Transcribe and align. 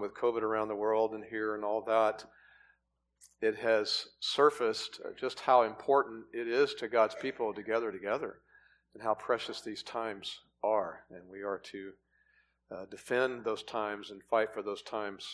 with 0.00 0.14
COVID 0.14 0.42
around 0.42 0.68
the 0.68 0.74
world 0.74 1.14
and 1.14 1.24
here 1.24 1.54
and 1.54 1.64
all 1.64 1.82
that, 1.82 2.24
it 3.40 3.56
has 3.56 4.06
surfaced 4.20 5.00
just 5.16 5.40
how 5.40 5.62
important 5.62 6.24
it 6.32 6.48
is 6.48 6.74
to 6.74 6.88
God's 6.88 7.14
people 7.14 7.54
to 7.54 7.62
gather 7.62 7.92
together 7.92 8.40
and 8.94 9.02
how 9.02 9.14
precious 9.14 9.60
these 9.60 9.82
times 9.82 10.40
are. 10.62 11.04
And 11.10 11.22
we 11.30 11.42
are 11.42 11.58
to 11.58 11.92
uh, 12.70 12.84
defend 12.90 13.44
those 13.44 13.62
times 13.62 14.10
and 14.10 14.22
fight 14.24 14.52
for 14.52 14.62
those 14.62 14.82
times 14.82 15.26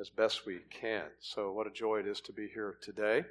as 0.00 0.10
best 0.10 0.46
we 0.46 0.60
can. 0.70 1.04
So, 1.20 1.52
what 1.52 1.66
a 1.66 1.70
joy 1.70 1.98
it 1.98 2.06
is 2.06 2.20
to 2.22 2.32
be 2.32 2.48
here 2.48 2.78
today. 2.82 3.24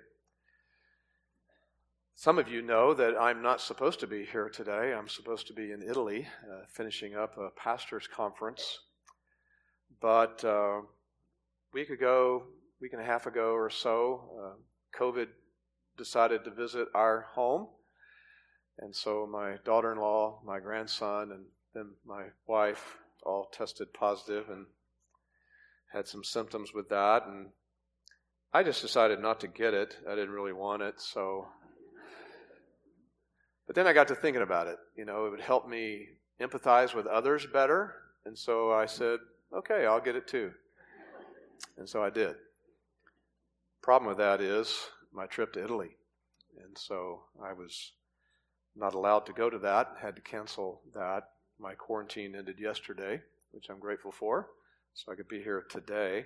Some 2.15 2.39
of 2.39 2.47
you 2.47 2.61
know 2.61 2.93
that 2.93 3.15
I'm 3.19 3.41
not 3.41 3.61
supposed 3.61 3.99
to 3.99 4.07
be 4.07 4.25
here 4.25 4.49
today. 4.49 4.93
I'm 4.93 5.07
supposed 5.07 5.47
to 5.47 5.53
be 5.53 5.71
in 5.71 5.83
Italy 5.83 6.27
uh, 6.51 6.65
finishing 6.67 7.15
up 7.15 7.37
a 7.37 7.51
pastor's 7.51 8.07
conference. 8.07 8.79
But 10.01 10.41
uh, 10.43 10.79
a 10.79 10.83
week 11.73 11.89
ago, 11.89 12.43
week 12.81 12.93
and 12.93 13.01
a 13.01 13.05
half 13.05 13.25
ago 13.25 13.51
or 13.51 13.69
so, 13.69 14.21
uh, 14.41 14.99
COVID 14.99 15.27
decided 15.97 16.43
to 16.43 16.51
visit 16.51 16.87
our 16.93 17.27
home. 17.33 17.67
And 18.79 18.95
so 18.95 19.27
my 19.31 19.55
daughter 19.65 19.91
in 19.91 19.97
law, 19.97 20.39
my 20.45 20.59
grandson, 20.59 21.31
and 21.31 21.45
then 21.73 21.91
my 22.05 22.25
wife 22.47 22.97
all 23.23 23.49
tested 23.51 23.93
positive 23.93 24.49
and 24.49 24.65
had 25.91 26.07
some 26.07 26.23
symptoms 26.23 26.73
with 26.73 26.89
that. 26.89 27.23
And 27.25 27.47
I 28.53 28.63
just 28.63 28.81
decided 28.81 29.19
not 29.19 29.39
to 29.39 29.47
get 29.47 29.73
it. 29.73 29.97
I 30.07 30.15
didn't 30.15 30.31
really 30.31 30.53
want 30.53 30.83
it. 30.83 31.01
So 31.01 31.47
but 33.67 33.75
then 33.75 33.85
I 33.85 33.93
got 33.93 34.07
to 34.07 34.15
thinking 34.15 34.41
about 34.41 34.67
it. 34.67 34.77
You 34.95 35.05
know, 35.05 35.25
it 35.25 35.31
would 35.31 35.41
help 35.41 35.67
me 35.67 36.07
empathize 36.41 36.95
with 36.95 37.05
others 37.05 37.45
better. 37.45 37.93
And 38.25 38.37
so 38.37 38.71
I 38.71 38.85
said, 38.85 39.19
okay, 39.53 39.85
I'll 39.85 40.01
get 40.01 40.15
it 40.15 40.27
too. 40.27 40.51
And 41.77 41.87
so 41.87 42.03
I 42.03 42.09
did. 42.09 42.35
Problem 43.81 44.09
with 44.09 44.17
that 44.17 44.41
is 44.41 44.75
my 45.13 45.25
trip 45.25 45.53
to 45.53 45.63
Italy. 45.63 45.95
And 46.63 46.77
so 46.77 47.23
I 47.43 47.53
was 47.53 47.93
not 48.75 48.93
allowed 48.93 49.25
to 49.25 49.33
go 49.33 49.49
to 49.49 49.59
that, 49.59 49.95
had 50.01 50.15
to 50.15 50.21
cancel 50.21 50.81
that. 50.93 51.29
My 51.59 51.73
quarantine 51.73 52.35
ended 52.35 52.59
yesterday, 52.59 53.21
which 53.51 53.69
I'm 53.69 53.79
grateful 53.79 54.11
for. 54.11 54.49
So 54.93 55.11
I 55.11 55.15
could 55.15 55.27
be 55.27 55.41
here 55.41 55.65
today. 55.69 56.25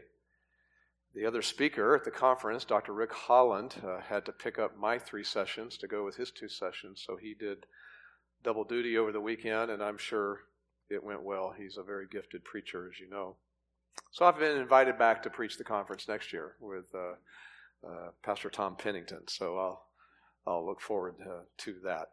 The 1.13 1.25
other 1.25 1.41
speaker 1.41 1.93
at 1.93 2.05
the 2.05 2.11
conference, 2.11 2.63
Dr. 2.63 2.93
Rick 2.93 3.11
Holland, 3.11 3.75
uh, 3.85 3.99
had 3.99 4.25
to 4.25 4.31
pick 4.31 4.57
up 4.57 4.77
my 4.77 4.97
three 4.97 5.25
sessions 5.25 5.77
to 5.77 5.87
go 5.87 6.05
with 6.05 6.15
his 6.15 6.31
two 6.31 6.47
sessions, 6.47 7.03
so 7.05 7.17
he 7.17 7.33
did 7.33 7.65
double 8.43 8.63
duty 8.63 8.97
over 8.97 9.11
the 9.11 9.19
weekend, 9.19 9.71
and 9.71 9.83
I'm 9.83 9.97
sure 9.97 10.39
it 10.91 11.03
went 11.03 11.23
well. 11.23 11.53
He's 11.57 11.77
a 11.77 11.83
very 11.83 12.07
gifted 12.11 12.43
preacher, 12.43 12.89
as 12.91 12.99
you 12.99 13.09
know. 13.09 13.35
So 14.11 14.25
I've 14.25 14.39
been 14.39 14.57
invited 14.57 14.97
back 14.97 15.23
to 15.23 15.29
preach 15.29 15.57
the 15.57 15.63
conference 15.63 16.07
next 16.07 16.33
year 16.33 16.55
with 16.59 16.85
uh, 16.93 17.87
uh, 17.87 18.09
Pastor 18.23 18.49
Tom 18.49 18.75
Pennington, 18.75 19.27
so 19.27 19.57
I'll, 19.57 19.83
I'll 20.45 20.65
look 20.65 20.81
forward 20.81 21.15
to 21.59 21.75
that. 21.83 22.07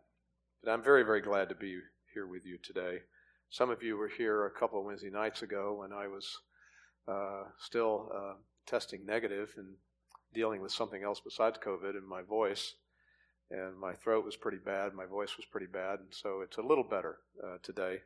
But 0.62 0.72
I'm 0.72 0.82
very, 0.82 1.02
very 1.02 1.20
glad 1.20 1.48
to 1.48 1.54
be 1.54 1.78
here 2.12 2.26
with 2.26 2.44
you 2.44 2.58
today. 2.58 3.00
Some 3.50 3.70
of 3.70 3.82
you 3.82 3.96
were 3.96 4.08
here 4.08 4.46
a 4.46 4.50
couple 4.50 4.78
of 4.78 4.84
Wednesday 4.84 5.10
nights 5.10 5.42
ago 5.42 5.76
when 5.80 5.92
I 5.92 6.06
was 6.06 6.38
uh, 7.06 7.44
still 7.58 8.10
uh, 8.14 8.34
testing 8.66 9.06
negative 9.06 9.54
and 9.56 9.74
dealing 10.34 10.60
with 10.60 10.72
something 10.72 11.02
else 11.02 11.20
besides 11.24 11.58
COVID 11.64 11.96
and 11.96 12.06
my 12.06 12.22
voice. 12.22 12.74
And 13.50 13.78
my 13.78 13.94
throat 13.94 14.24
was 14.24 14.36
pretty 14.36 14.58
bad, 14.58 14.92
my 14.92 15.06
voice 15.06 15.36
was 15.38 15.46
pretty 15.46 15.66
bad, 15.66 16.00
and 16.00 16.08
so 16.10 16.42
it's 16.42 16.58
a 16.58 16.62
little 16.62 16.84
better 16.84 17.18
uh, 17.42 17.56
today. 17.62 18.00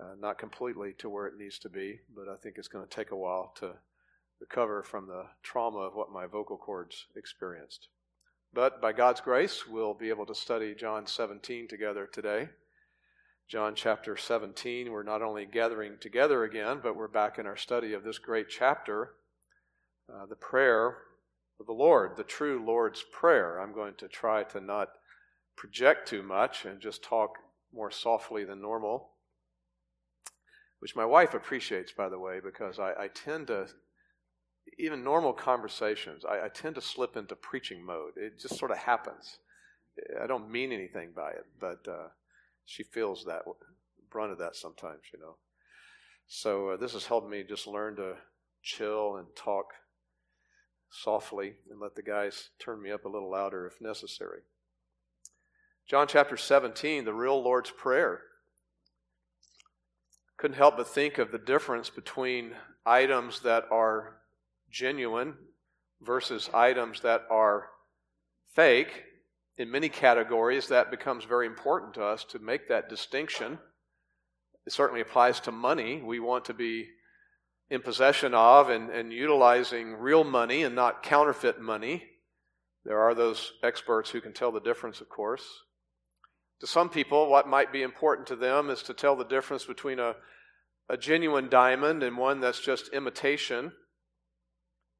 Uh, 0.00 0.14
not 0.18 0.38
completely 0.38 0.94
to 0.98 1.08
where 1.08 1.26
it 1.26 1.38
needs 1.38 1.58
to 1.60 1.68
be, 1.68 2.00
but 2.14 2.28
I 2.28 2.36
think 2.36 2.56
it's 2.58 2.68
going 2.68 2.86
to 2.86 2.94
take 2.94 3.10
a 3.10 3.16
while 3.16 3.52
to 3.60 3.74
recover 4.40 4.82
from 4.82 5.06
the 5.06 5.24
trauma 5.42 5.78
of 5.78 5.94
what 5.94 6.10
my 6.10 6.26
vocal 6.26 6.56
cords 6.56 7.06
experienced. 7.14 7.88
But 8.52 8.82
by 8.82 8.92
God's 8.92 9.20
grace, 9.20 9.66
we'll 9.66 9.94
be 9.94 10.08
able 10.08 10.26
to 10.26 10.34
study 10.34 10.74
John 10.74 11.06
17 11.06 11.68
together 11.68 12.08
today. 12.12 12.48
John 13.48 13.74
chapter 13.74 14.16
17, 14.16 14.90
we're 14.90 15.02
not 15.02 15.22
only 15.22 15.46
gathering 15.46 15.98
together 16.00 16.44
again, 16.44 16.80
but 16.82 16.96
we're 16.96 17.08
back 17.08 17.38
in 17.38 17.46
our 17.46 17.56
study 17.56 17.92
of 17.92 18.02
this 18.02 18.18
great 18.18 18.48
chapter 18.48 19.14
uh, 20.12 20.26
the 20.26 20.36
prayer 20.36 20.98
of 21.60 21.66
the 21.66 21.72
Lord, 21.72 22.16
the 22.16 22.24
true 22.24 22.62
Lord's 22.64 23.02
Prayer. 23.12 23.60
I'm 23.60 23.72
going 23.72 23.94
to 23.98 24.08
try 24.08 24.42
to 24.44 24.60
not 24.60 24.88
project 25.56 26.08
too 26.08 26.22
much 26.22 26.64
and 26.64 26.80
just 26.80 27.02
talk 27.02 27.36
more 27.72 27.90
softly 27.90 28.44
than 28.44 28.60
normal, 28.60 29.11
which 30.82 30.96
my 30.96 31.04
wife 31.04 31.32
appreciates, 31.32 31.92
by 31.92 32.08
the 32.08 32.18
way, 32.18 32.40
because 32.42 32.80
I, 32.80 32.92
I 33.04 33.08
tend 33.14 33.46
to, 33.46 33.68
even 34.80 35.04
normal 35.04 35.32
conversations, 35.32 36.24
I, 36.24 36.46
I 36.46 36.48
tend 36.48 36.74
to 36.74 36.80
slip 36.80 37.16
into 37.16 37.36
preaching 37.36 37.86
mode. 37.86 38.14
It 38.16 38.40
just 38.40 38.58
sort 38.58 38.72
of 38.72 38.78
happens. 38.78 39.38
I 40.20 40.26
don't 40.26 40.50
mean 40.50 40.72
anything 40.72 41.10
by 41.14 41.30
it, 41.30 41.46
but 41.60 41.86
uh, 41.88 42.08
she 42.66 42.82
feels 42.82 43.24
that 43.26 43.42
brunt 44.10 44.32
of 44.32 44.38
that 44.38 44.56
sometimes, 44.56 45.02
you 45.14 45.20
know. 45.20 45.36
So 46.26 46.70
uh, 46.70 46.76
this 46.78 46.94
has 46.94 47.06
helped 47.06 47.30
me 47.30 47.44
just 47.48 47.68
learn 47.68 47.94
to 47.94 48.14
chill 48.64 49.18
and 49.18 49.28
talk 49.36 49.66
softly 50.90 51.52
and 51.70 51.78
let 51.78 51.94
the 51.94 52.02
guys 52.02 52.50
turn 52.58 52.82
me 52.82 52.90
up 52.90 53.04
a 53.04 53.08
little 53.08 53.30
louder 53.30 53.68
if 53.68 53.80
necessary. 53.80 54.40
John 55.88 56.08
chapter 56.08 56.36
17, 56.36 57.04
the 57.04 57.14
real 57.14 57.40
Lord's 57.40 57.70
Prayer. 57.70 58.22
Couldn't 60.42 60.56
help 60.56 60.76
but 60.76 60.88
think 60.88 61.18
of 61.18 61.30
the 61.30 61.38
difference 61.38 61.88
between 61.88 62.56
items 62.84 63.42
that 63.42 63.62
are 63.70 64.16
genuine 64.72 65.34
versus 66.00 66.50
items 66.52 67.02
that 67.02 67.22
are 67.30 67.68
fake. 68.52 69.04
In 69.56 69.70
many 69.70 69.88
categories, 69.88 70.66
that 70.66 70.90
becomes 70.90 71.22
very 71.22 71.46
important 71.46 71.94
to 71.94 72.02
us 72.04 72.24
to 72.24 72.40
make 72.40 72.66
that 72.68 72.88
distinction. 72.88 73.60
It 74.66 74.72
certainly 74.72 75.00
applies 75.00 75.38
to 75.42 75.52
money. 75.52 76.02
We 76.02 76.18
want 76.18 76.46
to 76.46 76.54
be 76.54 76.88
in 77.70 77.80
possession 77.80 78.34
of 78.34 78.68
and, 78.68 78.90
and 78.90 79.12
utilizing 79.12 79.94
real 79.94 80.24
money 80.24 80.64
and 80.64 80.74
not 80.74 81.04
counterfeit 81.04 81.60
money. 81.60 82.02
There 82.84 82.98
are 82.98 83.14
those 83.14 83.52
experts 83.62 84.10
who 84.10 84.20
can 84.20 84.32
tell 84.32 84.50
the 84.50 84.58
difference, 84.58 85.00
of 85.00 85.08
course. 85.08 85.46
To 86.62 86.68
some 86.68 86.90
people, 86.90 87.28
what 87.28 87.48
might 87.48 87.72
be 87.72 87.82
important 87.82 88.28
to 88.28 88.36
them 88.36 88.70
is 88.70 88.84
to 88.84 88.94
tell 88.94 89.16
the 89.16 89.24
difference 89.24 89.64
between 89.64 89.98
a, 89.98 90.14
a 90.88 90.96
genuine 90.96 91.48
diamond 91.48 92.04
and 92.04 92.16
one 92.16 92.38
that's 92.38 92.60
just 92.60 92.92
imitation. 92.92 93.72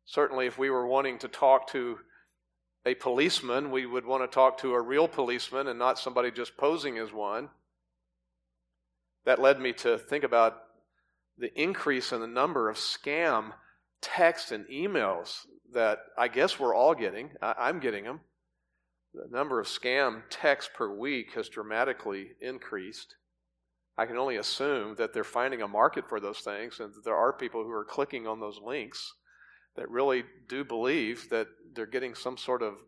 Certainly, 0.05 0.49
if 0.49 0.59
we 0.59 0.71
were 0.71 0.89
wanting 0.89 1.21
to 1.21 1.29
talk 1.29 1.69
to 1.69 1.99
a 2.85 2.97
policeman, 2.97 3.71
we 3.71 3.87
would 3.87 4.05
want 4.05 4.29
to 4.29 4.35
talk 4.35 4.59
to 4.59 4.75
a 4.75 4.81
real 4.81 5.07
policeman 5.07 5.69
and 5.69 5.79
not 5.79 6.01
somebody 6.01 6.33
just 6.33 6.57
posing 6.57 6.99
as 6.99 7.13
one. 7.13 7.49
That 9.25 9.41
led 9.41 9.61
me 9.61 9.73
to 9.75 9.99
think 9.99 10.25
about 10.25 10.57
the 11.39 11.55
increase 11.55 12.11
in 12.11 12.21
the 12.21 12.27
number 12.27 12.71
of 12.71 12.77
scam 12.77 13.53
texts 14.01 14.51
and 14.51 14.67
emails 14.67 15.47
that 15.73 16.01
I 16.19 16.27
guess 16.27 16.59
we're 16.59 16.75
all 16.75 16.97
getting. 16.97 17.31
I, 17.41 17.69
am 17.69 17.79
getting 17.79 18.03
them. 18.03 18.19
The 19.15 19.29
number 19.31 19.61
of 19.61 19.67
scam 19.67 20.23
texts 20.31 20.71
per 20.75 20.95
week 20.95 21.35
has 21.35 21.49
dramatically 21.49 22.31
increased. 22.41 23.17
I 23.99 24.07
can 24.07 24.17
only 24.17 24.37
assume 24.37 24.95
that 24.97 25.13
they're 25.13 25.23
finding 25.23 25.61
a 25.61 25.69
market 25.69 26.09
for 26.09 26.19
those 26.19 26.41
things 26.41 26.81
and 26.81 26.95
that 26.95 27.05
there 27.05 27.17
are 27.17 27.33
people 27.33 27.63
who 27.63 27.71
are 27.73 27.85
clicking 27.85 28.27
on 28.27 28.41
those 28.41 28.59
links 28.65 29.15
that 29.77 29.91
really 29.91 30.25
do 30.49 30.65
believe 30.65 31.29
that 31.29 31.47
they're 31.75 31.87
getting 31.87 32.15
some 32.15 32.39
sort 32.39 32.63
of 32.63 32.83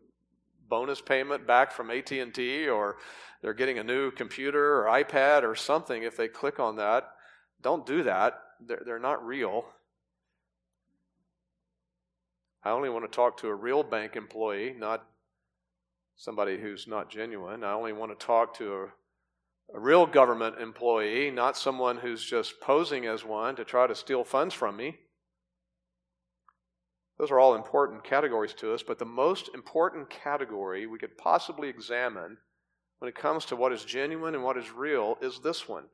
bonus 0.67 1.01
payment 1.01 1.45
back 1.45 1.71
from 1.71 1.91
AT&T 1.91 2.67
or 2.67 2.97
they're 3.41 3.53
getting 3.53 3.77
a 3.77 3.83
new 3.83 4.09
computer 4.09 4.81
or 4.81 4.85
iPad 4.85 5.43
or 5.43 5.55
something 5.55 6.01
if 6.01 6.17
they 6.17 6.27
click 6.27 6.59
on 6.59 6.77
that. 6.77 7.11
Don't 7.61 7.85
do 7.85 8.01
that. 8.03 8.41
They're, 8.65 8.81
they're 8.83 8.99
not 8.99 9.23
real. 9.23 9.65
I 12.63 12.71
only 12.71 12.89
want 12.89 13.05
to 13.05 13.15
talk 13.15 13.37
to 13.37 13.47
a 13.47 13.55
real 13.55 13.83
bank 13.83 14.15
employee, 14.15 14.75
not 14.75 15.05
somebody 16.25 16.57
who's 16.59 16.87
not 16.87 17.11
genuine. 17.11 17.63
I 17.63 17.73
only 17.73 17.93
want 17.93 18.17
to 18.17 18.25
talk 18.25 18.57
to 18.57 18.73
a, 18.73 19.77
a 19.77 19.79
real 19.79 20.07
government 20.07 20.59
employee, 20.59 21.29
not 21.29 21.55
someone 21.55 21.97
who's 21.97 22.25
just 22.25 22.59
posing 22.59 23.05
as 23.05 23.23
one 23.23 23.55
to 23.57 23.63
try 23.63 23.85
to 23.85 23.93
steal 23.93 24.23
funds 24.23 24.55
from 24.55 24.75
me. 24.75 24.97
Those 27.19 27.29
are 27.29 27.39
all 27.39 27.53
important 27.53 28.03
categories 28.03 28.55
to 28.55 28.73
us, 28.73 28.81
but 28.81 28.97
the 28.97 29.05
most 29.05 29.51
important 29.53 30.09
category 30.09 30.87
we 30.87 30.97
could 30.97 31.15
possibly 31.15 31.69
examine 31.69 32.37
when 32.97 33.07
it 33.07 33.15
comes 33.15 33.45
to 33.45 33.55
what 33.55 33.71
is 33.71 33.85
genuine 33.85 34.33
and 34.33 34.43
what 34.43 34.57
is 34.57 34.71
real 34.71 35.17
is 35.21 35.39
this 35.39 35.69
one 35.69 35.85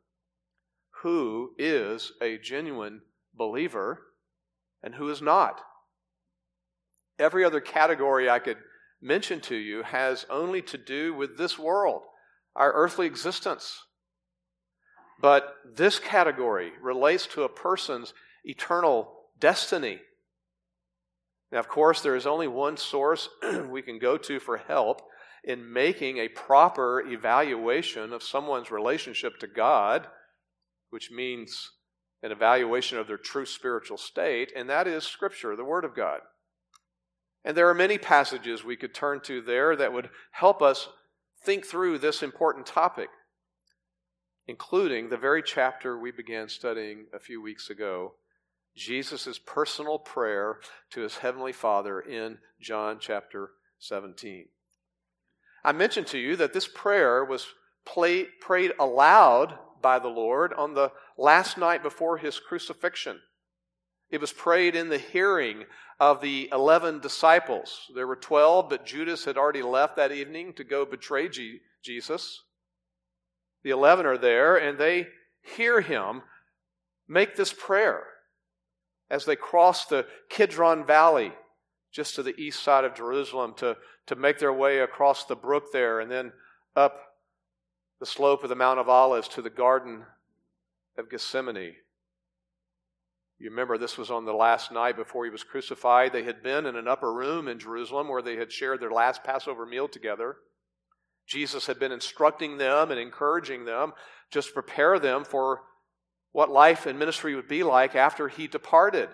who 1.02 1.52
is 1.58 2.14
a 2.22 2.38
genuine 2.38 3.02
believer 3.34 4.00
and 4.82 4.96
who 4.96 5.10
is 5.10 5.22
not. 5.22 5.60
Every 7.20 7.44
other 7.44 7.60
category 7.60 8.30
I 8.30 8.40
could 8.40 8.58
mention 9.02 9.42
to 9.42 9.56
you 9.56 9.84
has 9.84 10.26
only 10.30 10.62
to 10.64 10.78
do 10.78 11.14
with 11.14 11.38
this 11.38 11.58
world, 11.58 12.04
our 12.56 12.72
earthly 12.74 13.08
existence. 13.08 13.80
But 15.20 15.56
this 15.76 16.00
category 16.00 16.72
relates 16.82 17.28
to 17.28 17.44
a 17.44 17.50
person's 17.50 18.14
eternal 18.44 19.14
destiny. 19.40 20.00
Now, 21.52 21.60
of 21.60 21.68
course, 21.68 22.02
there 22.02 22.16
is 22.16 22.26
only 22.26 22.48
one 22.48 22.78
source 22.78 23.30
we 23.70 23.82
can 23.82 24.00
go 24.00 24.18
to 24.18 24.40
for 24.40 24.58
help 24.58 25.02
in 25.44 25.74
making 25.74 26.18
a 26.18 26.28
proper 26.30 27.02
evaluation 27.02 28.14
of 28.14 28.24
someone's 28.24 28.72
relationship 28.72 29.40
to 29.40 29.48
God, 29.48 30.08
which 30.92 31.12
means 31.12 31.72
an 32.24 32.32
evaluation 32.32 32.98
of 32.98 33.08
their 33.08 33.18
true 33.18 33.46
spiritual 33.46 33.98
state, 33.98 34.52
and 34.56 34.70
that 34.70 34.88
is 34.88 35.04
Scripture, 35.04 35.56
the 35.56 35.66
Word 35.66 35.84
of 35.84 35.96
God. 35.96 36.20
And 37.44 37.58
there 37.58 37.70
are 37.70 37.74
many 37.74 37.98
passages 37.98 38.64
we 38.64 38.76
could 38.76 38.94
turn 38.94 39.20
to 39.22 39.42
there 39.42 39.76
that 39.76 39.94
would 39.94 40.10
help 40.32 40.62
us 40.62 40.90
think 41.44 41.66
through 41.66 41.98
this 41.98 42.22
important 42.22 42.66
topic, 42.66 43.10
including 44.48 45.10
the 45.10 45.18
very 45.18 45.42
chapter 45.42 45.98
we 45.98 46.12
began 46.12 46.48
studying 46.48 47.06
a 47.14 47.20
few 47.20 47.42
weeks 47.42 47.70
ago 47.70 48.14
Jesus' 48.76 49.40
personal 49.46 50.00
prayer 50.00 50.60
to 50.92 51.02
his 51.02 51.18
heavenly 51.18 51.52
Father 51.52 52.00
in 52.00 52.38
John 52.62 52.98
chapter 53.00 53.52
17. 53.80 54.46
I 55.64 55.72
mentioned 55.72 56.08
to 56.08 56.18
you 56.18 56.36
that 56.38 56.54
this 56.54 56.68
prayer 56.68 57.24
was 57.26 57.48
play, 57.86 58.26
prayed 58.40 58.72
aloud 58.80 59.58
by 59.82 60.00
the 60.00 60.08
Lord 60.08 60.54
on 60.54 60.74
the 60.74 60.92
last 61.18 61.58
night 61.58 61.84
before 61.84 62.18
his 62.18 62.40
crucifixion. 62.40 63.20
It 64.12 64.20
was 64.20 64.34
prayed 64.34 64.76
in 64.76 64.90
the 64.90 64.98
hearing 64.98 65.64
of 66.00 66.22
the 66.22 66.50
11 66.52 67.00
disciples. 67.00 67.90
There 67.96 68.08
were 68.08 68.18
12, 68.18 68.70
but 68.70 68.86
Judas 68.86 69.24
had 69.26 69.38
already 69.38 69.62
left 69.62 69.96
that 69.96 70.12
evening 70.12 70.54
to 70.54 70.64
go 70.64 70.86
betray 70.86 71.30
G- 71.30 71.62
Jesus. 71.82 72.44
The 73.64 73.70
11 73.70 74.06
are 74.06 74.18
there, 74.18 74.58
and 74.58 74.78
they 74.78 75.08
hear 75.42 75.80
him 75.82 76.24
make 77.08 77.36
this 77.36 77.54
prayer 77.54 78.04
as 79.10 79.26
they 79.26 79.36
cross 79.36 79.86
the 79.86 80.06
Kidron 80.30 80.86
Valley 80.86 81.32
just 81.92 82.16
to 82.16 82.24
the 82.24 82.40
east 82.40 82.64
side 82.64 82.86
of 82.86 82.96
Jerusalem 82.96 83.54
to, 83.58 83.78
to 84.08 84.16
make 84.16 84.40
their 84.40 84.54
way 84.54 84.80
across 84.80 85.26
the 85.26 85.36
brook 85.36 85.66
there 85.74 86.00
and 86.00 86.10
then 86.10 86.32
up 86.76 87.00
the 88.00 88.06
slope 88.06 88.44
of 88.44 88.50
the 88.50 88.56
Mount 88.56 88.80
of 88.80 88.90
Olives 88.90 89.28
to 89.30 89.42
the 89.42 89.50
Garden 89.50 90.04
of 90.98 91.10
Gethsemane. 91.10 91.76
You 93.42 93.50
remember 93.50 93.80
this 93.80 93.98
was 93.98 94.12
on 94.12 94.26
the 94.26 94.34
last 94.34 94.72
night 94.72 94.96
before 94.96 95.26
he 95.26 95.32
was 95.32 95.44
crucified. 95.44 96.14
They 96.14 96.22
had 96.22 96.44
been 96.44 96.68
in 96.68 96.76
an 96.76 96.88
upper 96.88 97.12
room 97.12 97.48
in 97.48 97.58
Jerusalem 97.58 98.08
where 98.08 98.22
they 98.22 98.36
had 98.36 98.52
shared 98.52 98.80
their 98.80 98.92
last 98.92 99.24
Passover 99.24 99.66
meal 99.66 99.88
together. 99.88 100.36
Jesus 101.28 101.66
had 101.66 101.80
been 101.80 101.92
instructing 101.92 102.60
them 102.60 102.92
and 102.92 103.00
encouraging 103.00 103.66
them, 103.66 103.94
just 104.30 104.54
prepare 104.54 105.00
them 105.00 105.24
for 105.24 105.62
what 106.34 106.52
life 106.52 106.86
and 106.86 107.00
ministry 107.00 107.34
would 107.34 107.48
be 107.48 107.64
like 107.64 107.96
after 107.96 108.28
he 108.28 108.48
departed. 108.48 109.10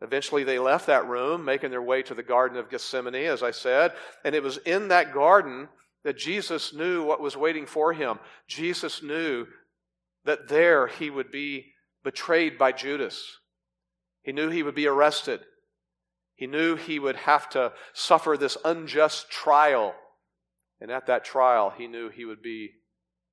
Eventually, 0.00 0.42
they 0.42 0.58
left 0.58 0.88
that 0.88 1.06
room, 1.06 1.44
making 1.44 1.70
their 1.70 1.80
way 1.80 2.02
to 2.02 2.14
the 2.14 2.24
Garden 2.24 2.58
of 2.58 2.70
Gethsemane, 2.70 3.14
as 3.14 3.44
I 3.44 3.52
said, 3.52 3.92
and 4.24 4.34
it 4.34 4.42
was 4.42 4.56
in 4.56 4.88
that 4.88 5.14
garden 5.14 5.68
that 6.02 6.18
Jesus 6.18 6.74
knew 6.74 7.04
what 7.04 7.20
was 7.20 7.36
waiting 7.36 7.66
for 7.66 7.92
him. 7.92 8.18
Jesus 8.48 9.00
knew 9.00 9.46
that 10.24 10.48
there 10.48 10.88
he 10.88 11.08
would 11.08 11.30
be 11.30 11.66
betrayed 12.04 12.58
by 12.58 12.70
Judas. 12.70 13.38
He 14.22 14.32
knew 14.32 14.50
he 14.50 14.62
would 14.62 14.74
be 14.74 14.86
arrested. 14.86 15.40
He 16.34 16.46
knew 16.46 16.76
he 16.76 16.98
would 16.98 17.16
have 17.16 17.48
to 17.50 17.72
suffer 17.92 18.36
this 18.38 18.56
unjust 18.64 19.30
trial. 19.30 19.94
And 20.80 20.90
at 20.90 21.06
that 21.06 21.24
trial, 21.24 21.72
he 21.76 21.86
knew 21.86 22.10
he 22.10 22.24
would 22.24 22.42
be 22.42 22.70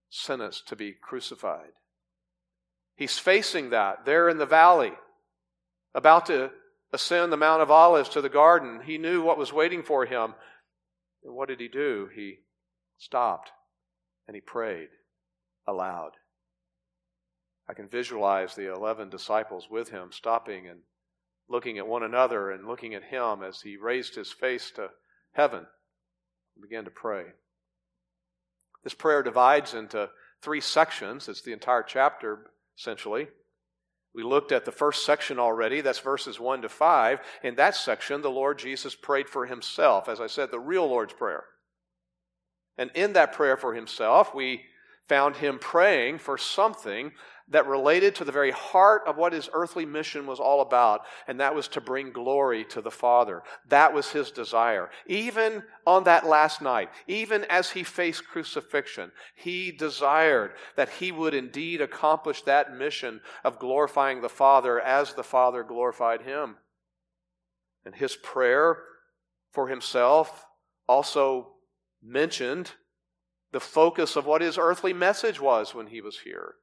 sentenced 0.09 0.67
to 0.69 0.75
be 0.75 0.93
crucified. 0.93 1.71
He's 2.95 3.17
facing 3.17 3.71
that 3.71 4.05
there 4.05 4.29
in 4.29 4.37
the 4.37 4.45
valley, 4.45 4.93
about 5.93 6.27
to 6.27 6.51
ascend 6.93 7.31
the 7.31 7.37
Mount 7.37 7.61
of 7.61 7.71
Olives 7.71 8.09
to 8.09 8.21
the 8.21 8.29
garden. 8.29 8.81
He 8.85 8.97
knew 8.97 9.21
what 9.21 9.37
was 9.37 9.53
waiting 9.53 9.83
for 9.83 10.05
him. 10.05 10.33
And 11.23 11.33
what 11.33 11.47
did 11.47 11.59
he 11.59 11.67
do? 11.67 12.09
He 12.13 12.39
stopped 12.97 13.51
and 14.27 14.35
he 14.35 14.41
prayed 14.41 14.89
aloud. 15.67 16.11
I 17.71 17.73
can 17.73 17.87
visualize 17.87 18.53
the 18.53 18.69
11 18.69 19.09
disciples 19.09 19.69
with 19.71 19.91
him 19.91 20.09
stopping 20.11 20.67
and 20.67 20.81
looking 21.47 21.77
at 21.77 21.87
one 21.87 22.03
another 22.03 22.51
and 22.51 22.67
looking 22.67 22.93
at 22.93 23.05
him 23.05 23.43
as 23.43 23.61
he 23.61 23.77
raised 23.77 24.13
his 24.13 24.29
face 24.29 24.71
to 24.71 24.89
heaven 25.31 25.59
and 25.59 26.61
began 26.61 26.83
to 26.83 26.91
pray. 26.91 27.27
This 28.83 28.93
prayer 28.93 29.23
divides 29.23 29.73
into 29.73 30.09
three 30.41 30.59
sections. 30.59 31.29
It's 31.29 31.43
the 31.43 31.53
entire 31.53 31.83
chapter, 31.83 32.51
essentially. 32.77 33.29
We 34.13 34.23
looked 34.23 34.51
at 34.51 34.65
the 34.65 34.73
first 34.73 35.05
section 35.05 35.39
already. 35.39 35.79
That's 35.79 35.99
verses 35.99 36.41
1 36.41 36.63
to 36.63 36.69
5. 36.69 37.21
In 37.41 37.55
that 37.55 37.77
section, 37.77 38.21
the 38.21 38.29
Lord 38.29 38.59
Jesus 38.59 38.95
prayed 38.95 39.29
for 39.29 39.45
himself. 39.45 40.09
As 40.09 40.19
I 40.19 40.27
said, 40.27 40.51
the 40.51 40.59
real 40.59 40.87
Lord's 40.87 41.13
Prayer. 41.13 41.45
And 42.77 42.91
in 42.95 43.13
that 43.13 43.31
prayer 43.31 43.55
for 43.55 43.73
himself, 43.73 44.35
we 44.35 44.63
found 45.07 45.37
him 45.37 45.59
praying 45.59 46.17
for 46.19 46.37
something 46.37 47.11
that 47.51 47.67
related 47.67 48.15
to 48.15 48.25
the 48.25 48.31
very 48.31 48.51
heart 48.51 49.03
of 49.05 49.17
what 49.17 49.33
his 49.33 49.49
earthly 49.53 49.85
mission 49.85 50.25
was 50.25 50.39
all 50.39 50.61
about, 50.61 51.01
and 51.27 51.39
that 51.39 51.53
was 51.53 51.67
to 51.67 51.81
bring 51.81 52.11
glory 52.11 52.63
to 52.65 52.81
the 52.81 52.91
Father. 52.91 53.43
That 53.67 53.93
was 53.93 54.11
his 54.11 54.31
desire. 54.31 54.89
Even 55.05 55.63
on 55.85 56.05
that 56.05 56.25
last 56.25 56.61
night, 56.61 56.89
even 57.07 57.45
as 57.49 57.71
he 57.71 57.83
faced 57.83 58.27
crucifixion, 58.27 59.11
he 59.35 59.71
desired 59.71 60.53
that 60.77 60.89
he 60.89 61.11
would 61.11 61.33
indeed 61.33 61.81
accomplish 61.81 62.41
that 62.43 62.73
mission 62.73 63.21
of 63.43 63.59
glorifying 63.59 64.21
the 64.21 64.29
Father 64.29 64.79
as 64.79 65.13
the 65.13 65.23
Father 65.23 65.63
glorified 65.63 66.21
him. 66.21 66.55
And 67.85 67.95
his 67.95 68.15
prayer 68.15 68.77
for 69.51 69.67
himself 69.67 70.45
also 70.87 71.53
mentioned 72.01 72.71
the 73.51 73.59
focus 73.59 74.15
of 74.15 74.25
what 74.25 74.41
his 74.41 74.57
earthly 74.57 74.93
message 74.93 75.41
was 75.41 75.75
when 75.75 75.87
he 75.87 75.99
was 75.99 76.19
here. 76.19 76.55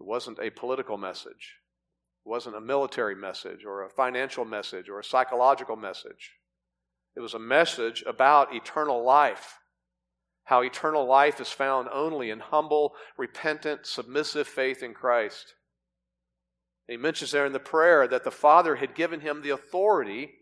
It 0.00 0.06
wasn't 0.06 0.38
a 0.40 0.50
political 0.50 0.96
message. 0.96 1.56
It 2.24 2.28
wasn't 2.28 2.56
a 2.56 2.60
military 2.60 3.14
message 3.14 3.64
or 3.64 3.84
a 3.84 3.90
financial 3.90 4.44
message 4.44 4.88
or 4.88 5.00
a 5.00 5.04
psychological 5.04 5.76
message. 5.76 6.32
It 7.16 7.20
was 7.20 7.34
a 7.34 7.38
message 7.38 8.04
about 8.06 8.54
eternal 8.54 9.04
life. 9.04 9.58
How 10.44 10.62
eternal 10.62 11.04
life 11.06 11.40
is 11.40 11.50
found 11.50 11.88
only 11.92 12.30
in 12.30 12.40
humble, 12.40 12.94
repentant, 13.16 13.86
submissive 13.86 14.46
faith 14.46 14.82
in 14.82 14.94
Christ. 14.94 15.54
he 16.86 16.96
mentions 16.96 17.32
there 17.32 17.44
in 17.44 17.52
the 17.52 17.58
prayer 17.58 18.06
that 18.08 18.24
the 18.24 18.30
Father 18.30 18.76
had 18.76 18.94
given 18.94 19.20
him 19.20 19.42
the 19.42 19.50
authority 19.50 20.37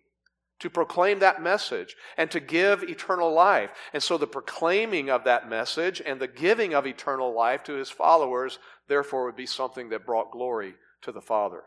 to 0.60 0.70
proclaim 0.70 1.18
that 1.18 1.42
message 1.42 1.96
and 2.16 2.30
to 2.30 2.40
give 2.40 2.82
eternal 2.82 3.32
life. 3.32 3.70
And 3.92 4.02
so 4.02 4.16
the 4.16 4.26
proclaiming 4.26 5.10
of 5.10 5.25
that 5.25 5.48
message 5.48 6.00
and 6.04 6.20
the 6.20 6.28
giving 6.28 6.75
of 6.75 6.86
eternal 6.86 7.34
life 7.34 7.62
to 7.64 7.75
his 7.75 7.90
followers, 7.90 8.58
therefore, 8.88 9.26
would 9.26 9.36
be 9.36 9.46
something 9.46 9.90
that 9.90 10.06
brought 10.06 10.32
glory 10.32 10.75
to 11.02 11.12
the 11.12 11.20
Father. 11.20 11.64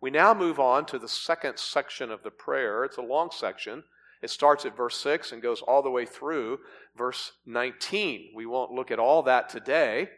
We 0.00 0.10
now 0.10 0.34
move 0.34 0.58
on 0.58 0.86
to 0.86 0.98
the 0.98 1.08
second 1.08 1.58
section 1.58 2.10
of 2.10 2.22
the 2.22 2.30
prayer. 2.30 2.84
It's 2.84 2.96
a 2.96 3.02
long 3.02 3.30
section. 3.30 3.84
It 4.22 4.30
starts 4.30 4.64
at 4.64 4.76
verse 4.76 5.00
6 5.00 5.32
and 5.32 5.42
goes 5.42 5.62
all 5.62 5.82
the 5.82 5.90
way 5.90 6.06
through 6.06 6.58
verse 6.96 7.32
19. 7.46 8.32
We 8.34 8.46
won't 8.46 8.72
look 8.72 8.90
at 8.90 8.98
all 8.98 9.22
that 9.22 9.48
today. 9.48 10.08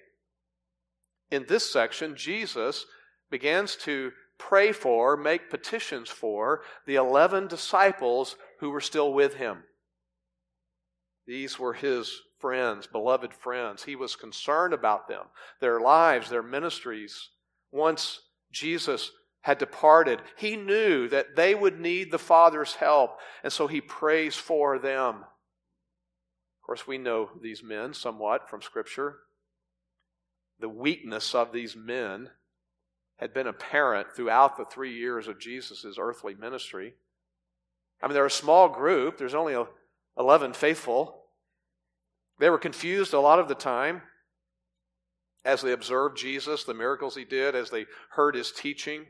In 1.30 1.46
this 1.48 1.70
section, 1.70 2.16
Jesus 2.16 2.84
begins 3.30 3.76
to 3.76 4.12
pray 4.48 4.72
for, 4.72 5.16
make 5.16 5.50
petitions 5.50 6.08
for 6.08 6.62
the 6.86 6.96
11 6.96 7.46
disciples 7.46 8.36
who 8.58 8.70
were 8.70 8.80
still 8.80 9.12
with 9.12 9.34
him. 9.34 9.62
These 11.26 11.58
were 11.58 11.74
his 11.74 12.20
friends, 12.40 12.86
beloved 12.86 13.32
friends. 13.32 13.84
He 13.84 13.94
was 13.94 14.16
concerned 14.16 14.74
about 14.74 15.06
them, 15.08 15.26
their 15.60 15.80
lives, 15.80 16.28
their 16.28 16.42
ministries. 16.42 17.28
Once 17.70 18.20
Jesus 18.50 19.12
had 19.42 19.58
departed, 19.58 20.20
he 20.36 20.56
knew 20.56 21.08
that 21.08 21.36
they 21.36 21.54
would 21.54 21.80
need 21.80 22.10
the 22.10 22.18
Father's 22.18 22.74
help, 22.74 23.18
and 23.44 23.52
so 23.52 23.66
he 23.68 23.80
prays 23.80 24.34
for 24.34 24.78
them. 24.78 25.16
Of 25.16 26.66
course, 26.66 26.86
we 26.86 26.98
know 26.98 27.30
these 27.40 27.62
men 27.62 27.94
somewhat 27.94 28.50
from 28.50 28.62
Scripture. 28.62 29.18
The 30.58 30.68
weakness 30.68 31.34
of 31.34 31.52
these 31.52 31.76
men 31.76 32.30
had 33.22 33.32
been 33.32 33.46
apparent 33.46 34.08
throughout 34.16 34.56
the 34.56 34.64
three 34.64 34.92
years 34.92 35.28
of 35.28 35.38
Jesus' 35.38 35.86
earthly 35.96 36.34
ministry. 36.34 36.92
I 38.02 38.08
mean, 38.08 38.14
they're 38.14 38.26
a 38.26 38.30
small 38.30 38.68
group, 38.68 39.16
there's 39.16 39.36
only 39.36 39.54
11 40.18 40.54
faithful. 40.54 41.22
They 42.40 42.50
were 42.50 42.58
confused 42.58 43.14
a 43.14 43.20
lot 43.20 43.38
of 43.38 43.46
the 43.46 43.54
time 43.54 44.02
as 45.44 45.62
they 45.62 45.70
observed 45.70 46.18
Jesus, 46.18 46.64
the 46.64 46.74
miracles 46.74 47.14
he 47.14 47.24
did, 47.24 47.54
as 47.54 47.70
they 47.70 47.86
heard 48.10 48.34
his 48.34 48.50
teaching. 48.50 49.06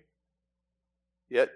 Yet, 1.30 1.48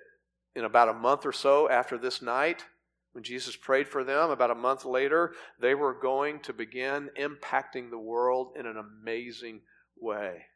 in 0.54 0.64
about 0.64 0.88
a 0.88 0.94
month 0.94 1.26
or 1.26 1.32
so 1.32 1.68
after 1.68 1.98
this 1.98 2.22
night, 2.22 2.64
when 3.12 3.22
Jesus 3.22 3.54
prayed 3.54 3.86
for 3.86 4.02
them, 4.02 4.30
about 4.30 4.50
a 4.50 4.54
month 4.54 4.86
later, 4.86 5.34
they 5.60 5.74
were 5.74 5.92
going 5.92 6.40
to 6.40 6.54
begin 6.54 7.10
impacting 7.20 7.90
the 7.90 7.98
world 7.98 8.54
in 8.58 8.64
an 8.64 8.78
amazing 8.78 9.60
way. 10.00 10.46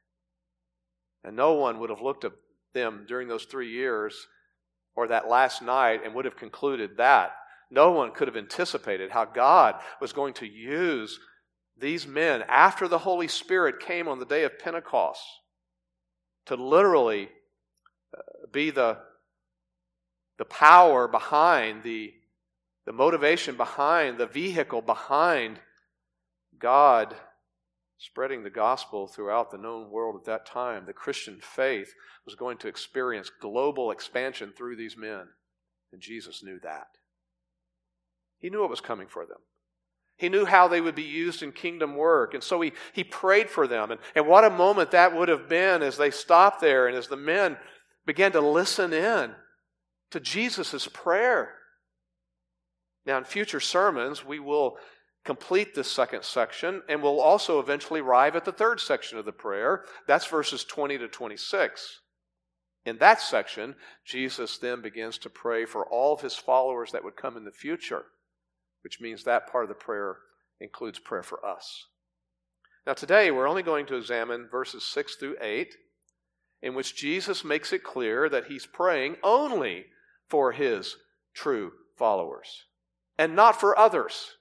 And 1.25 1.37
no 1.37 1.55
one 1.55 1.79
would 1.79 1.91
have 1.91 2.01
looked 2.01 2.25
at 2.25 2.33
them 2.73 3.05
during 3.09 3.29
those 3.29 3.45
three 3.45 3.71
years 3.71 4.27
or 4.97 5.09
that 5.09 5.29
last 5.29 5.63
night 5.63 6.01
and 6.05 6.15
would 6.15 6.25
have 6.25 6.37
concluded 6.37 6.97
that. 6.97 7.33
No 7.71 7.93
one 7.93 8.13
could 8.13 8.29
have 8.29 8.37
anticipated 8.37 9.11
how 9.11 9.25
God 9.25 9.77
was 10.01 10.13
going 10.13 10.35
to 10.35 10.47
use 10.47 11.21
these 11.79 12.07
men 12.07 12.43
after 12.49 12.89
the 12.89 12.99
Holy 12.99 13.29
Spirit 13.29 13.81
came 13.81 14.09
on 14.09 14.19
the 14.19 14.27
day 14.27 14.45
of 14.45 14.59
Pentecost 14.59 15.23
to 16.47 16.57
literally 16.57 17.29
uh, 18.17 18.21
be 18.53 18.71
the, 18.71 18.99
the 20.39 20.45
power 20.45 21.07
behind, 21.07 21.83
the, 21.83 22.13
the 22.87 22.93
motivation 22.93 23.57
behind, 23.57 24.19
the 24.19 24.27
vehicle 24.27 24.83
behind 24.83 25.61
God 26.59 27.15
spreading 28.01 28.43
the 28.43 28.51
gospel 28.51 29.07
throughout 29.07 29.51
the 29.51 29.59
known 29.59 29.91
world 29.91 30.17
at 30.17 30.25
that 30.25 30.47
time. 30.47 30.87
The 30.87 30.93
Christian 30.95 31.39
faith 31.43 31.93
was 32.25 32.35
going 32.35 32.57
to 32.59 32.69
experience 32.69 33.31
global 33.41 33.91
expansion 33.91 34.55
through 34.57 34.77
these 34.77 34.97
men. 34.97 35.29
And 35.93 36.01
Jesus 36.01 36.43
knew 36.43 36.59
that. 36.63 36.87
He 38.39 38.49
knew 38.49 38.61
what 38.61 38.71
was 38.71 38.81
coming 38.81 39.07
for 39.07 39.27
them. 39.27 39.37
He 40.17 40.31
knew 40.31 40.47
how 40.47 40.67
they 40.67 40.81
would 40.81 40.95
be 40.95 41.03
used 41.03 41.43
in 41.43 41.53
kingdom 41.53 41.95
work. 41.95 42.33
And 42.33 42.43
so 42.43 42.61
he, 42.63 42.73
he 42.95 43.05
prayed 43.05 43.51
for 43.51 43.67
them. 43.67 43.91
And, 43.91 44.01
and 44.15 44.27
what 44.27 44.45
a 44.45 44.51
moment 44.51 44.93
that 44.93 45.15
would 45.15 45.29
have 45.29 45.49
been 45.49 45.83
as 45.83 45.99
they 45.99 46.11
stopped 46.11 46.63
there 46.63 46.87
and 46.87 46.97
as 46.97 47.09
the 47.09 47.17
men 47.17 47.59
began 48.07 48.33
to 48.33 48.41
listen 48.41 48.95
in 48.95 49.33
to 50.11 50.21
Jesus' 50.21 50.89
prayer. 50.93 51.55
Now, 53.05 53.19
in 53.19 53.25
future 53.25 53.61
sermons, 53.61 54.25
we 54.25 54.39
will 54.39 54.77
complete 55.25 55.75
this 55.75 55.91
second 55.91 56.25
section 56.25 56.83
and 56.89 57.03
we'll 57.03 57.21
also 57.21 57.61
eventually 57.61 58.01
arrive 58.01 58.37
at 58.37 58.45
the 58.45 58.53
third 58.53 58.81
section 58.81 59.19
of 59.19 59.25
the 59.25 59.33
prayer. 59.33 59.85
That's 60.07 60.27
verses 60.27 60.65
20 60.65 60.99
to 60.99 61.09
26. 61.09 62.01
In 62.87 62.97
that 62.99 63.21
section, 63.21 63.75
Jesus 64.05 64.57
then 64.59 64.81
begins 64.81 65.19
to 65.19 65.31
pray 65.31 65.67
for 65.67 65.87
all 65.87 66.15
of 66.15 66.23
his 66.23 66.37
followers 66.37 66.93
that 66.93 67.05
would 67.05 67.17
come 67.17 67.37
in 67.37 67.45
the 67.45 67.51
future 67.51 68.07
which 68.83 69.01
means 69.01 69.25
that 69.25 69.51
part 69.51 69.65
of 69.65 69.69
the 69.69 69.75
prayer 69.75 70.19
includes 70.61 70.99
prayer 70.99 71.23
for 71.23 71.45
us. 71.45 71.87
Now, 72.87 72.95
today 72.95 73.31
we're 73.31 73.49
only 73.49 73.63
going 73.63 73.87
to 73.87 73.97
examine 73.97 74.49
verses 74.51 74.85
6 74.85 75.17
through 75.17 75.37
8, 75.41 75.75
in 76.63 76.75
which 76.75 76.97
Jesus 76.97 77.45
makes 77.45 77.73
it 77.73 77.85
clear 77.85 78.29
that 78.29 78.47
he's 78.47 78.67
praying 78.67 79.17
only 79.23 79.87
for 80.29 80.53
his 80.53 80.97
true 81.35 81.73
followers 81.97 82.65
and 83.19 83.37
not 83.37 83.59
for 83.59 83.79
others. 83.79 84.37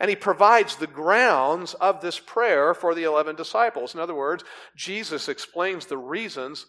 And 0.00 0.08
he 0.08 0.16
provides 0.16 0.76
the 0.76 0.86
grounds 0.86 1.74
of 1.74 2.00
this 2.00 2.18
prayer 2.18 2.72
for 2.72 2.94
the 2.94 3.04
11 3.04 3.36
disciples. 3.36 3.94
In 3.94 4.00
other 4.00 4.14
words, 4.14 4.42
Jesus 4.74 5.28
explains 5.28 5.86
the 5.86 5.98
reasons 5.98 6.66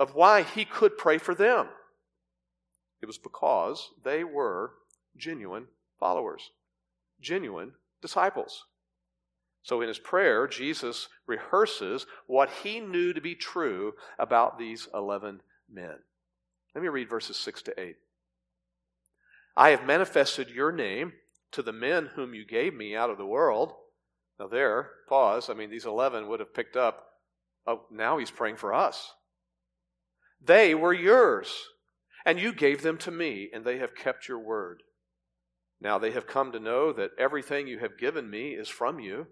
of 0.00 0.14
why 0.14 0.42
he 0.42 0.64
could 0.64 0.98
pray 0.98 1.18
for 1.18 1.36
them. 1.36 1.68
It 3.00 3.06
was 3.06 3.18
because 3.18 3.90
they 4.04 4.24
were 4.24 4.72
genuine 5.16 5.68
followers, 6.00 6.50
genuine 7.20 7.72
disciples. 8.02 8.64
So 9.62 9.80
in 9.80 9.88
his 9.88 9.98
prayer, 9.98 10.48
Jesus 10.48 11.08
rehearses 11.26 12.06
what 12.26 12.50
he 12.62 12.80
knew 12.80 13.12
to 13.12 13.20
be 13.20 13.36
true 13.36 13.92
about 14.18 14.58
these 14.58 14.88
11 14.92 15.42
men. 15.70 15.94
Let 16.74 16.82
me 16.82 16.88
read 16.88 17.08
verses 17.08 17.36
6 17.36 17.62
to 17.62 17.80
8. 17.80 17.96
I 19.56 19.70
have 19.70 19.86
manifested 19.86 20.50
your 20.50 20.72
name 20.72 21.12
to 21.52 21.62
the 21.62 21.72
men 21.72 22.10
whom 22.14 22.34
you 22.34 22.44
gave 22.46 22.74
me 22.74 22.94
out 22.94 23.10
of 23.10 23.18
the 23.18 23.26
world. 23.26 23.72
Now, 24.38 24.48
there, 24.48 24.90
pause. 25.08 25.50
I 25.50 25.54
mean, 25.54 25.70
these 25.70 25.86
11 25.86 26.28
would 26.28 26.40
have 26.40 26.54
picked 26.54 26.76
up. 26.76 27.04
Oh, 27.66 27.82
now 27.90 28.18
he's 28.18 28.30
praying 28.30 28.56
for 28.56 28.72
us. 28.72 29.12
They 30.40 30.74
were 30.74 30.92
yours, 30.92 31.52
and 32.24 32.38
you 32.38 32.52
gave 32.52 32.82
them 32.82 32.98
to 32.98 33.10
me, 33.10 33.50
and 33.52 33.64
they 33.64 33.78
have 33.78 33.96
kept 33.96 34.28
your 34.28 34.38
word. 34.38 34.82
Now 35.80 35.98
they 35.98 36.12
have 36.12 36.26
come 36.26 36.52
to 36.52 36.60
know 36.60 36.92
that 36.92 37.10
everything 37.18 37.66
you 37.66 37.78
have 37.80 37.98
given 37.98 38.30
me 38.30 38.50
is 38.50 38.68
from 38.68 39.00
you. 39.00 39.26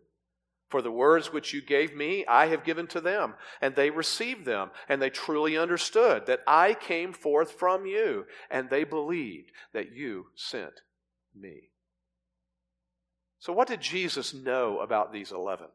For 0.68 0.82
the 0.82 0.90
words 0.90 1.32
which 1.32 1.54
you 1.54 1.62
gave 1.62 1.94
me, 1.94 2.26
I 2.26 2.46
have 2.46 2.64
given 2.64 2.88
to 2.88 3.00
them, 3.00 3.34
and 3.60 3.76
they 3.76 3.90
received 3.90 4.44
them, 4.44 4.70
and 4.88 5.00
they 5.00 5.10
truly 5.10 5.56
understood 5.56 6.26
that 6.26 6.40
I 6.46 6.74
came 6.74 7.12
forth 7.12 7.52
from 7.52 7.86
you, 7.86 8.26
and 8.50 8.68
they 8.68 8.82
believed 8.82 9.52
that 9.72 9.92
you 9.92 10.26
sent 10.34 10.80
me. 11.34 11.70
So, 13.38 13.52
what 13.52 13.68
did 13.68 13.80
Jesus 13.80 14.34
know 14.34 14.80
about 14.80 15.12
these 15.12 15.32
11? 15.32 15.66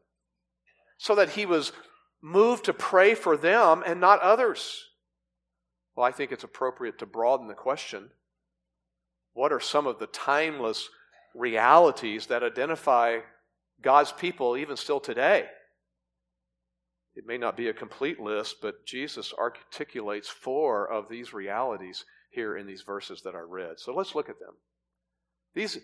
So 0.98 1.14
that 1.14 1.30
he 1.30 1.46
was 1.46 1.72
moved 2.22 2.64
to 2.66 2.72
pray 2.72 3.14
for 3.14 3.36
them 3.36 3.82
and 3.84 4.00
not 4.00 4.20
others. 4.20 4.84
Well, 5.94 6.06
I 6.06 6.12
think 6.12 6.32
it's 6.32 6.44
appropriate 6.44 6.98
to 6.98 7.06
broaden 7.06 7.48
the 7.48 7.54
question 7.54 8.10
what 9.34 9.52
are 9.52 9.60
some 9.60 9.86
of 9.86 9.98
the 9.98 10.06
timeless 10.08 10.88
realities 11.34 12.26
that 12.26 12.42
identify 12.42 13.20
God's 13.80 14.12
people 14.12 14.56
even 14.56 14.76
still 14.76 15.00
today? 15.00 15.46
It 17.14 17.24
may 17.26 17.38
not 17.38 17.56
be 17.56 17.68
a 17.68 17.74
complete 17.74 18.20
list, 18.20 18.56
but 18.62 18.86
Jesus 18.86 19.32
articulates 19.38 20.28
four 20.28 20.90
of 20.90 21.08
these 21.08 21.32
realities 21.32 22.04
here 22.30 22.56
in 22.56 22.66
these 22.66 22.82
verses 22.82 23.22
that 23.22 23.34
I 23.34 23.40
read. 23.40 23.78
So 23.78 23.94
let's 23.94 24.14
look 24.14 24.30
at 24.30 24.38
them. 24.38 24.54
These, 25.54 25.78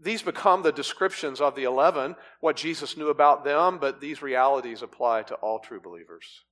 these 0.00 0.22
become 0.22 0.62
the 0.62 0.72
descriptions 0.72 1.40
of 1.40 1.54
the 1.54 1.64
eleven, 1.64 2.16
what 2.40 2.56
Jesus 2.56 2.96
knew 2.96 3.08
about 3.08 3.44
them, 3.44 3.78
but 3.78 4.00
these 4.00 4.22
realities 4.22 4.82
apply 4.82 5.22
to 5.24 5.34
all 5.36 5.58
true 5.58 5.80
believers. 5.80 6.44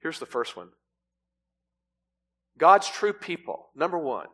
Here's 0.00 0.18
the 0.18 0.26
first 0.26 0.56
one 0.56 0.70
God's 2.58 2.88
true 2.88 3.12
people, 3.12 3.68
number 3.74 3.98
one, 3.98 4.28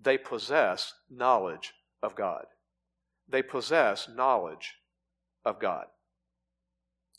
they 0.00 0.18
possess 0.18 0.92
knowledge 1.10 1.72
of 2.02 2.14
God. 2.14 2.46
They 3.28 3.42
possess 3.42 4.08
knowledge 4.08 4.74
of 5.44 5.60
God. 5.60 5.86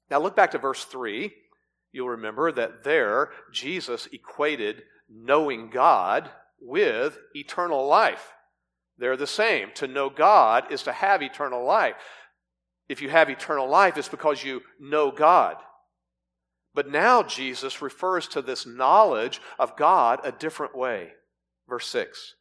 Now 0.09 0.19
look 0.19 0.35
back 0.35 0.51
to 0.51 0.57
verse 0.57 0.83
3. 0.85 1.31
You'll 1.91 2.09
remember 2.09 2.51
that 2.51 2.83
there 2.83 3.31
Jesus 3.51 4.07
equated 4.11 4.83
knowing 5.09 5.69
God 5.69 6.29
with 6.61 7.17
eternal 7.33 7.87
life. 7.87 8.33
They're 8.99 9.17
the 9.17 9.27
same. 9.27 9.69
To 9.75 9.87
know 9.87 10.09
God 10.09 10.71
is 10.71 10.83
to 10.83 10.91
have 10.91 11.23
eternal 11.23 11.65
life. 11.65 11.95
If 12.89 13.01
you 13.01 13.09
have 13.09 13.29
eternal 13.29 13.69
life, 13.69 13.97
it's 13.97 14.09
because 14.09 14.43
you 14.43 14.61
know 14.79 15.11
God. 15.11 15.55
But 16.73 16.89
now 16.89 17.23
Jesus 17.23 17.81
refers 17.81 18.27
to 18.29 18.41
this 18.41 18.65
knowledge 18.65 19.41
of 19.57 19.77
God 19.77 20.19
a 20.23 20.31
different 20.31 20.75
way. 20.75 21.09
Verse 21.67 21.87
6 21.87 22.35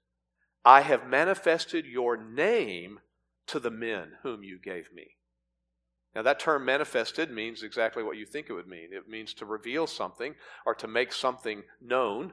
I 0.64 0.80
have 0.82 1.06
manifested 1.06 1.86
your 1.86 2.16
name 2.16 2.98
to 3.46 3.60
the 3.60 3.70
men 3.70 4.12
whom 4.22 4.42
you 4.42 4.58
gave 4.62 4.92
me. 4.92 5.16
Now, 6.14 6.22
that 6.22 6.40
term 6.40 6.64
manifested 6.64 7.30
means 7.30 7.62
exactly 7.62 8.02
what 8.02 8.16
you 8.16 8.26
think 8.26 8.48
it 8.48 8.54
would 8.54 8.66
mean 8.66 8.88
it 8.92 9.08
means 9.08 9.34
to 9.34 9.46
reveal 9.46 9.86
something 9.86 10.34
or 10.66 10.74
to 10.74 10.88
make 10.88 11.12
something 11.12 11.62
known. 11.80 12.32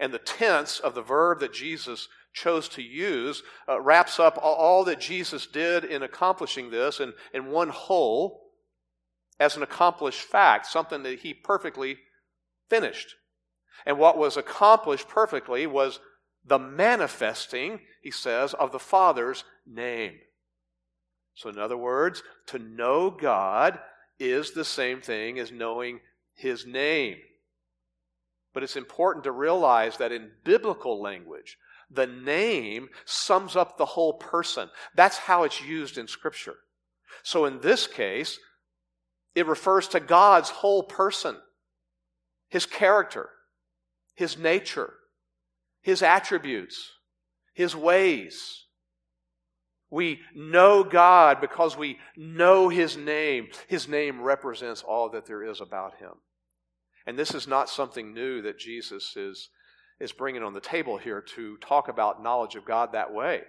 And 0.00 0.12
the 0.12 0.18
tense 0.18 0.80
of 0.80 0.94
the 0.94 1.02
verb 1.02 1.40
that 1.40 1.52
Jesus 1.52 2.08
chose 2.34 2.68
to 2.68 2.82
use 2.82 3.42
uh, 3.68 3.80
wraps 3.80 4.20
up 4.20 4.38
all 4.42 4.84
that 4.84 5.00
Jesus 5.00 5.46
did 5.46 5.84
in 5.84 6.02
accomplishing 6.02 6.70
this 6.70 7.00
in, 7.00 7.14
in 7.32 7.46
one 7.46 7.70
whole 7.70 8.42
as 9.40 9.56
an 9.56 9.62
accomplished 9.62 10.20
fact, 10.20 10.66
something 10.66 11.02
that 11.04 11.20
he 11.20 11.32
perfectly 11.32 11.98
finished. 12.68 13.14
And 13.86 13.98
what 13.98 14.18
was 14.18 14.36
accomplished 14.36 15.08
perfectly 15.08 15.66
was 15.66 16.00
the 16.44 16.58
manifesting, 16.58 17.80
he 18.02 18.10
says, 18.10 18.54
of 18.54 18.72
the 18.72 18.78
Father's 18.78 19.44
name. 19.66 20.18
So, 21.34 21.48
in 21.48 21.58
other 21.58 21.76
words, 21.76 22.22
to 22.48 22.58
know 22.58 23.10
God 23.10 23.78
is 24.20 24.52
the 24.52 24.64
same 24.64 25.00
thing 25.00 25.38
as 25.38 25.50
knowing 25.50 26.00
his 26.34 26.64
name. 26.64 27.16
But 28.52 28.62
it's 28.62 28.76
important 28.76 29.24
to 29.24 29.32
realize 29.32 29.96
that 29.96 30.12
in 30.12 30.30
biblical 30.44 31.02
language, 31.02 31.58
the 31.90 32.06
name 32.06 32.88
sums 33.04 33.56
up 33.56 33.76
the 33.76 33.84
whole 33.84 34.14
person. 34.14 34.68
That's 34.94 35.18
how 35.18 35.44
it's 35.44 35.62
used 35.62 35.98
in 35.98 36.08
Scripture. 36.08 36.56
So, 37.22 37.44
in 37.44 37.60
this 37.60 37.86
case, 37.86 38.38
it 39.34 39.46
refers 39.46 39.88
to 39.88 40.00
God's 40.00 40.50
whole 40.50 40.82
person, 40.82 41.36
his 42.48 42.66
character, 42.66 43.28
his 44.14 44.38
nature, 44.38 44.92
his 45.82 46.02
attributes, 46.02 46.90
his 47.52 47.74
ways. 47.74 48.64
We 49.90 50.20
know 50.34 50.82
God 50.82 51.40
because 51.40 51.76
we 51.76 51.98
know 52.16 52.68
his 52.68 52.96
name. 52.96 53.48
His 53.68 53.86
name 53.86 54.20
represents 54.20 54.82
all 54.82 55.10
that 55.10 55.26
there 55.26 55.44
is 55.44 55.60
about 55.60 55.98
him. 55.98 56.12
And 57.06 57.18
this 57.18 57.34
is 57.34 57.46
not 57.46 57.68
something 57.68 58.14
new 58.14 58.42
that 58.42 58.58
Jesus 58.58 59.16
is, 59.16 59.50
is 60.00 60.12
bringing 60.12 60.42
on 60.42 60.54
the 60.54 60.60
table 60.60 60.98
here 60.98 61.20
to 61.20 61.56
talk 61.58 61.88
about 61.88 62.22
knowledge 62.22 62.56
of 62.56 62.64
God 62.64 62.92
that 62.92 63.12
way. 63.12 63.42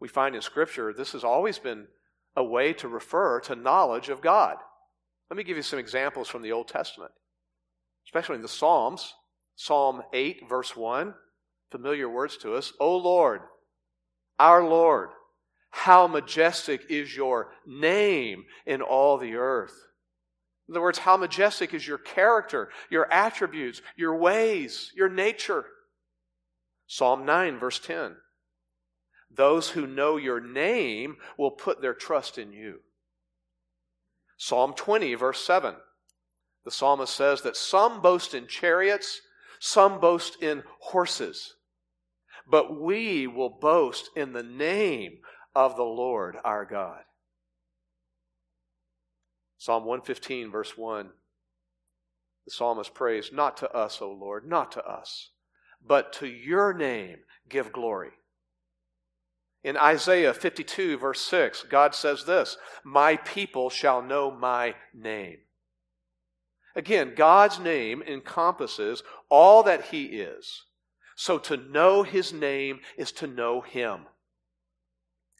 We 0.00 0.08
find 0.08 0.34
in 0.34 0.42
Scripture 0.42 0.92
this 0.92 1.12
has 1.12 1.24
always 1.24 1.58
been 1.58 1.86
a 2.34 2.44
way 2.44 2.72
to 2.74 2.88
refer 2.88 3.40
to 3.40 3.56
knowledge 3.56 4.08
of 4.08 4.20
God. 4.20 4.56
Let 5.30 5.36
me 5.36 5.44
give 5.44 5.56
you 5.56 5.62
some 5.62 5.78
examples 5.78 6.28
from 6.28 6.42
the 6.42 6.52
Old 6.52 6.68
Testament, 6.68 7.12
especially 8.06 8.36
in 8.36 8.42
the 8.42 8.48
Psalms. 8.48 9.14
Psalm 9.56 10.02
8, 10.12 10.48
verse 10.48 10.76
1, 10.76 11.14
familiar 11.70 12.08
words 12.10 12.36
to 12.38 12.54
us. 12.54 12.72
O 12.78 12.96
Lord, 12.96 13.40
our 14.38 14.62
Lord, 14.62 15.08
how 15.70 16.06
majestic 16.06 16.82
is 16.90 17.16
your 17.16 17.52
name 17.66 18.44
in 18.66 18.82
all 18.82 19.16
the 19.16 19.34
earth. 19.34 19.74
In 20.68 20.74
other 20.74 20.82
words, 20.82 20.98
how 20.98 21.16
majestic 21.16 21.74
is 21.74 21.86
your 21.86 21.98
character, 21.98 22.70
your 22.90 23.10
attributes, 23.12 23.82
your 23.96 24.16
ways, 24.16 24.90
your 24.96 25.08
nature. 25.08 25.64
Psalm 26.86 27.24
9, 27.24 27.58
verse 27.58 27.78
10. 27.78 28.16
Those 29.30 29.70
who 29.70 29.86
know 29.86 30.16
your 30.16 30.40
name 30.40 31.16
will 31.36 31.50
put 31.50 31.80
their 31.80 31.94
trust 31.94 32.38
in 32.38 32.52
you. 32.52 32.80
Psalm 34.36 34.72
20, 34.74 35.14
verse 35.14 35.44
7. 35.44 35.74
The 36.64 36.70
psalmist 36.70 37.14
says 37.14 37.42
that 37.42 37.56
some 37.56 38.02
boast 38.02 38.34
in 38.34 38.48
chariots, 38.48 39.20
some 39.60 40.00
boast 40.00 40.42
in 40.42 40.64
horses, 40.80 41.54
but 42.48 42.80
we 42.80 43.26
will 43.26 43.50
boast 43.50 44.10
in 44.16 44.32
the 44.32 44.42
name 44.42 45.18
of 45.54 45.76
the 45.76 45.84
Lord 45.84 46.36
our 46.44 46.64
God. 46.64 47.02
Psalm 49.58 49.84
115, 49.84 50.50
verse 50.50 50.76
1. 50.76 51.10
The 52.44 52.50
psalmist 52.50 52.94
prays, 52.94 53.30
Not 53.32 53.56
to 53.58 53.70
us, 53.72 54.00
O 54.00 54.10
Lord, 54.10 54.46
not 54.48 54.72
to 54.72 54.84
us, 54.84 55.30
but 55.84 56.12
to 56.14 56.26
your 56.26 56.72
name 56.72 57.18
give 57.48 57.72
glory. 57.72 58.10
In 59.64 59.76
Isaiah 59.76 60.32
52, 60.32 60.98
verse 60.98 61.20
6, 61.22 61.64
God 61.64 61.94
says 61.94 62.24
this 62.24 62.56
My 62.84 63.16
people 63.16 63.68
shall 63.68 64.00
know 64.00 64.30
my 64.30 64.76
name. 64.94 65.38
Again, 66.76 67.14
God's 67.16 67.58
name 67.58 68.02
encompasses 68.02 69.02
all 69.28 69.62
that 69.64 69.86
He 69.86 70.04
is. 70.04 70.64
So 71.16 71.38
to 71.38 71.56
know 71.56 72.02
His 72.02 72.32
name 72.32 72.80
is 72.96 73.10
to 73.12 73.26
know 73.26 73.62
Him. 73.62 74.02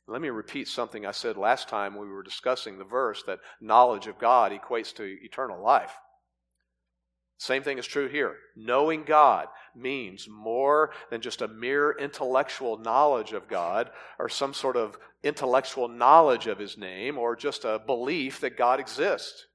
Let 0.08 0.22
me 0.22 0.28
repeat 0.28 0.68
something 0.68 1.04
I 1.04 1.10
said 1.10 1.36
last 1.36 1.68
time 1.68 1.96
we 1.96 2.08
were 2.08 2.22
discussing 2.22 2.78
the 2.78 2.84
verse 2.84 3.22
that 3.26 3.40
knowledge 3.60 4.06
of 4.06 4.18
God 4.18 4.52
equates 4.52 4.94
to 4.94 5.04
eternal 5.22 5.60
life. 5.60 5.92
Same 7.38 7.62
thing 7.62 7.78
is 7.78 7.86
true 7.86 8.08
here. 8.08 8.36
Knowing 8.54 9.04
God 9.04 9.48
means 9.74 10.26
more 10.28 10.92
than 11.10 11.20
just 11.20 11.42
a 11.42 11.48
mere 11.48 11.92
intellectual 11.98 12.78
knowledge 12.78 13.32
of 13.32 13.48
God 13.48 13.90
or 14.18 14.28
some 14.28 14.54
sort 14.54 14.76
of 14.76 14.96
intellectual 15.22 15.88
knowledge 15.88 16.46
of 16.46 16.58
His 16.58 16.78
name 16.78 17.18
or 17.18 17.36
just 17.36 17.64
a 17.64 17.80
belief 17.84 18.40
that 18.40 18.56
God 18.56 18.80
exists. 18.80 19.46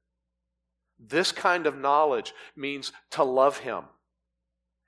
This 1.00 1.31
kind 1.31 1.65
of 1.65 1.77
knowledge 1.77 2.34
means 2.55 2.91
to 3.12 3.24
love 3.24 3.60
Him, 3.60 3.86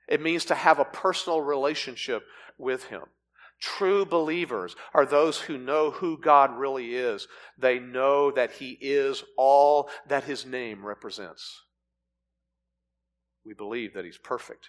it 0.08 0.20
means 0.20 0.44
to 0.46 0.54
have 0.54 0.78
a 0.78 0.84
personal 0.84 1.40
relationship 1.40 2.22
with 2.58 2.84
Him. 2.84 3.02
True 3.64 4.04
believers 4.04 4.76
are 4.92 5.06
those 5.06 5.40
who 5.40 5.56
know 5.56 5.90
who 5.90 6.18
God 6.20 6.54
really 6.54 6.94
is. 6.94 7.26
They 7.56 7.78
know 7.78 8.30
that 8.30 8.52
He 8.52 8.76
is 8.78 9.24
all 9.38 9.88
that 10.06 10.24
His 10.24 10.44
name 10.44 10.84
represents. 10.84 11.62
We 13.42 13.54
believe 13.54 13.94
that 13.94 14.04
He's 14.04 14.18
perfect. 14.18 14.68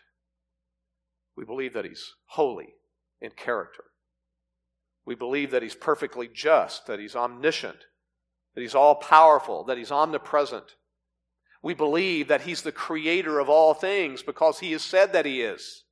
We 1.35 1.43
believe 1.43 1.73
that 1.73 1.83
He's 1.83 2.13
holy 2.27 2.69
in 3.19 3.31
character. 3.31 3.83
We 5.05 5.13
believe 5.13 5.51
that 5.51 5.61
He's 5.61 5.75
perfectly 5.75 6.29
just, 6.33 6.87
that 6.87 6.99
He's 6.99 7.17
omniscient, 7.17 7.87
that 8.53 8.61
He's 8.61 8.75
all 8.75 8.95
powerful, 8.95 9.65
that 9.65 9.77
He's 9.77 9.91
omnipresent. 9.91 10.75
We 11.61 11.73
believe 11.73 12.29
that 12.29 12.41
He's 12.43 12.61
the 12.61 12.71
creator 12.71 13.39
of 13.39 13.49
all 13.49 13.73
things 13.73 14.23
because 14.23 14.59
He 14.59 14.71
has 14.71 14.83
said 14.83 15.11
that 15.11 15.25
He 15.25 15.41
is 15.41 15.83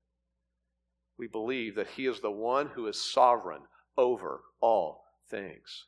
we 1.18 1.28
believe 1.28 1.76
that 1.76 1.90
He 1.96 2.06
is 2.06 2.20
the 2.20 2.32
one 2.32 2.68
who 2.68 2.88
is 2.88 3.02
sovereign 3.02 3.62
over 3.98 4.42
all 4.62 5.04
things. 5.30 5.86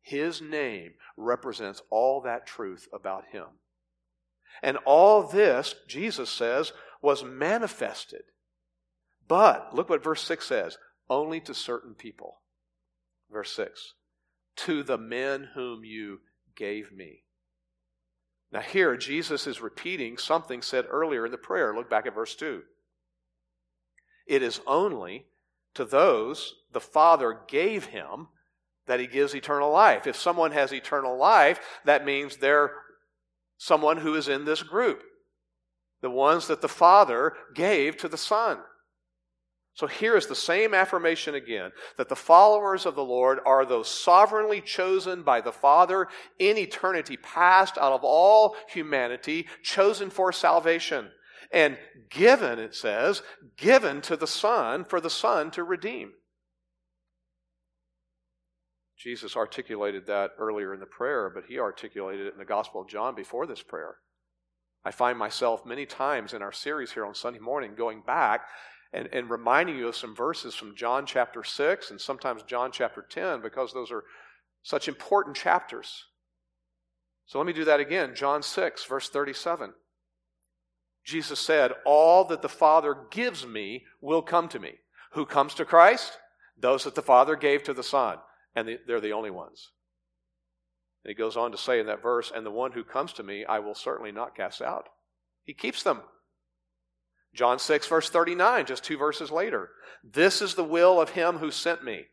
His 0.00 0.42
name 0.42 0.92
represents 1.16 1.82
all 1.90 2.20
that 2.22 2.46
truth 2.46 2.88
about 2.92 3.24
Him. 3.32 3.46
And 4.62 4.76
all 4.84 5.22
this, 5.22 5.74
Jesus 5.88 6.30
says, 6.30 6.72
was 7.02 7.24
manifested. 7.24 8.22
But, 9.26 9.74
look 9.74 9.88
what 9.88 10.04
verse 10.04 10.22
6 10.22 10.46
says 10.46 10.78
only 11.08 11.40
to 11.40 11.54
certain 11.54 11.94
people. 11.94 12.40
Verse 13.30 13.52
6 13.52 13.94
To 14.56 14.82
the 14.82 14.98
men 14.98 15.48
whom 15.54 15.84
you 15.84 16.20
gave 16.56 16.92
me. 16.92 17.24
Now, 18.52 18.60
here, 18.60 18.96
Jesus 18.96 19.46
is 19.46 19.60
repeating 19.60 20.16
something 20.16 20.62
said 20.62 20.84
earlier 20.88 21.26
in 21.26 21.32
the 21.32 21.38
prayer. 21.38 21.74
Look 21.74 21.90
back 21.90 22.06
at 22.06 22.14
verse 22.14 22.36
2. 22.36 22.62
It 24.26 24.42
is 24.42 24.60
only 24.66 25.26
to 25.74 25.84
those 25.84 26.54
the 26.72 26.80
Father 26.80 27.38
gave 27.48 27.86
him 27.86 28.28
that 28.86 29.00
he 29.00 29.06
gives 29.06 29.34
eternal 29.34 29.70
life. 29.70 30.06
If 30.06 30.16
someone 30.16 30.52
has 30.52 30.72
eternal 30.72 31.16
life, 31.16 31.60
that 31.84 32.04
means 32.04 32.36
they're 32.36 32.72
someone 33.56 33.98
who 33.98 34.14
is 34.14 34.28
in 34.28 34.44
this 34.44 34.62
group. 34.62 35.02
The 36.02 36.10
ones 36.10 36.48
that 36.48 36.60
the 36.60 36.68
Father 36.68 37.34
gave 37.54 37.96
to 37.98 38.08
the 38.08 38.18
Son. 38.18 38.58
So 39.74 39.88
here 39.88 40.16
is 40.16 40.28
the 40.28 40.36
same 40.36 40.72
affirmation 40.72 41.34
again 41.34 41.72
that 41.96 42.08
the 42.08 42.14
followers 42.14 42.86
of 42.86 42.94
the 42.94 43.04
Lord 43.04 43.40
are 43.44 43.64
those 43.64 43.88
sovereignly 43.88 44.60
chosen 44.60 45.22
by 45.22 45.40
the 45.40 45.50
Father 45.50 46.06
in 46.38 46.56
eternity 46.56 47.16
past 47.16 47.76
out 47.78 47.92
of 47.92 48.04
all 48.04 48.54
humanity, 48.68 49.46
chosen 49.62 50.10
for 50.10 50.30
salvation 50.30 51.10
and 51.54 51.78
given, 52.10 52.58
it 52.58 52.74
says, 52.74 53.22
given 53.56 54.00
to 54.02 54.16
the 54.16 54.26
Son 54.26 54.84
for 54.84 55.00
the 55.00 55.08
Son 55.08 55.52
to 55.52 55.62
redeem. 55.62 56.12
Jesus 58.98 59.36
articulated 59.36 60.06
that 60.06 60.32
earlier 60.36 60.74
in 60.74 60.80
the 60.80 60.86
prayer, 60.86 61.30
but 61.32 61.44
he 61.48 61.60
articulated 61.60 62.26
it 62.26 62.32
in 62.32 62.40
the 62.40 62.44
Gospel 62.44 62.80
of 62.80 62.88
John 62.88 63.14
before 63.14 63.46
this 63.46 63.62
prayer. 63.62 63.96
I 64.84 64.90
find 64.90 65.16
myself 65.16 65.64
many 65.64 65.86
times 65.86 66.34
in 66.34 66.42
our 66.42 66.52
series 66.52 66.90
here 66.90 67.06
on 67.06 67.14
Sunday 67.14 67.38
morning 67.38 67.74
going 67.76 68.02
back 68.04 68.46
and, 68.92 69.08
and 69.12 69.30
reminding 69.30 69.76
you 69.76 69.86
of 69.86 69.96
some 69.96 70.14
verses 70.14 70.56
from 70.56 70.74
John 70.74 71.06
chapter 71.06 71.44
6 71.44 71.90
and 71.90 72.00
sometimes 72.00 72.42
John 72.42 72.72
chapter 72.72 73.06
10 73.08 73.42
because 73.42 73.72
those 73.72 73.92
are 73.92 74.02
such 74.64 74.88
important 74.88 75.36
chapters. 75.36 76.04
So 77.26 77.38
let 77.38 77.46
me 77.46 77.52
do 77.52 77.64
that 77.64 77.80
again. 77.80 78.14
John 78.16 78.42
6, 78.42 78.84
verse 78.86 79.08
37. 79.08 79.72
Jesus 81.04 81.38
said, 81.38 81.72
All 81.84 82.24
that 82.26 82.42
the 82.42 82.48
Father 82.48 82.96
gives 83.10 83.46
me 83.46 83.84
will 84.00 84.22
come 84.22 84.48
to 84.48 84.58
me. 84.58 84.74
Who 85.12 85.26
comes 85.26 85.54
to 85.54 85.64
Christ? 85.64 86.18
Those 86.58 86.84
that 86.84 86.94
the 86.94 87.02
Father 87.02 87.36
gave 87.36 87.62
to 87.64 87.74
the 87.74 87.82
Son, 87.82 88.18
and 88.54 88.78
they're 88.86 89.00
the 89.00 89.12
only 89.12 89.30
ones. 89.30 89.70
And 91.04 91.10
he 91.10 91.14
goes 91.14 91.36
on 91.36 91.52
to 91.52 91.58
say 91.58 91.78
in 91.78 91.86
that 91.86 92.02
verse, 92.02 92.32
And 92.34 92.46
the 92.46 92.50
one 92.50 92.72
who 92.72 92.84
comes 92.84 93.12
to 93.14 93.22
me, 93.22 93.44
I 93.44 93.58
will 93.58 93.74
certainly 93.74 94.12
not 94.12 94.36
cast 94.36 94.62
out. 94.62 94.88
He 95.44 95.52
keeps 95.52 95.82
them. 95.82 96.00
John 97.34 97.58
6, 97.58 97.86
verse 97.88 98.08
39, 98.08 98.66
just 98.66 98.84
two 98.84 98.96
verses 98.96 99.30
later. 99.30 99.70
This 100.02 100.40
is 100.40 100.54
the 100.54 100.64
will 100.64 101.00
of 101.00 101.10
him 101.10 101.38
who 101.38 101.50
sent 101.50 101.84
me, 101.84 102.04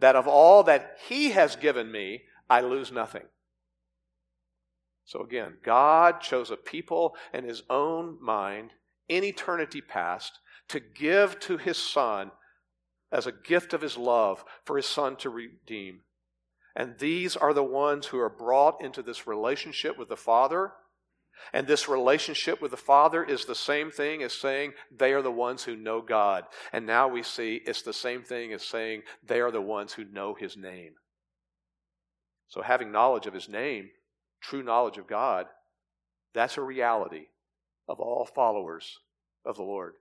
that 0.00 0.16
of 0.16 0.26
all 0.26 0.64
that 0.64 0.96
he 1.08 1.30
has 1.30 1.56
given 1.56 1.90
me, 1.90 2.22
I 2.50 2.60
lose 2.60 2.92
nothing 2.92 3.22
so 5.06 5.22
again, 5.22 5.58
God 5.62 6.20
chose 6.20 6.50
a 6.50 6.56
people 6.56 7.14
in 7.32 7.44
his 7.44 7.62
own 7.70 8.18
mind 8.20 8.72
in 9.08 9.22
eternity 9.22 9.80
past 9.80 10.40
to 10.68 10.80
give 10.80 11.38
to 11.40 11.56
his 11.56 11.76
son 11.76 12.32
as 13.12 13.24
a 13.26 13.32
gift 13.32 13.72
of 13.72 13.82
his 13.82 13.96
love 13.96 14.44
for 14.64 14.76
his 14.76 14.86
son 14.86 15.14
to 15.16 15.30
redeem. 15.30 16.00
And 16.74 16.98
these 16.98 17.36
are 17.36 17.54
the 17.54 17.62
ones 17.62 18.06
who 18.06 18.18
are 18.18 18.28
brought 18.28 18.82
into 18.82 19.00
this 19.00 19.28
relationship 19.28 19.96
with 19.96 20.08
the 20.08 20.16
Father. 20.16 20.72
And 21.52 21.68
this 21.68 21.88
relationship 21.88 22.60
with 22.60 22.72
the 22.72 22.76
Father 22.76 23.22
is 23.22 23.44
the 23.44 23.54
same 23.54 23.92
thing 23.92 24.24
as 24.24 24.32
saying 24.32 24.72
they 24.90 25.12
are 25.12 25.22
the 25.22 25.30
ones 25.30 25.62
who 25.62 25.76
know 25.76 26.00
God. 26.00 26.44
And 26.72 26.84
now 26.84 27.06
we 27.06 27.22
see 27.22 27.62
it's 27.64 27.82
the 27.82 27.92
same 27.92 28.24
thing 28.24 28.52
as 28.52 28.64
saying 28.64 29.02
they 29.24 29.40
are 29.40 29.52
the 29.52 29.62
ones 29.62 29.92
who 29.92 30.04
know 30.04 30.34
His 30.34 30.56
name. 30.56 30.94
So 32.48 32.62
having 32.62 32.90
knowledge 32.90 33.26
of 33.26 33.34
His 33.34 33.48
name 33.48 33.90
true 34.40 34.62
knowledge 34.62 34.98
of 34.98 35.06
God, 35.06 35.46
that's 36.34 36.56
a 36.56 36.62
reality 36.62 37.26
of 37.88 38.00
all 38.00 38.26
followers 38.26 38.98
of 39.44 39.56
the 39.56 39.62
Lord. 39.62 39.94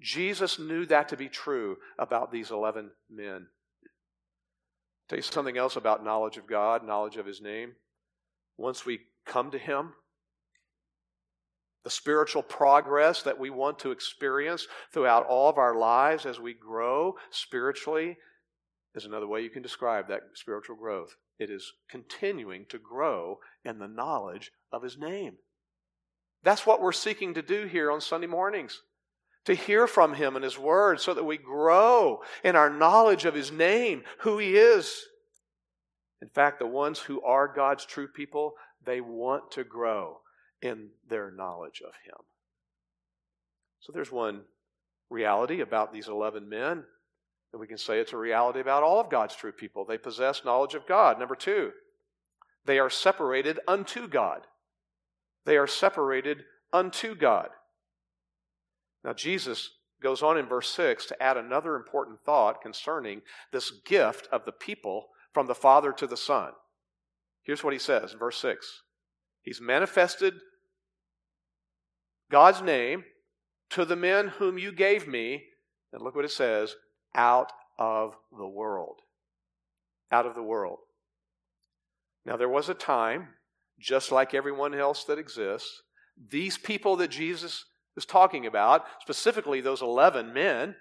Jesus 0.00 0.58
knew 0.58 0.86
that 0.86 1.08
to 1.08 1.16
be 1.16 1.28
true 1.28 1.76
about 1.98 2.32
these 2.32 2.50
11 2.50 2.90
men. 3.10 3.46
I'll 3.46 5.08
tell 5.08 5.18
you 5.18 5.22
something 5.22 5.58
else 5.58 5.76
about 5.76 6.04
knowledge 6.04 6.36
of 6.36 6.46
God, 6.46 6.86
knowledge 6.86 7.16
of 7.16 7.26
His 7.26 7.40
name. 7.40 7.72
Once 8.56 8.86
we 8.86 9.00
come 9.26 9.50
to 9.50 9.58
Him, 9.58 9.92
the 11.84 11.90
spiritual 11.90 12.42
progress 12.42 13.22
that 13.22 13.38
we 13.38 13.50
want 13.50 13.78
to 13.80 13.90
experience 13.90 14.66
throughout 14.92 15.26
all 15.26 15.48
of 15.48 15.58
our 15.58 15.74
lives 15.74 16.26
as 16.26 16.38
we 16.38 16.52
grow 16.52 17.16
spiritually 17.30 18.18
is 18.94 19.04
another 19.04 19.26
way 19.26 19.42
you 19.42 19.50
can 19.50 19.62
describe 19.62 20.08
that 20.08 20.22
spiritual 20.34 20.76
growth. 20.76 21.16
It 21.38 21.50
is 21.50 21.72
continuing 21.88 22.66
to 22.70 22.78
grow 22.78 23.38
in 23.64 23.78
the 23.78 23.88
knowledge 23.88 24.50
of 24.72 24.82
His 24.82 24.98
name. 24.98 25.34
That's 26.42 26.66
what 26.66 26.80
we're 26.80 26.92
seeking 26.92 27.34
to 27.34 27.42
do 27.42 27.66
here 27.66 27.90
on 27.90 28.00
Sunday 28.00 28.26
mornings. 28.26 28.82
To 29.46 29.54
hear 29.54 29.86
from 29.86 30.14
Him 30.14 30.36
and 30.36 30.44
His 30.44 30.58
Word 30.58 31.00
so 31.00 31.14
that 31.14 31.24
we 31.24 31.38
grow 31.38 32.20
in 32.44 32.56
our 32.56 32.70
knowledge 32.70 33.24
of 33.24 33.34
His 33.34 33.50
name, 33.50 34.02
who 34.20 34.38
He 34.38 34.56
is. 34.56 35.06
In 36.20 36.28
fact, 36.28 36.58
the 36.58 36.66
ones 36.66 36.98
who 36.98 37.22
are 37.22 37.48
God's 37.48 37.86
true 37.86 38.08
people, 38.08 38.54
they 38.84 39.00
want 39.00 39.52
to 39.52 39.64
grow 39.64 40.18
in 40.60 40.88
their 41.08 41.30
knowledge 41.30 41.80
of 41.80 41.92
Him. 42.04 42.18
So 43.80 43.92
there's 43.92 44.12
one 44.12 44.42
reality 45.08 45.60
about 45.60 45.92
these 45.92 46.08
11 46.08 46.48
men 46.48 46.84
and 47.52 47.60
we 47.60 47.66
can 47.66 47.78
say 47.78 47.98
it's 47.98 48.12
a 48.12 48.16
reality 48.16 48.60
about 48.60 48.82
all 48.82 49.00
of 49.00 49.10
God's 49.10 49.34
true 49.34 49.52
people. 49.52 49.84
They 49.84 49.98
possess 49.98 50.44
knowledge 50.44 50.74
of 50.74 50.86
God. 50.86 51.18
Number 51.18 51.34
two, 51.34 51.72
they 52.64 52.78
are 52.78 52.90
separated 52.90 53.58
unto 53.66 54.06
God. 54.06 54.46
They 55.44 55.56
are 55.56 55.66
separated 55.66 56.44
unto 56.72 57.14
God. 57.14 57.48
Now, 59.02 59.14
Jesus 59.14 59.70
goes 60.02 60.22
on 60.22 60.38
in 60.38 60.46
verse 60.46 60.70
6 60.70 61.06
to 61.06 61.22
add 61.22 61.36
another 61.36 61.74
important 61.74 62.20
thought 62.24 62.62
concerning 62.62 63.22
this 63.52 63.70
gift 63.84 64.28
of 64.30 64.44
the 64.44 64.52
people 64.52 65.08
from 65.32 65.46
the 65.46 65.54
Father 65.54 65.92
to 65.92 66.06
the 66.06 66.16
Son. 66.16 66.52
Here's 67.42 67.64
what 67.64 67.72
he 67.72 67.78
says 67.78 68.12
in 68.12 68.18
verse 68.18 68.38
6 68.38 68.82
He's 69.42 69.60
manifested 69.60 70.34
God's 72.30 72.62
name 72.62 73.04
to 73.70 73.84
the 73.84 73.96
men 73.96 74.28
whom 74.28 74.58
you 74.58 74.72
gave 74.72 75.08
me. 75.08 75.44
And 75.92 76.02
look 76.02 76.14
what 76.14 76.24
it 76.24 76.30
says 76.30 76.76
out 77.14 77.52
of 77.78 78.14
the 78.36 78.46
world. 78.46 79.00
Out 80.12 80.26
of 80.26 80.34
the 80.34 80.42
world. 80.42 80.78
Now, 82.26 82.36
there 82.36 82.48
was 82.48 82.68
a 82.68 82.74
time, 82.74 83.28
just 83.78 84.12
like 84.12 84.34
everyone 84.34 84.74
else 84.74 85.04
that 85.04 85.18
exists, 85.18 85.82
these 86.30 86.58
people 86.58 86.96
that 86.96 87.08
Jesus 87.08 87.64
is 87.96 88.04
talking 88.04 88.46
about, 88.46 88.84
specifically 89.00 89.60
those 89.60 89.82
11 89.82 90.32
men, 90.32 90.74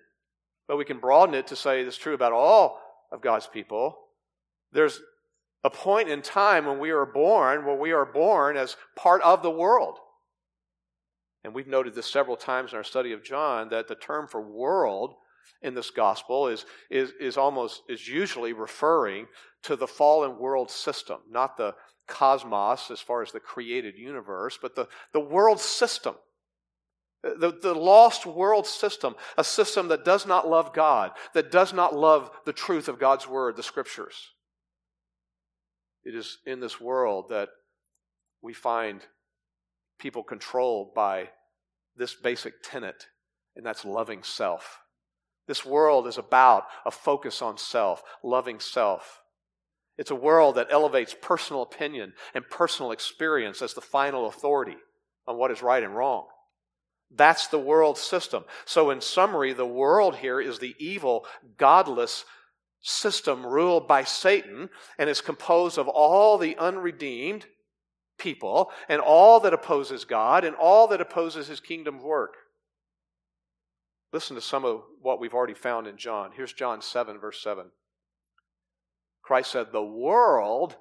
but 0.67 0.77
we 0.77 0.85
can 0.85 0.99
broaden 0.99 1.35
it 1.35 1.47
to 1.47 1.55
say 1.55 1.81
it's 1.81 1.97
true 1.97 2.13
about 2.13 2.33
all 2.33 2.79
of 3.11 3.21
God's 3.21 3.47
people. 3.47 3.97
There's 4.71 5.01
a 5.63 5.69
point 5.69 6.09
in 6.09 6.21
time 6.21 6.65
when 6.65 6.79
we 6.79 6.91
are 6.91 7.05
born, 7.05 7.65
where 7.65 7.75
we 7.75 7.91
are 7.91 8.05
born 8.05 8.55
as 8.55 8.75
part 8.95 9.21
of 9.23 9.41
the 9.41 9.49
world. 9.49 9.97
And 11.43 11.53
we've 11.53 11.67
noted 11.67 11.95
this 11.95 12.05
several 12.05 12.37
times 12.37 12.71
in 12.71 12.77
our 12.77 12.83
study 12.83 13.13
of 13.13 13.23
John 13.23 13.69
that 13.69 13.87
the 13.87 13.95
term 13.95 14.27
for 14.27 14.41
world 14.41 15.15
in 15.61 15.73
this 15.73 15.91
gospel 15.91 16.47
is, 16.47 16.65
is, 16.89 17.11
is 17.19 17.37
almost 17.37 17.83
is 17.89 18.07
usually 18.07 18.53
referring 18.53 19.27
to 19.63 19.75
the 19.75 19.87
fallen 19.87 20.39
world 20.39 20.71
system, 20.71 21.17
not 21.29 21.57
the 21.57 21.75
cosmos 22.07 22.89
as 22.91 22.99
far 22.99 23.21
as 23.21 23.31
the 23.31 23.39
created 23.39 23.95
universe, 23.97 24.57
but 24.61 24.75
the, 24.75 24.87
the 25.13 25.19
world 25.19 25.59
system. 25.59 26.15
The, 27.21 27.51
the 27.61 27.73
lost 27.73 28.25
world 28.25 28.65
system, 28.65 29.15
a 29.37 29.43
system 29.43 29.89
that 29.89 30.05
does 30.05 30.25
not 30.25 30.47
love 30.47 30.73
God, 30.73 31.11
that 31.33 31.51
does 31.51 31.73
not 31.73 31.93
love 31.93 32.31
the 32.45 32.53
truth 32.53 32.87
of 32.87 32.97
God's 32.97 33.27
word, 33.27 33.57
the 33.57 33.63
scriptures. 33.63 34.15
It 36.05 36.15
is 36.15 36.37
in 36.45 36.61
this 36.61 36.79
world 36.79 37.25
that 37.29 37.49
we 38.41 38.53
find 38.53 39.01
people 39.99 40.23
controlled 40.23 40.93
by 40.93 41.29
this 41.97 42.15
basic 42.15 42.63
tenet, 42.63 43.07
and 43.55 43.65
that's 43.65 43.83
loving 43.83 44.23
self. 44.23 44.79
This 45.49 45.65
world 45.65 46.05
is 46.05 46.19
about 46.19 46.65
a 46.85 46.91
focus 46.91 47.41
on 47.41 47.57
self, 47.57 48.03
loving 48.23 48.59
self. 48.59 49.23
It's 49.97 50.11
a 50.11 50.15
world 50.15 50.57
that 50.57 50.67
elevates 50.69 51.15
personal 51.19 51.63
opinion 51.63 52.13
and 52.35 52.47
personal 52.47 52.91
experience 52.91 53.63
as 53.63 53.73
the 53.73 53.81
final 53.81 54.27
authority 54.27 54.77
on 55.27 55.37
what 55.37 55.49
is 55.49 55.63
right 55.63 55.81
and 55.81 55.95
wrong. 55.95 56.27
That's 57.09 57.47
the 57.47 57.57
world 57.57 57.97
system. 57.97 58.43
So, 58.65 58.91
in 58.91 59.01
summary, 59.01 59.53
the 59.53 59.65
world 59.65 60.17
here 60.17 60.39
is 60.39 60.59
the 60.59 60.75
evil, 60.77 61.25
godless 61.57 62.25
system 62.81 63.43
ruled 63.43 63.87
by 63.87 64.03
Satan 64.03 64.69
and 64.99 65.09
is 65.09 65.19
composed 65.19 65.79
of 65.79 65.87
all 65.87 66.37
the 66.37 66.55
unredeemed 66.59 67.47
people 68.19 68.69
and 68.87 69.01
all 69.01 69.39
that 69.39 69.55
opposes 69.55 70.05
God 70.05 70.43
and 70.43 70.55
all 70.55 70.89
that 70.89 71.01
opposes 71.01 71.47
his 71.47 71.59
kingdom 71.59 72.03
work. 72.03 72.35
Listen 74.11 74.35
to 74.35 74.41
some 74.41 74.65
of 74.65 74.81
what 75.01 75.19
we've 75.19 75.33
already 75.33 75.53
found 75.53 75.87
in 75.87 75.97
John. 75.97 76.31
Here's 76.35 76.53
John 76.53 76.81
7, 76.81 77.19
verse 77.19 77.41
7. 77.43 77.65
Christ 79.21 79.51
said, 79.51 79.67
The 79.71 79.83
world 79.83 80.75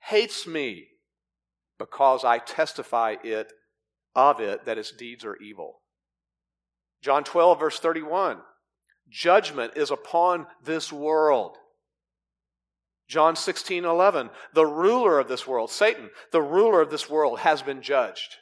hates 0.00 0.46
me 0.46 0.88
because 1.78 2.24
I 2.24 2.38
testify 2.38 3.16
it 3.22 3.52
of 4.14 4.40
it 4.40 4.64
that 4.64 4.78
its 4.78 4.92
deeds 4.92 5.24
are 5.24 5.36
evil. 5.36 5.80
John 7.02 7.24
12, 7.24 7.60
verse 7.60 7.78
31. 7.78 8.38
Judgment 9.08 9.72
is 9.76 9.90
upon 9.90 10.46
this 10.64 10.92
world. 10.92 11.56
John 13.08 13.36
16, 13.36 13.84
11. 13.84 14.30
The 14.54 14.66
ruler 14.66 15.18
of 15.18 15.28
this 15.28 15.46
world, 15.46 15.70
Satan, 15.70 16.10
the 16.30 16.42
ruler 16.42 16.80
of 16.80 16.90
this 16.90 17.10
world, 17.10 17.40
has 17.40 17.62
been 17.62 17.82
judged. 17.82 18.36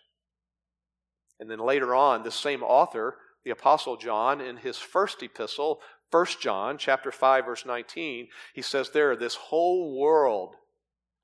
And 1.40 1.50
then 1.50 1.58
later 1.58 1.94
on, 1.94 2.22
the 2.22 2.30
same 2.30 2.62
author 2.62 3.16
the 3.44 3.50
apostle 3.50 3.96
John 3.96 4.40
in 4.40 4.56
his 4.56 4.78
first 4.78 5.22
epistle, 5.22 5.80
1 6.10 6.26
John 6.40 6.76
chapter 6.78 7.12
5 7.12 7.46
verse 7.46 7.64
19, 7.64 8.28
he 8.52 8.62
says 8.62 8.90
there 8.90 9.16
this 9.16 9.36
whole 9.36 9.98
world 9.98 10.56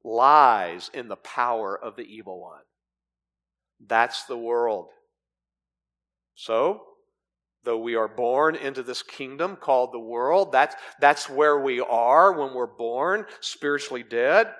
lies 0.05 0.91
in 0.95 1.09
the 1.09 1.17
power 1.17 1.77
of 1.77 1.97
the 1.97 2.05
evil 2.05 2.41
one. 2.41 2.63
That's 3.85 4.25
the 4.25 4.39
world. 4.39 4.89
So, 6.35 6.83
though 7.65 7.79
we 7.79 7.97
are 7.97 8.09
born 8.09 8.55
into 8.55 8.83
this 8.83 9.03
kingdom 9.03 9.57
called 9.57 9.93
the 9.93 9.99
world, 9.99 10.53
that's, 10.53 10.77
that's 11.01 11.29
where 11.29 11.59
we 11.59 11.81
are 11.81 12.33
when 12.33 12.55
we're 12.55 12.67
born, 12.67 13.27
spiritually 13.41 14.05
dead. 14.05 14.53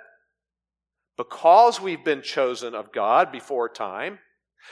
Because 1.17 1.81
we've 1.81 2.05
been 2.05 2.23
chosen 2.23 2.75
of 2.75 2.93
God 2.93 3.33
before 3.33 3.69
time, 3.69 4.19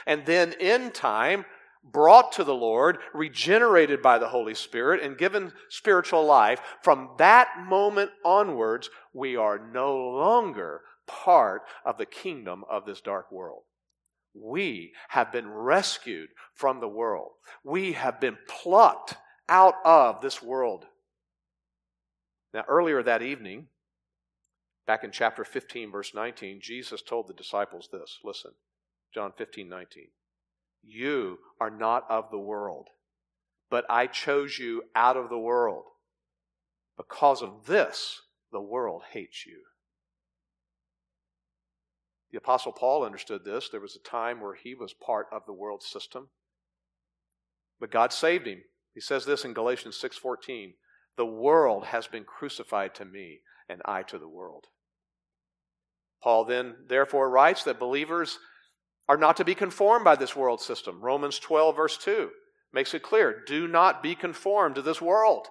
and 0.05 0.25
then 0.25 0.53
in 0.59 0.91
time, 0.91 1.45
brought 1.91 2.31
to 2.33 2.43
the 2.43 2.55
Lord, 2.55 2.97
regenerated 3.13 4.01
by 4.01 4.17
the 4.17 4.29
Holy 4.29 4.55
Spirit, 4.55 5.03
and 5.03 5.17
given 5.17 5.53
spiritual 5.69 6.25
life, 6.25 6.61
from 6.81 7.11
that 7.17 7.49
moment 7.67 8.11
onwards, 8.23 8.89
we 9.13 9.35
are 9.35 9.59
no 9.71 9.95
longer 9.95 10.81
part 11.07 11.63
of 11.85 11.97
the 11.97 12.05
kingdom 12.05 12.63
of 12.69 12.85
this 12.85 13.01
dark 13.01 13.31
world. 13.31 13.63
We 14.33 14.93
have 15.09 15.31
been 15.31 15.49
rescued 15.49 16.29
from 16.55 16.79
the 16.79 16.87
world. 16.87 17.31
We 17.63 17.93
have 17.93 18.19
been 18.19 18.37
plucked 18.49 19.15
out 19.47 19.75
of 19.85 20.21
this 20.21 20.41
world. 20.41 20.85
Now, 22.53 22.63
earlier 22.67 23.03
that 23.03 23.21
evening, 23.21 23.67
back 24.87 25.03
in 25.03 25.11
chapter 25.11 25.43
15, 25.45 25.91
verse 25.91 26.13
19, 26.13 26.59
Jesus 26.61 27.01
told 27.01 27.27
the 27.27 27.33
disciples 27.33 27.89
this. 27.91 28.19
Listen, 28.23 28.51
John 29.13 29.31
15, 29.37 29.69
19. 29.69 30.07
You 30.85 31.39
are 31.59 31.69
not 31.69 32.05
of 32.09 32.29
the 32.31 32.39
world, 32.39 32.89
but 33.69 33.85
I 33.89 34.07
chose 34.07 34.59
you 34.59 34.83
out 34.95 35.17
of 35.17 35.29
the 35.29 35.39
world. 35.39 35.85
Because 36.97 37.41
of 37.41 37.65
this, 37.65 38.21
the 38.51 38.61
world 38.61 39.03
hates 39.11 39.45
you. 39.45 39.63
The 42.31 42.37
Apostle 42.37 42.71
Paul 42.71 43.03
understood 43.03 43.45
this. 43.45 43.69
There 43.69 43.79
was 43.79 43.95
a 43.95 44.09
time 44.09 44.41
where 44.41 44.55
he 44.55 44.75
was 44.75 44.93
part 44.93 45.27
of 45.31 45.45
the 45.45 45.53
world 45.53 45.83
system. 45.83 46.29
But 47.79 47.91
God 47.91 48.13
saved 48.13 48.47
him. 48.47 48.63
He 48.93 49.01
says 49.01 49.25
this 49.25 49.43
in 49.43 49.53
Galatians 49.53 49.97
6:14, 49.97 50.77
"The 51.15 51.25
world 51.25 51.85
has 51.85 52.07
been 52.07 52.25
crucified 52.25 52.95
to 52.95 53.05
me, 53.05 53.41
and 53.67 53.81
I 53.85 54.03
to 54.03 54.19
the 54.19 54.27
world." 54.27 54.67
Paul 56.21 56.45
then 56.45 56.87
therefore 56.87 57.29
writes 57.29 57.63
that 57.63 57.79
believers 57.79 58.39
are 59.07 59.17
not 59.17 59.37
to 59.37 59.45
be 59.45 59.55
conformed 59.55 60.03
by 60.03 60.15
this 60.15 60.35
world 60.35 60.61
system. 60.61 60.99
Romans 61.01 61.39
12, 61.39 61.75
verse 61.75 61.97
2 61.97 62.29
makes 62.73 62.93
it 62.93 63.03
clear 63.03 63.43
do 63.47 63.67
not 63.67 64.03
be 64.03 64.13
conformed 64.15 64.75
to 64.75 64.81
this 64.81 65.01
world. 65.01 65.47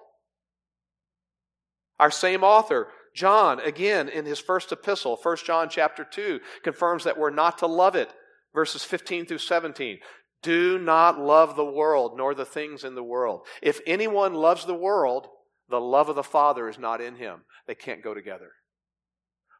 Our 1.99 2.11
same 2.11 2.43
author, 2.43 2.89
John, 3.15 3.59
again 3.59 4.09
in 4.09 4.25
his 4.25 4.39
first 4.39 4.71
epistle, 4.71 5.17
1 5.21 5.37
John 5.45 5.69
chapter 5.69 6.03
2, 6.03 6.39
confirms 6.63 7.05
that 7.05 7.17
we're 7.17 7.29
not 7.29 7.57
to 7.59 7.67
love 7.67 7.95
it. 7.95 8.09
Verses 8.53 8.83
15 8.83 9.25
through 9.25 9.39
17. 9.39 9.99
Do 10.41 10.77
not 10.77 11.19
love 11.19 11.55
the 11.55 11.65
world, 11.65 12.13
nor 12.15 12.35
the 12.35 12.45
things 12.45 12.83
in 12.83 12.95
the 12.95 13.03
world. 13.03 13.47
If 13.61 13.81
anyone 13.87 14.33
loves 14.33 14.65
the 14.65 14.75
world, 14.75 15.27
the 15.69 15.79
love 15.79 16.09
of 16.09 16.15
the 16.15 16.23
Father 16.23 16.69
is 16.69 16.77
not 16.77 17.01
in 17.01 17.15
him. 17.15 17.41
They 17.67 17.75
can't 17.75 18.03
go 18.03 18.13
together. 18.13 18.51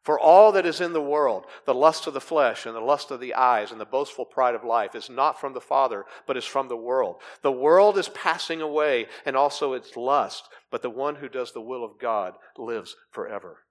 For 0.06 0.20
all 0.20 0.52
that 0.52 0.66
is 0.66 0.80
in 0.80 0.92
the 0.92 1.02
world, 1.02 1.46
the 1.64 1.74
lust 1.74 2.06
of 2.06 2.14
the 2.14 2.20
flesh 2.20 2.64
and 2.64 2.76
the 2.76 2.80
lust 2.80 3.10
of 3.10 3.18
the 3.18 3.34
eyes 3.34 3.72
and 3.72 3.80
the 3.80 3.84
boastful 3.84 4.24
pride 4.24 4.54
of 4.54 4.62
life, 4.62 4.94
is 4.94 5.10
not 5.10 5.40
from 5.40 5.52
the 5.52 5.60
Father, 5.60 6.04
but 6.28 6.36
is 6.36 6.44
from 6.44 6.68
the 6.68 6.76
world. 6.76 7.16
The 7.42 7.50
world 7.50 7.98
is 7.98 8.08
passing 8.10 8.62
away 8.62 9.08
and 9.24 9.36
also 9.36 9.72
its 9.72 9.96
lust, 9.96 10.48
but 10.70 10.82
the 10.82 10.90
one 10.90 11.16
who 11.16 11.28
does 11.28 11.50
the 11.50 11.60
will 11.60 11.82
of 11.82 11.98
God 11.98 12.34
lives 12.56 12.94
forever. 13.10 13.64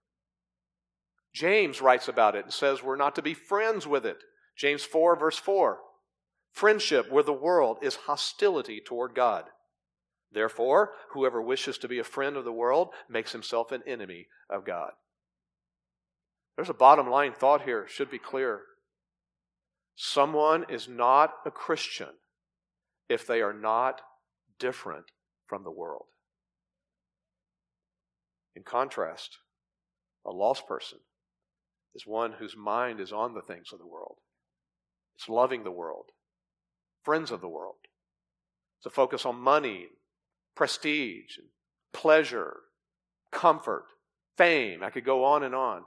James 1.34 1.80
writes 1.80 2.10
about 2.10 2.36
it 2.36 2.43
and 2.43 2.54
says 2.54 2.84
we're 2.84 2.98
not 2.98 3.15
to 3.15 3.21
be 3.21 3.34
friends 3.34 3.88
with 3.88 4.06
it. 4.06 4.17
James 4.58 4.84
4, 4.84 5.15
verse 5.15 5.38
4. 5.38 5.78
Friendship 6.52 7.10
with 7.10 7.28
the 7.28 7.32
world 7.32 7.78
is 7.82 7.95
hostility 7.95 8.82
toward 8.86 9.15
God. 9.15 9.45
Therefore, 10.34 10.91
whoever 11.12 11.41
wishes 11.41 11.78
to 11.78 11.88
be 11.88 12.00
a 12.00 12.04
friend 12.04 12.36
of 12.36 12.43
the 12.43 12.52
world 12.52 12.89
makes 13.08 13.32
himself 13.32 13.71
an 13.71 13.84
enemy 13.88 14.28
of 14.50 14.65
God. 14.65 14.91
There's 16.56 16.70
a 16.70 16.74
bottom 16.74 17.10
line 17.10 17.34
thought 17.34 17.63
here, 17.63 17.86
should 17.88 18.10
be 18.10 18.20
clear. 18.20 18.62
Someone 19.96 20.65
is 20.70 20.88
not 20.88 21.34
a 21.46 21.52
Christian 21.52 22.10
if 23.10 23.28
they 23.28 23.41
are 23.41 23.54
not 23.54 24.02
different 24.60 25.06
from 25.48 25.63
the 25.63 25.72
world. 25.72 26.06
In 28.56 28.63
contrast, 28.63 29.38
a 30.26 30.32
lost 30.32 30.68
person 30.68 31.00
is 31.94 32.08
one 32.08 32.34
whose 32.34 32.56
mind 32.58 33.00
is 33.00 33.12
on 33.12 33.34
the 33.34 33.41
things 33.41 33.72
of 33.72 33.80
the 33.80 33.88
world. 33.88 34.15
It's 35.18 35.30
loving 35.30 35.63
the 35.63 35.72
world, 35.72 36.06
friends 37.04 37.32
of 37.32 37.41
the 37.41 37.48
world. 37.48 37.76
It's 38.80 38.86
a 38.86 38.89
focus 38.89 39.26
on 39.26 39.39
money, 39.39 39.88
prestige, 40.56 41.38
pleasure, 41.94 42.58
comfort, 43.32 43.86
fame. 44.38 44.84
I 44.84 44.89
could 44.89 45.06
go 45.06 45.24
on 45.24 45.44
and 45.44 45.56
on. 45.56 45.84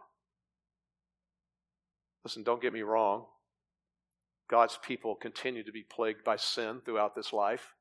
Listen, 2.29 2.43
don't 2.43 2.61
get 2.61 2.75
me 2.75 2.83
wrong. 2.83 3.25
God's 4.51 4.79
people 4.87 5.14
continue 5.14 5.64
to 5.64 5.73
be 5.73 5.83
plagued 5.83 6.25
by 6.25 6.37
sin 6.37 6.83
throughout 6.85 7.17
this 7.17 7.33
life. 7.33 7.73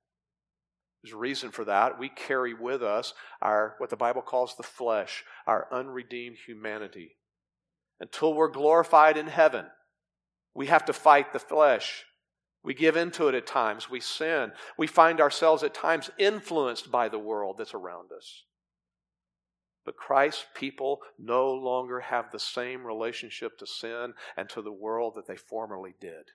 There's 1.04 1.14
a 1.14 1.18
reason 1.18 1.52
for 1.52 1.66
that. 1.66 2.00
We 2.00 2.08
carry 2.08 2.54
with 2.54 2.82
us 2.82 3.14
our 3.42 3.76
what 3.78 3.90
the 3.90 3.98
Bible 3.98 4.22
calls 4.22 4.56
the 4.56 4.64
flesh, 4.64 5.26
our 5.48 5.68
unredeemed 5.70 6.38
humanity. 6.46 7.18
Until 8.00 8.34
we're 8.34 8.48
glorified 8.48 9.18
in 9.18 9.28
heaven, 9.28 9.66
we 10.54 10.68
have 10.68 10.86
to 10.86 10.94
fight 10.94 11.34
the 11.34 11.40
flesh. 11.40 12.06
We 12.64 12.74
give 12.74 12.96
into 12.96 13.28
it 13.28 13.36
at 13.36 13.48
times. 13.48 13.90
We 13.90 14.00
sin. 14.00 14.54
We 14.78 14.88
find 14.88 15.20
ourselves 15.20 15.62
at 15.62 15.74
times 15.74 16.10
influenced 16.18 16.90
by 16.90 17.10
the 17.10 17.20
world 17.20 17.58
that's 17.58 17.74
around 17.74 18.14
us. 18.16 18.44
But 19.88 19.96
Christ's 19.96 20.44
people 20.54 21.00
no 21.18 21.50
longer 21.54 22.02
have 22.02 22.30
the 22.30 22.42
same 22.42 22.86
relationship 22.86 23.58
to 23.60 23.66
sin 23.66 24.16
and 24.36 24.50
to 24.50 24.62
the 24.62 24.70
world 24.70 25.14
that 25.16 25.28
they 25.28 25.38
formerly 25.38 25.96
did. 26.02 26.32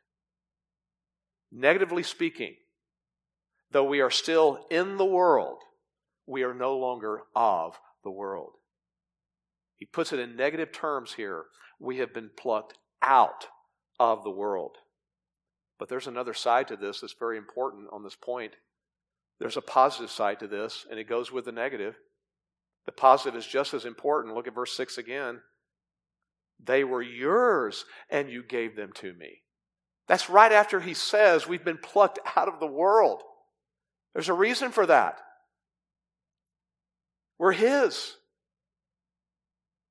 Negatively 1.53 2.03
speaking, 2.03 2.55
though 3.71 3.85
we 3.85 4.01
are 4.01 4.11
still 4.11 4.67
in 4.71 4.97
the 4.97 5.05
world, 5.05 5.59
we 6.27 6.45
are 6.45 6.55
no 6.55 6.79
longer 6.79 7.25
of 7.37 7.79
the 8.03 8.11
world. 8.11 8.53
He 9.77 9.85
puts 9.85 10.15
it 10.15 10.19
in 10.19 10.35
negative 10.35 10.73
terms 10.73 11.13
here. 11.13 11.45
We 11.79 11.99
have 11.99 12.15
been 12.15 12.31
plucked 12.35 12.79
out 13.03 13.49
of 14.01 14.25
the 14.25 14.31
world. 14.31 14.79
But 15.79 15.91
there's 15.91 16.07
another 16.07 16.33
side 16.33 16.69
to 16.69 16.77
this 16.79 17.03
that's 17.03 17.17
very 17.19 17.37
important 17.37 17.89
on 17.93 18.03
this 18.03 18.17
point. 18.17 18.55
There's 19.39 19.59
a 19.59 19.61
positive 19.61 20.11
side 20.11 20.41
to 20.41 20.47
this, 20.47 20.87
and 20.91 20.99
it 20.99 21.07
goes 21.07 21.31
with 21.31 21.45
the 21.45 21.53
negative. 21.53 21.97
The 22.87 22.93
positive 22.93 23.39
is 23.39 23.47
just 23.47 23.75
as 23.75 23.85
important. 23.85 24.35
Look 24.35 24.49
at 24.49 24.55
verse 24.55 24.77
6 24.77 24.99
again. 24.99 25.41
They 26.65 26.85
were 26.85 27.03
yours, 27.03 27.85
and 28.11 28.31
you 28.31 28.43
gave 28.43 28.77
them 28.77 28.93
to 28.97 29.13
me. 29.15 29.43
That's 30.09 30.29
right 30.29 30.53
after 30.53 30.81
he 30.81 30.95
says 30.95 31.47
we've 31.47 31.65
been 31.65 31.79
plucked 31.79 32.19
out 32.37 32.49
of 32.49 32.61
the 32.61 32.67
world. 32.67 33.23
There's 34.15 34.29
a 34.29 34.35
reason 34.35 34.71
for 34.71 34.87
that. 34.87 35.21
We're 37.39 37.53
his. 37.53 38.17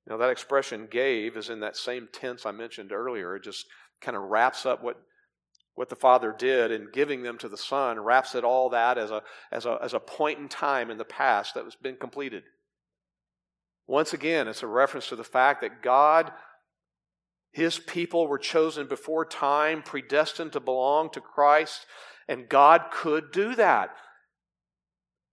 Now, 0.06 0.16
that 0.18 0.30
expression 0.30 0.88
gave 0.90 1.36
is 1.36 1.48
in 1.50 1.60
that 1.60 1.76
same 1.76 2.08
tense 2.12 2.44
I 2.44 2.52
mentioned 2.52 2.92
earlier. 2.92 3.36
It 3.36 3.44
just 3.44 3.66
kind 4.00 4.16
of 4.16 4.24
wraps 4.24 4.66
up 4.66 4.82
what, 4.82 4.96
what 5.74 5.88
the 5.88 5.96
Father 5.96 6.34
did 6.36 6.72
in 6.72 6.88
giving 6.92 7.22
them 7.22 7.38
to 7.38 7.48
the 7.48 7.56
Son, 7.56 8.00
wraps 8.00 8.34
it 8.34 8.44
all 8.44 8.70
that 8.70 8.98
as 8.98 9.10
a, 9.10 9.22
as, 9.52 9.64
a, 9.64 9.78
as 9.82 9.94
a 9.94 10.00
point 10.00 10.38
in 10.38 10.48
time 10.48 10.90
in 10.90 10.98
the 10.98 11.04
past 11.04 11.54
that 11.54 11.64
was 11.64 11.76
been 11.76 11.96
completed. 11.96 12.42
Once 13.86 14.12
again, 14.12 14.48
it's 14.48 14.62
a 14.62 14.66
reference 14.66 15.08
to 15.08 15.16
the 15.16 15.24
fact 15.24 15.60
that 15.60 15.82
God, 15.82 16.32
His 17.52 17.78
people 17.78 18.26
were 18.26 18.38
chosen 18.38 18.86
before 18.86 19.24
time, 19.24 19.82
predestined 19.82 20.52
to 20.52 20.60
belong 20.60 21.10
to 21.10 21.20
Christ, 21.20 21.86
and 22.28 22.48
God 22.48 22.84
could 22.92 23.32
do 23.32 23.54
that. 23.56 23.90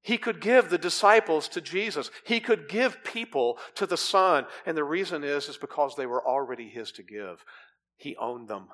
He 0.02 0.18
could 0.18 0.40
give 0.40 0.70
the 0.70 0.78
disciples 0.78 1.48
to 1.50 1.62
Jesus. 1.62 2.10
He 2.26 2.40
could 2.40 2.70
give 2.70 3.04
people 3.04 3.60
to 3.76 3.86
the 3.86 3.98
Son. 3.98 4.46
And 4.66 4.76
the 4.76 4.84
reason 4.84 5.24
is, 5.24 5.50
is 5.50 5.58
because 5.58 5.96
they 5.96 6.06
were 6.06 6.26
already 6.26 6.70
His 6.70 6.92
to 6.94 7.04
give. 7.04 7.44
He 7.98 8.16
owned 8.16 8.48
them. 8.48 8.70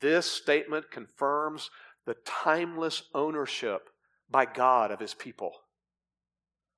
This 0.00 0.26
statement 0.26 0.90
confirms 0.90 1.70
the 2.06 2.16
timeless 2.26 3.02
ownership 3.14 3.88
by 4.30 4.44
God 4.44 4.90
of 4.90 5.00
His 5.00 5.14
people. 5.14 5.52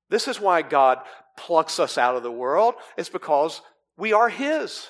This 0.09 0.27
is 0.27 0.39
why 0.39 0.61
God 0.61 0.99
plucks 1.37 1.79
us 1.79 1.97
out 1.97 2.15
of 2.15 2.23
the 2.23 2.31
world. 2.31 2.75
It's 2.97 3.09
because 3.09 3.61
we 3.97 4.13
are 4.13 4.29
His. 4.29 4.89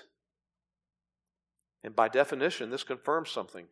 And 1.84 1.96
by 1.96 2.08
definition, 2.08 2.70
this 2.70 2.84
confirms 2.84 3.30
something. 3.30 3.66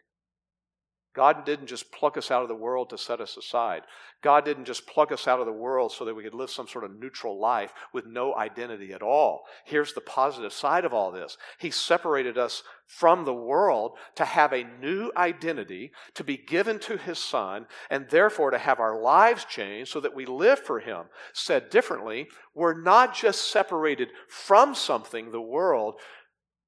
God 1.13 1.45
didn't 1.45 1.67
just 1.67 1.91
pluck 1.91 2.15
us 2.15 2.31
out 2.31 2.41
of 2.41 2.47
the 2.47 2.55
world 2.55 2.89
to 2.89 2.97
set 2.97 3.19
us 3.19 3.35
aside. 3.35 3.83
God 4.21 4.45
didn't 4.45 4.65
just 4.65 4.87
pluck 4.87 5.11
us 5.11 5.27
out 5.27 5.41
of 5.41 5.45
the 5.45 5.51
world 5.51 5.91
so 5.91 6.05
that 6.05 6.15
we 6.15 6.23
could 6.23 6.33
live 6.33 6.49
some 6.49 6.67
sort 6.67 6.85
of 6.85 6.97
neutral 6.97 7.39
life 7.39 7.73
with 7.93 8.05
no 8.05 8.33
identity 8.35 8.93
at 8.93 9.01
all. 9.01 9.43
Here's 9.65 9.93
the 9.93 10.01
positive 10.01 10.53
side 10.53 10.85
of 10.85 10.93
all 10.93 11.11
this 11.11 11.37
He 11.59 11.69
separated 11.69 12.37
us 12.37 12.63
from 12.87 13.25
the 13.25 13.33
world 13.33 13.97
to 14.15 14.25
have 14.25 14.53
a 14.53 14.67
new 14.79 15.11
identity, 15.17 15.91
to 16.15 16.23
be 16.23 16.37
given 16.37 16.79
to 16.79 16.97
His 16.97 17.19
Son, 17.19 17.65
and 17.89 18.07
therefore 18.09 18.51
to 18.51 18.57
have 18.57 18.79
our 18.79 19.01
lives 19.01 19.43
changed 19.45 19.91
so 19.91 19.99
that 19.99 20.15
we 20.15 20.25
live 20.25 20.59
for 20.59 20.79
Him. 20.79 21.05
Said 21.33 21.69
differently, 21.69 22.27
we're 22.55 22.81
not 22.81 23.13
just 23.13 23.51
separated 23.51 24.09
from 24.29 24.75
something, 24.75 25.31
the 25.31 25.41
world, 25.41 25.95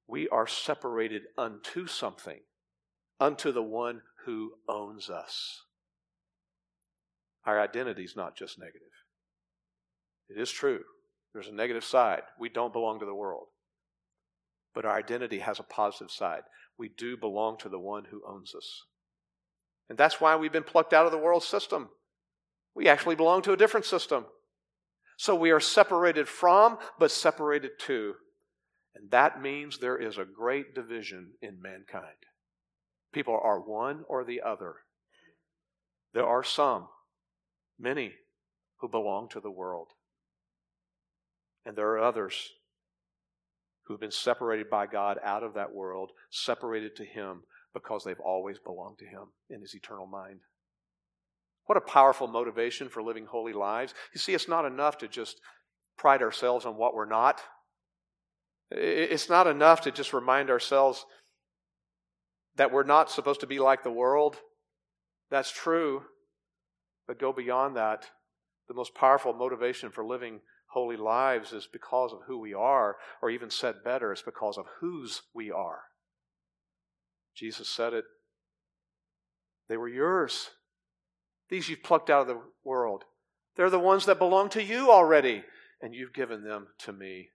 we 0.07 0.27
are 0.29 0.47
separated 0.47 1.23
unto 1.37 1.87
something, 1.87 2.39
unto 3.19 3.51
the 3.51 3.63
one 3.63 4.01
who 4.25 4.53
owns 4.67 5.09
us. 5.09 5.63
Our 7.45 7.59
identity 7.59 8.03
is 8.03 8.15
not 8.15 8.37
just 8.37 8.59
negative. 8.59 8.81
It 10.29 10.39
is 10.39 10.51
true. 10.51 10.81
There's 11.33 11.47
a 11.47 11.53
negative 11.53 11.83
side. 11.83 12.21
We 12.39 12.49
don't 12.49 12.73
belong 12.73 12.99
to 12.99 13.05
the 13.05 13.15
world. 13.15 13.47
But 14.73 14.85
our 14.85 14.95
identity 14.95 15.39
has 15.39 15.59
a 15.59 15.63
positive 15.63 16.11
side. 16.11 16.43
We 16.77 16.89
do 16.89 17.17
belong 17.17 17.57
to 17.59 17.69
the 17.69 17.79
one 17.79 18.05
who 18.09 18.21
owns 18.27 18.55
us. 18.55 18.83
And 19.89 19.97
that's 19.97 20.21
why 20.21 20.35
we've 20.35 20.51
been 20.51 20.63
plucked 20.63 20.93
out 20.93 21.05
of 21.05 21.11
the 21.11 21.17
world 21.17 21.43
system. 21.43 21.89
We 22.75 22.87
actually 22.87 23.15
belong 23.15 23.41
to 23.43 23.53
a 23.53 23.57
different 23.57 23.85
system. 23.85 24.25
So 25.17 25.35
we 25.35 25.51
are 25.51 25.59
separated 25.59 26.27
from, 26.27 26.77
but 26.97 27.11
separated 27.11 27.71
to. 27.85 28.15
And 28.95 29.11
that 29.11 29.41
means 29.41 29.77
there 29.77 29.97
is 29.97 30.17
a 30.17 30.25
great 30.25 30.73
division 30.73 31.33
in 31.41 31.61
mankind. 31.61 32.05
People 33.13 33.39
are 33.41 33.59
one 33.59 34.03
or 34.09 34.23
the 34.23 34.41
other. 34.41 34.75
There 36.13 36.25
are 36.25 36.43
some, 36.43 36.87
many, 37.79 38.13
who 38.79 38.89
belong 38.89 39.29
to 39.29 39.39
the 39.39 39.51
world. 39.51 39.89
And 41.65 41.75
there 41.75 41.89
are 41.91 42.03
others 42.03 42.49
who've 43.85 43.99
been 43.99 44.11
separated 44.11 44.69
by 44.69 44.87
God 44.87 45.19
out 45.23 45.43
of 45.43 45.53
that 45.53 45.73
world, 45.73 46.11
separated 46.29 46.95
to 46.97 47.05
Him 47.05 47.43
because 47.73 48.03
they've 48.03 48.19
always 48.19 48.57
belonged 48.59 48.97
to 48.99 49.05
Him 49.05 49.27
in 49.49 49.61
His 49.61 49.75
eternal 49.75 50.07
mind. 50.07 50.39
What 51.65 51.77
a 51.77 51.81
powerful 51.81 52.27
motivation 52.27 52.89
for 52.89 53.01
living 53.01 53.25
holy 53.25 53.53
lives. 53.53 53.93
You 54.13 54.19
see, 54.19 54.33
it's 54.33 54.49
not 54.49 54.65
enough 54.65 54.97
to 54.99 55.07
just 55.07 55.39
pride 55.97 56.21
ourselves 56.21 56.65
on 56.65 56.75
what 56.75 56.93
we're 56.93 57.05
not. 57.05 57.41
It's 58.71 59.29
not 59.29 59.47
enough 59.47 59.81
to 59.81 59.91
just 59.91 60.13
remind 60.13 60.49
ourselves 60.49 61.05
that 62.55 62.71
we're 62.71 62.83
not 62.83 63.09
supposed 63.09 63.39
to 63.41 63.47
be 63.47 63.59
like 63.59 63.83
the 63.83 63.91
world. 63.91 64.37
That's 65.29 65.51
true. 65.51 66.03
But 67.07 67.19
go 67.19 67.33
beyond 67.33 67.75
that. 67.75 68.05
The 68.67 68.73
most 68.73 68.95
powerful 68.95 69.33
motivation 69.33 69.89
for 69.89 70.05
living 70.05 70.39
holy 70.67 70.97
lives 70.97 71.53
is 71.53 71.67
because 71.71 72.11
of 72.11 72.19
who 72.27 72.39
we 72.39 72.53
are, 72.53 72.95
or 73.21 73.29
even 73.29 73.49
said 73.49 73.83
better, 73.83 74.11
it's 74.11 74.21
because 74.21 74.57
of 74.57 74.65
whose 74.79 75.21
we 75.33 75.51
are. 75.51 75.81
Jesus 77.35 77.69
said 77.69 77.93
it. 77.93 78.05
They 79.69 79.77
were 79.77 79.89
yours. 79.89 80.49
These 81.49 81.69
you've 81.69 81.83
plucked 81.83 82.09
out 82.09 82.21
of 82.21 82.27
the 82.27 82.41
world. 82.63 83.03
They're 83.55 83.69
the 83.69 83.79
ones 83.79 84.05
that 84.05 84.17
belong 84.17 84.49
to 84.49 84.63
you 84.63 84.89
already, 84.91 85.43
and 85.81 85.93
you've 85.93 86.13
given 86.13 86.43
them 86.43 86.67
to 86.79 86.93
me. 86.93 87.29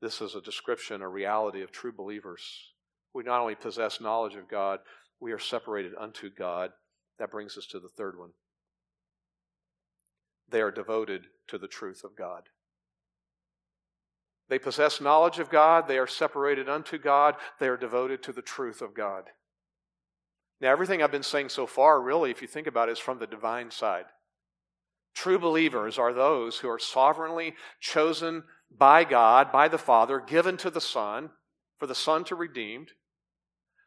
this 0.00 0.20
is 0.20 0.34
a 0.34 0.40
description, 0.40 1.00
a 1.00 1.08
reality 1.08 1.62
of 1.62 1.70
true 1.70 1.92
believers. 1.92 2.71
We 3.14 3.22
not 3.24 3.40
only 3.40 3.54
possess 3.54 4.00
knowledge 4.00 4.34
of 4.34 4.48
God, 4.48 4.80
we 5.20 5.32
are 5.32 5.38
separated 5.38 5.92
unto 5.98 6.30
God. 6.30 6.70
That 7.18 7.30
brings 7.30 7.56
us 7.56 7.66
to 7.66 7.78
the 7.78 7.88
third 7.88 8.18
one. 8.18 8.30
They 10.50 10.60
are 10.60 10.70
devoted 10.70 11.26
to 11.48 11.58
the 11.58 11.68
truth 11.68 12.04
of 12.04 12.16
God. 12.16 12.42
They 14.48 14.58
possess 14.58 15.00
knowledge 15.00 15.38
of 15.38 15.48
God. 15.48 15.88
They 15.88 15.98
are 15.98 16.06
separated 16.06 16.68
unto 16.68 16.98
God. 16.98 17.36
They 17.58 17.68
are 17.68 17.76
devoted 17.76 18.22
to 18.24 18.32
the 18.32 18.42
truth 18.42 18.82
of 18.82 18.94
God. 18.94 19.24
Now, 20.60 20.70
everything 20.70 21.02
I've 21.02 21.10
been 21.10 21.22
saying 21.22 21.48
so 21.48 21.66
far, 21.66 22.00
really, 22.00 22.30
if 22.30 22.42
you 22.42 22.48
think 22.48 22.66
about 22.66 22.88
it, 22.88 22.92
is 22.92 22.98
from 22.98 23.18
the 23.18 23.26
divine 23.26 23.70
side. 23.70 24.04
True 25.14 25.38
believers 25.38 25.98
are 25.98 26.12
those 26.12 26.58
who 26.58 26.68
are 26.68 26.78
sovereignly 26.78 27.54
chosen 27.80 28.44
by 28.70 29.04
God, 29.04 29.50
by 29.52 29.68
the 29.68 29.78
Father, 29.78 30.20
given 30.20 30.56
to 30.58 30.70
the 30.70 30.80
Son, 30.80 31.30
for 31.78 31.86
the 31.86 31.94
Son 31.94 32.24
to 32.24 32.34
redeem. 32.34 32.86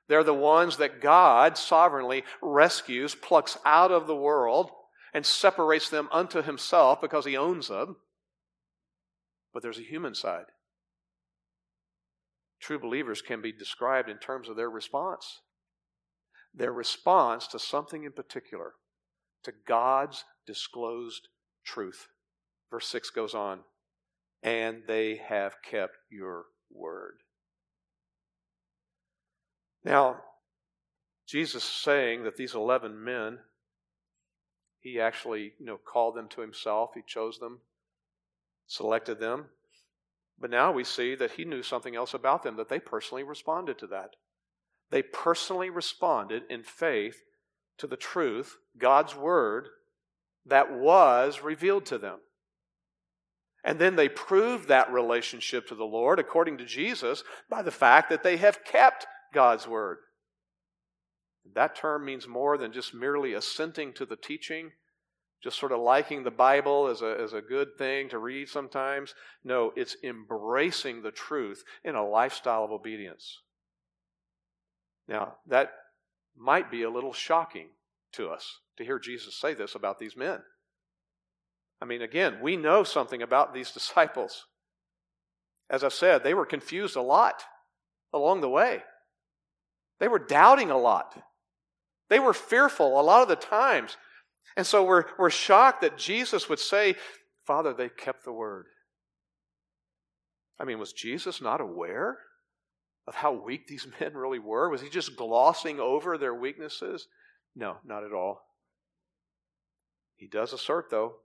They're 0.08 0.24
the 0.24 0.34
ones 0.34 0.78
that 0.78 1.02
God 1.02 1.58
sovereignly 1.58 2.24
rescues, 2.42 3.16
plucks 3.16 3.58
out 3.66 3.92
of 3.92 4.08
the 4.08 4.16
world, 4.16 4.72
and 5.14 5.26
separates 5.26 5.90
them 5.90 6.10
unto 6.12 6.42
Himself 6.42 7.02
because 7.02 7.26
He 7.26 7.38
owns 7.38 7.68
them. 7.68 7.98
But 9.54 9.64
there's 9.64 9.80
a 9.80 9.84
human 9.84 10.16
side. 10.16 10.46
True 12.60 12.80
believers 12.80 13.22
can 13.22 13.42
be 13.42 13.52
described 13.52 14.10
in 14.10 14.18
terms 14.18 14.50
of 14.50 14.56
their 14.56 14.70
response. 14.70 15.42
Their 16.54 16.74
response 16.74 17.48
to 17.48 17.60
something 17.60 18.04
in 18.04 18.12
particular, 18.12 18.74
to 19.44 19.54
God's 19.68 20.24
disclosed 20.48 21.28
truth. 21.66 22.08
Verse 22.72 22.88
6 22.88 23.10
goes 23.10 23.34
on 23.34 23.62
and 24.46 24.84
they 24.88 25.20
have 25.28 25.56
kept 25.64 25.98
your 26.10 26.46
word. 26.72 27.18
Now, 29.86 30.18
Jesus 31.28 31.64
is 31.64 31.70
saying 31.70 32.24
that 32.24 32.36
these 32.36 32.56
11 32.56 33.04
men, 33.04 33.40
he 34.80 35.00
actually, 35.00 35.54
you 35.60 35.66
know, 35.66 35.78
called 35.78 36.16
them 36.16 36.28
to 36.30 36.42
himself. 36.42 36.92
He 36.96 37.02
chose 37.06 37.38
them, 37.38 37.60
selected 38.68 39.20
them. 39.20 39.46
But 40.40 40.50
now 40.50 40.72
we 40.72 40.84
see 40.84 41.16
that 41.16 41.32
he 41.32 41.46
knew 41.46 41.64
something 41.64 41.96
else 41.96 42.14
about 42.14 42.44
them, 42.44 42.58
that 42.58 42.68
they 42.68 42.80
personally 42.80 43.24
responded 43.24 43.78
to 43.80 43.88
that. 43.88 44.16
They 44.90 45.02
personally 45.02 45.70
responded 45.70 46.44
in 46.50 46.64
faith 46.64 47.22
to 47.78 47.88
the 47.88 47.96
truth, 47.96 48.58
God's 48.78 49.16
word, 49.16 49.68
that 50.46 50.74
was 50.74 51.42
revealed 51.42 51.86
to 51.88 51.98
them. 51.98 52.20
And 53.64 53.80
then 53.80 53.96
they 53.96 54.10
proved 54.10 54.68
that 54.68 54.92
relationship 54.92 55.68
to 55.68 55.76
the 55.76 55.86
Lord, 55.86 56.20
according 56.20 56.58
to 56.60 56.66
Jesus, 56.66 57.24
by 57.50 57.62
the 57.62 57.72
fact 57.72 58.10
that 58.10 58.24
they 58.24 58.38
have 58.38 58.64
kept 58.64 59.08
God's 59.36 59.68
word. 59.68 59.98
That 61.54 61.76
term 61.76 62.06
means 62.06 62.28
more 62.28 62.58
than 62.58 62.72
just 62.72 62.94
merely 62.94 63.34
assenting 63.34 63.94
to 63.94 64.06
the 64.06 64.16
teaching, 64.16 64.72
just 65.44 65.60
sort 65.60 65.72
of 65.72 65.80
liking 65.80 66.24
the 66.24 66.32
Bible 66.32 66.88
as 66.88 67.04
a, 67.04 67.18
as 67.22 67.34
a 67.34 67.42
good 67.42 67.78
thing 67.78 68.10
to 68.10 68.18
read 68.18 68.50
sometimes. 68.50 69.14
No, 69.44 69.72
it's 69.76 69.98
embracing 70.04 71.04
the 71.04 71.12
truth 71.12 71.64
in 71.84 71.94
a 71.94 72.08
lifestyle 72.08 72.64
of 72.64 72.72
obedience. 72.72 73.42
Now, 75.08 75.36
that 75.48 75.72
might 76.36 76.72
be 76.72 76.82
a 76.82 76.90
little 76.90 77.14
shocking 77.14 77.68
to 78.14 78.30
us 78.30 78.60
to 78.78 78.84
hear 78.84 78.98
Jesus 78.98 79.36
say 79.36 79.54
this 79.54 79.76
about 79.76 80.00
these 80.00 80.18
men. 80.18 80.40
I 81.82 81.86
mean, 81.86 82.02
again, 82.02 82.40
we 82.42 82.58
know 82.58 82.84
something 82.84 83.22
about 83.22 83.54
these 83.54 83.72
disciples. 83.74 84.46
As 85.70 85.84
I've 85.84 85.94
said, 85.94 86.24
they 86.24 86.34
were 86.34 86.46
confused 86.46 86.96
a 86.96 87.02
lot 87.02 87.44
along 88.14 88.42
the 88.42 88.50
way. 88.50 88.82
They 90.00 90.08
were 90.08 90.20
doubting 90.20 90.72
a 90.72 90.78
lot. 90.78 91.22
They 92.10 92.20
were 92.20 92.34
fearful 92.34 93.00
a 93.00 93.04
lot 93.04 93.22
of 93.22 93.28
the 93.28 93.36
times. 93.36 93.98
And 94.58 94.66
so 94.66 94.84
we're, 94.84 95.06
we're 95.18 95.30
shocked 95.30 95.82
that 95.82 95.98
Jesus 95.98 96.48
would 96.50 96.60
say, 96.60 96.96
Father, 97.46 97.74
they 97.74 97.90
kept 97.90 98.24
the 98.24 98.32
word. 98.32 98.66
I 100.60 100.66
mean, 100.66 100.80
was 100.80 100.94
Jesus 100.94 101.42
not 101.42 101.62
aware 101.62 102.18
of 103.08 103.16
how 103.16 103.34
weak 103.34 103.68
these 103.68 103.88
men 104.00 104.14
really 104.14 104.40
were? 104.40 104.70
Was 104.70 104.82
he 104.82 104.90
just 104.90 105.16
glossing 105.16 105.80
over 105.80 106.18
their 106.18 106.34
weaknesses? 106.34 107.08
No, 107.56 107.78
not 107.86 108.04
at 108.04 108.14
all. 108.14 108.42
He 110.16 110.28
does 110.28 110.54
assert, 110.54 110.90
though, 110.90 111.16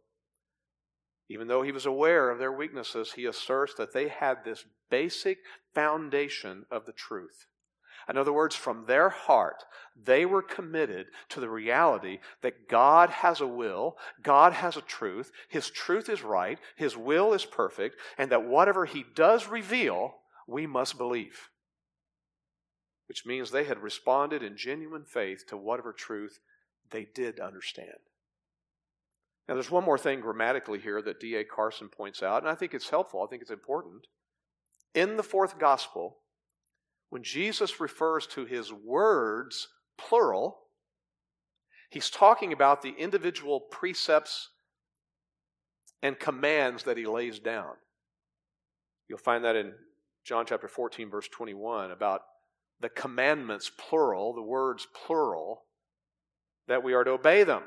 even 1.28 1.46
though 1.46 1.62
he 1.62 1.70
was 1.70 1.86
aware 1.86 2.28
of 2.30 2.38
their 2.38 2.52
weaknesses, 2.52 3.12
he 3.12 3.24
asserts 3.24 3.74
that 3.74 3.92
they 3.92 4.08
had 4.08 4.44
this 4.44 4.64
basic 4.90 5.38
foundation 5.74 6.66
of 6.72 6.86
the 6.86 6.92
truth. 6.92 7.46
In 8.10 8.18
other 8.18 8.32
words, 8.32 8.56
from 8.56 8.86
their 8.86 9.08
heart, 9.08 9.64
they 9.96 10.26
were 10.26 10.42
committed 10.42 11.06
to 11.28 11.38
the 11.38 11.48
reality 11.48 12.18
that 12.42 12.68
God 12.68 13.08
has 13.08 13.40
a 13.40 13.46
will, 13.46 13.96
God 14.20 14.52
has 14.52 14.76
a 14.76 14.82
truth, 14.82 15.30
His 15.48 15.70
truth 15.70 16.08
is 16.08 16.24
right, 16.24 16.58
His 16.74 16.96
will 16.96 17.32
is 17.32 17.44
perfect, 17.44 17.96
and 18.18 18.30
that 18.32 18.44
whatever 18.44 18.84
He 18.84 19.04
does 19.14 19.46
reveal, 19.46 20.16
we 20.48 20.66
must 20.66 20.98
believe. 20.98 21.50
Which 23.06 23.24
means 23.24 23.50
they 23.50 23.64
had 23.64 23.78
responded 23.78 24.42
in 24.42 24.56
genuine 24.56 25.04
faith 25.04 25.44
to 25.48 25.56
whatever 25.56 25.92
truth 25.92 26.40
they 26.90 27.06
did 27.14 27.38
understand. 27.38 27.98
Now, 29.48 29.54
there's 29.54 29.70
one 29.70 29.84
more 29.84 29.98
thing 29.98 30.20
grammatically 30.20 30.80
here 30.80 31.00
that 31.02 31.20
D.A. 31.20 31.44
Carson 31.44 31.88
points 31.88 32.22
out, 32.22 32.42
and 32.42 32.50
I 32.50 32.54
think 32.56 32.74
it's 32.74 32.90
helpful. 32.90 33.22
I 33.22 33.26
think 33.28 33.42
it's 33.42 33.50
important. 33.50 34.06
In 34.94 35.16
the 35.16 35.22
fourth 35.22 35.58
gospel, 35.58 36.18
when 37.10 37.22
Jesus 37.22 37.80
refers 37.80 38.26
to 38.28 38.44
his 38.44 38.72
words, 38.72 39.68
plural, 39.98 40.58
he's 41.90 42.08
talking 42.08 42.52
about 42.52 42.82
the 42.82 42.94
individual 42.96 43.60
precepts 43.60 44.48
and 46.02 46.18
commands 46.18 46.84
that 46.84 46.96
he 46.96 47.06
lays 47.06 47.38
down. 47.38 47.72
You'll 49.08 49.18
find 49.18 49.44
that 49.44 49.56
in 49.56 49.72
John 50.24 50.46
chapter 50.46 50.68
14, 50.68 51.10
verse 51.10 51.28
21, 51.28 51.90
about 51.90 52.22
the 52.80 52.88
commandments, 52.88 53.70
plural, 53.76 54.32
the 54.32 54.42
words, 54.42 54.86
plural, 55.06 55.64
that 56.68 56.82
we 56.82 56.94
are 56.94 57.04
to 57.04 57.10
obey 57.10 57.42
them. 57.42 57.62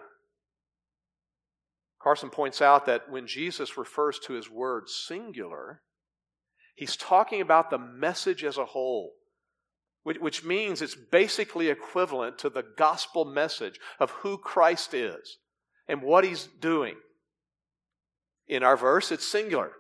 Carson 2.02 2.30
points 2.30 2.62
out 2.62 2.86
that 2.86 3.10
when 3.10 3.28
Jesus 3.28 3.78
refers 3.78 4.20
to 4.20 4.34
his 4.34 4.50
word 4.50 4.90
singular, 4.90 5.82
he's 6.76 6.96
talking 6.96 7.42
about 7.42 7.70
the 7.70 7.78
message 7.78 8.44
as 8.44 8.58
a 8.58 8.66
whole, 8.66 9.12
which 10.04 10.44
means 10.44 10.82
it's 10.82 10.96
basically 10.96 11.70
equivalent 11.70 12.38
to 12.38 12.50
the 12.50 12.66
gospel 12.78 13.26
message 13.26 13.80
of 14.00 14.12
who 14.12 14.38
Christ 14.38 14.94
is 14.94 15.38
and 15.88 16.02
what 16.02 16.24
he's 16.24 16.48
doing. 16.60 16.96
In 18.48 18.64
our 18.64 18.76
verse, 18.76 19.12
it's 19.12 19.28
singular. 19.28 19.72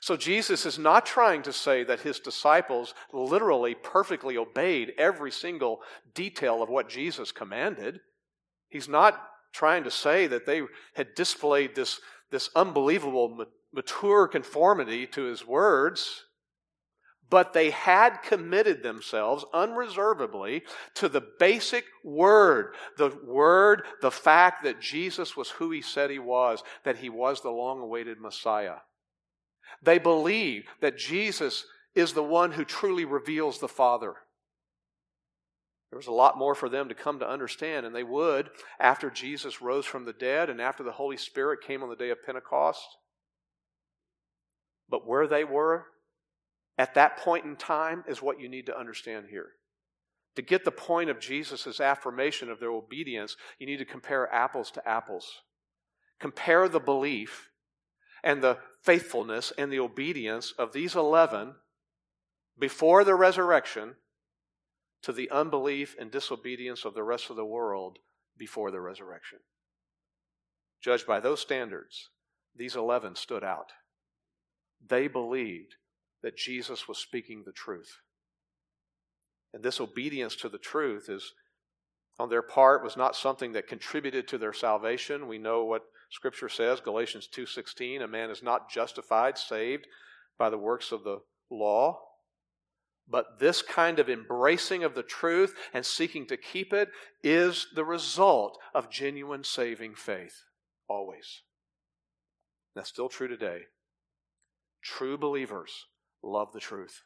So 0.00 0.16
Jesus 0.16 0.64
is 0.64 0.78
not 0.78 1.06
trying 1.06 1.42
to 1.42 1.52
say 1.52 1.82
that 1.84 2.00
his 2.00 2.20
disciples 2.20 2.94
literally 3.12 3.74
perfectly 3.74 4.36
obeyed 4.36 4.92
every 4.96 5.32
single 5.32 5.80
detail 6.14 6.62
of 6.62 6.68
what 6.68 6.88
Jesus 6.88 7.32
commanded. 7.32 8.00
He's 8.68 8.88
not 8.88 9.20
trying 9.52 9.84
to 9.84 9.90
say 9.90 10.26
that 10.26 10.46
they 10.46 10.62
had 10.94 11.14
displayed 11.16 11.74
this, 11.74 12.00
this 12.30 12.50
unbelievable 12.54 13.46
mature 13.72 14.28
conformity 14.28 15.06
to 15.08 15.24
his 15.24 15.46
words, 15.46 16.24
but 17.30 17.52
they 17.52 17.70
had 17.70 18.22
committed 18.22 18.82
themselves 18.82 19.44
unreservedly 19.52 20.62
to 20.94 21.08
the 21.08 21.22
basic 21.38 21.84
word 22.04 22.74
the 22.96 23.16
word, 23.24 23.82
the 24.00 24.10
fact 24.10 24.64
that 24.64 24.80
Jesus 24.80 25.36
was 25.36 25.50
who 25.50 25.70
he 25.70 25.82
said 25.82 26.10
he 26.10 26.18
was, 26.18 26.62
that 26.84 26.98
he 26.98 27.08
was 27.08 27.40
the 27.40 27.50
long 27.50 27.80
awaited 27.80 28.20
Messiah. 28.20 28.76
They 29.82 29.98
believe 29.98 30.64
that 30.80 30.98
Jesus 30.98 31.64
is 31.94 32.12
the 32.12 32.22
one 32.22 32.52
who 32.52 32.64
truly 32.64 33.04
reveals 33.04 33.58
the 33.58 33.68
Father. 33.68 34.14
There 35.90 35.98
was 35.98 36.06
a 36.06 36.12
lot 36.12 36.36
more 36.36 36.54
for 36.54 36.68
them 36.68 36.88
to 36.88 36.94
come 36.94 37.18
to 37.20 37.28
understand, 37.28 37.86
and 37.86 37.94
they 37.94 38.04
would 38.04 38.50
after 38.78 39.10
Jesus 39.10 39.62
rose 39.62 39.86
from 39.86 40.04
the 40.04 40.12
dead 40.12 40.50
and 40.50 40.60
after 40.60 40.82
the 40.82 40.92
Holy 40.92 41.16
Spirit 41.16 41.60
came 41.66 41.82
on 41.82 41.88
the 41.88 41.96
day 41.96 42.10
of 42.10 42.24
Pentecost. 42.24 42.86
But 44.88 45.06
where 45.06 45.26
they 45.26 45.44
were 45.44 45.86
at 46.78 46.94
that 46.94 47.18
point 47.18 47.44
in 47.44 47.56
time 47.56 48.04
is 48.06 48.22
what 48.22 48.40
you 48.40 48.48
need 48.48 48.66
to 48.66 48.78
understand 48.78 49.26
here. 49.28 49.50
To 50.36 50.42
get 50.42 50.64
the 50.64 50.70
point 50.70 51.10
of 51.10 51.18
Jesus' 51.18 51.80
affirmation 51.80 52.48
of 52.48 52.60
their 52.60 52.70
obedience, 52.70 53.36
you 53.58 53.66
need 53.66 53.78
to 53.78 53.84
compare 53.84 54.32
apples 54.32 54.70
to 54.72 54.88
apples. 54.88 55.42
Compare 56.20 56.68
the 56.68 56.78
belief 56.78 57.50
and 58.22 58.40
the 58.40 58.58
faithfulness 58.82 59.52
and 59.58 59.72
the 59.72 59.80
obedience 59.80 60.52
of 60.56 60.72
these 60.72 60.94
11 60.94 61.54
before 62.56 63.02
the 63.02 63.16
resurrection 63.16 63.96
to 65.02 65.12
the 65.12 65.30
unbelief 65.30 65.96
and 65.98 66.10
disobedience 66.10 66.84
of 66.84 66.94
the 66.94 67.04
rest 67.04 67.30
of 67.30 67.36
the 67.36 67.44
world 67.44 67.98
before 68.36 68.70
the 68.70 68.80
resurrection. 68.80 69.38
Judged 70.80 71.06
by 71.06 71.18
those 71.18 71.40
standards, 71.40 72.10
these 72.54 72.76
11 72.76 73.16
stood 73.16 73.42
out. 73.42 73.72
They 74.86 75.08
believed 75.08 75.74
that 76.22 76.36
Jesus 76.36 76.88
was 76.88 76.98
speaking 76.98 77.42
the 77.44 77.52
truth. 77.52 77.98
And 79.54 79.62
this 79.62 79.80
obedience 79.80 80.36
to 80.36 80.48
the 80.48 80.58
truth 80.58 81.08
is 81.08 81.32
on 82.18 82.28
their 82.28 82.42
part 82.42 82.82
was 82.82 82.96
not 82.96 83.16
something 83.16 83.52
that 83.52 83.68
contributed 83.68 84.26
to 84.28 84.38
their 84.38 84.52
salvation. 84.52 85.28
We 85.28 85.38
know 85.38 85.64
what 85.64 85.84
scripture 86.10 86.48
says, 86.48 86.80
Galatians 86.80 87.28
2:16, 87.28 88.02
a 88.02 88.08
man 88.08 88.30
is 88.30 88.42
not 88.42 88.70
justified, 88.70 89.38
saved 89.38 89.86
by 90.36 90.50
the 90.50 90.58
works 90.58 90.92
of 90.92 91.04
the 91.04 91.22
law. 91.50 92.04
But 93.06 93.38
this 93.38 93.62
kind 93.62 93.98
of 93.98 94.10
embracing 94.10 94.84
of 94.84 94.94
the 94.94 95.02
truth 95.02 95.56
and 95.72 95.86
seeking 95.86 96.26
to 96.26 96.36
keep 96.36 96.74
it 96.74 96.90
is 97.22 97.68
the 97.74 97.84
result 97.84 98.60
of 98.74 98.90
genuine 98.90 99.44
saving 99.44 99.94
faith, 99.94 100.44
always. 100.88 101.42
That's 102.74 102.90
still 102.90 103.08
true 103.08 103.28
today. 103.28 103.68
True 104.82 105.16
believers 105.16 105.86
love 106.22 106.52
the 106.52 106.60
truth. 106.60 107.02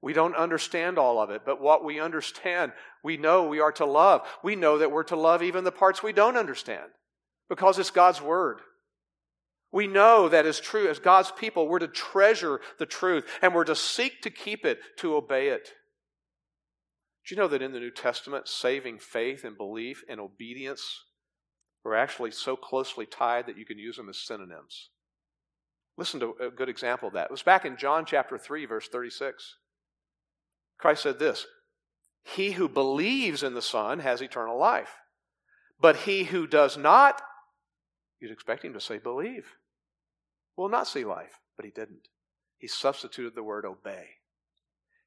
We 0.00 0.12
don't 0.12 0.34
understand 0.34 0.98
all 0.98 1.20
of 1.20 1.30
it, 1.30 1.42
but 1.46 1.60
what 1.60 1.84
we 1.84 2.00
understand, 2.00 2.72
we 3.04 3.16
know 3.16 3.46
we 3.46 3.60
are 3.60 3.72
to 3.72 3.86
love. 3.86 4.26
We 4.42 4.56
know 4.56 4.78
that 4.78 4.90
we're 4.90 5.04
to 5.04 5.16
love 5.16 5.42
even 5.42 5.62
the 5.62 5.70
parts 5.70 6.02
we 6.02 6.12
don't 6.12 6.36
understand 6.36 6.90
because 7.48 7.78
it's 7.78 7.90
God's 7.90 8.20
Word. 8.20 8.60
We 9.70 9.86
know 9.86 10.28
that 10.28 10.44
is 10.44 10.60
true. 10.60 10.88
As 10.88 10.98
God's 10.98 11.30
people, 11.30 11.68
we're 11.68 11.78
to 11.78 11.88
treasure 11.88 12.60
the 12.78 12.86
truth 12.86 13.26
and 13.40 13.54
we're 13.54 13.64
to 13.64 13.76
seek 13.76 14.20
to 14.22 14.30
keep 14.30 14.66
it, 14.66 14.80
to 14.98 15.14
obey 15.14 15.48
it. 15.48 15.70
Do 17.26 17.34
you 17.34 17.40
know 17.40 17.48
that 17.48 17.62
in 17.62 17.72
the 17.72 17.80
New 17.80 17.92
Testament, 17.92 18.48
saving 18.48 18.98
faith 18.98 19.44
and 19.44 19.56
belief 19.56 20.02
and 20.08 20.20
obedience 20.20 21.04
are 21.84 21.94
actually 21.94 22.32
so 22.32 22.56
closely 22.56 23.06
tied 23.06 23.46
that 23.46 23.56
you 23.56 23.64
can 23.64 23.78
use 23.78 23.96
them 23.96 24.08
as 24.08 24.18
synonyms? 24.18 24.90
Listen 26.02 26.18
to 26.18 26.34
a 26.40 26.50
good 26.50 26.68
example 26.68 27.06
of 27.06 27.14
that. 27.14 27.26
It 27.26 27.30
was 27.30 27.44
back 27.44 27.64
in 27.64 27.76
John 27.76 28.04
chapter 28.04 28.36
3, 28.36 28.66
verse 28.66 28.88
36. 28.88 29.54
Christ 30.76 31.04
said 31.04 31.20
this 31.20 31.46
He 32.24 32.50
who 32.50 32.68
believes 32.68 33.44
in 33.44 33.54
the 33.54 33.62
Son 33.62 34.00
has 34.00 34.20
eternal 34.20 34.58
life. 34.58 34.96
But 35.80 35.98
he 35.98 36.24
who 36.24 36.48
does 36.48 36.76
not, 36.76 37.22
you'd 38.18 38.32
expect 38.32 38.64
him 38.64 38.72
to 38.72 38.80
say 38.80 38.98
believe, 38.98 39.46
will 40.56 40.68
not 40.68 40.88
see 40.88 41.04
life. 41.04 41.38
But 41.56 41.66
he 41.66 41.70
didn't. 41.70 42.08
He 42.58 42.66
substituted 42.66 43.36
the 43.36 43.44
word 43.44 43.64
obey. 43.64 44.06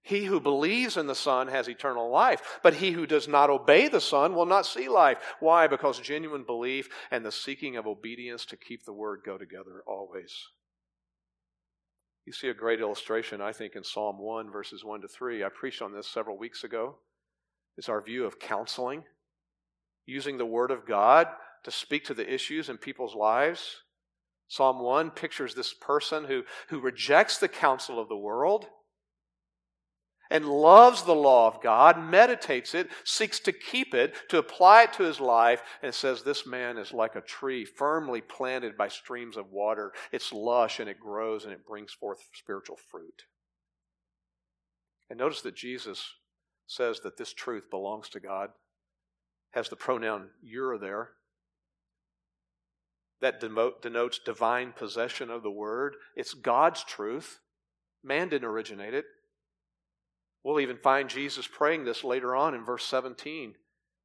He 0.01 0.23
who 0.23 0.39
believes 0.39 0.95
in 0.95 1.07
the 1.07 1.13
Son 1.13 1.49
has 1.49 1.67
eternal 1.67 2.09
life, 2.09 2.61
but 2.63 2.75
he 2.75 2.91
who 2.91 3.05
does 3.05 3.27
not 3.27 3.49
obey 3.49 3.89
the 3.89 3.99
Son 3.99 4.33
will 4.33 4.45
not 4.45 4.65
see 4.65 4.87
life. 4.87 5.17
Why? 5.41 5.67
Because 5.67 5.99
genuine 5.99 6.45
belief 6.45 6.87
and 7.11 7.25
the 7.25 7.33
seeking 7.33 7.75
of 7.75 7.85
obedience 7.85 8.45
to 8.45 8.55
keep 8.55 8.85
the 8.85 8.93
word 8.93 9.23
go 9.25 9.37
together 9.37 9.83
always. 9.85 10.31
You 12.25 12.33
see 12.33 12.49
a 12.49 12.53
great 12.53 12.79
illustration, 12.79 13.39
I 13.39 13.51
think, 13.51 13.75
in 13.75 13.83
Psalm 13.83 14.17
1, 14.17 14.51
verses 14.51 14.83
1 14.83 15.01
to 15.01 15.07
3. 15.07 15.43
I 15.43 15.49
preached 15.49 15.81
on 15.81 15.93
this 15.93 16.07
several 16.07 16.37
weeks 16.37 16.63
ago. 16.63 16.95
It's 17.77 17.89
our 17.89 18.01
view 18.01 18.25
of 18.25 18.39
counseling, 18.39 19.03
using 20.05 20.37
the 20.37 20.45
Word 20.45 20.71
of 20.71 20.87
God 20.87 21.27
to 21.63 21.71
speak 21.71 22.05
to 22.05 22.13
the 22.13 22.31
issues 22.31 22.69
in 22.69 22.77
people's 22.77 23.15
lives. 23.15 23.77
Psalm 24.47 24.79
1 24.79 25.11
pictures 25.11 25.53
this 25.53 25.73
person 25.73 26.25
who, 26.25 26.43
who 26.69 26.79
rejects 26.79 27.37
the 27.37 27.47
counsel 27.47 27.99
of 27.99 28.09
the 28.09 28.17
world 28.17 28.67
and 30.29 30.45
loves 30.45 31.03
the 31.03 31.15
law 31.15 31.47
of 31.47 31.61
God, 31.61 31.99
meditates 31.99 32.73
it, 32.73 32.89
seeks 33.03 33.39
to 33.41 33.51
keep 33.51 33.93
it, 33.93 34.15
to 34.29 34.37
apply 34.37 34.83
it 34.83 34.93
to 34.93 35.03
his 35.03 35.19
life, 35.19 35.61
and 35.81 35.93
says, 35.93 36.23
This 36.23 36.45
man 36.45 36.77
is 36.77 36.93
like 36.93 37.15
a 37.15 37.21
tree 37.21 37.65
firmly 37.65 38.21
planted 38.21 38.77
by 38.77 38.87
streams 38.87 39.37
of 39.37 39.51
water. 39.51 39.93
It's 40.11 40.33
lush 40.33 40.79
and 40.79 40.89
it 40.89 40.99
grows 40.99 41.43
and 41.43 41.53
it 41.53 41.65
brings 41.65 41.93
forth 41.93 42.19
spiritual 42.33 42.77
fruit. 42.77 43.23
And 45.09 45.19
notice 45.19 45.41
that 45.41 45.55
Jesus 45.55 46.13
says 46.67 47.01
that 47.01 47.17
this 47.17 47.33
truth 47.33 47.69
belongs 47.69 48.09
to 48.09 48.19
God, 48.19 48.49
has 49.51 49.69
the 49.69 49.75
pronoun 49.75 50.29
your 50.41 50.77
there. 50.77 51.11
That 53.21 53.39
denotes 53.39 54.19
divine 54.19 54.73
possession 54.73 55.29
of 55.29 55.41
the 55.41 55.51
word. 55.51 55.95
It's 56.15 56.33
God's 56.33 56.83
truth. 56.83 57.39
Man 58.03 58.29
didn't 58.29 58.47
originate 58.47 58.93
it. 58.93 59.05
We'll 60.45 60.59
even 60.59 60.77
find 60.77 61.09
Jesus 61.09 61.47
praying 61.47 61.85
this 61.85 62.03
later 62.03 62.35
on 62.35 62.53
in 62.53 62.63
verse 62.63 62.85
17. 62.85 63.55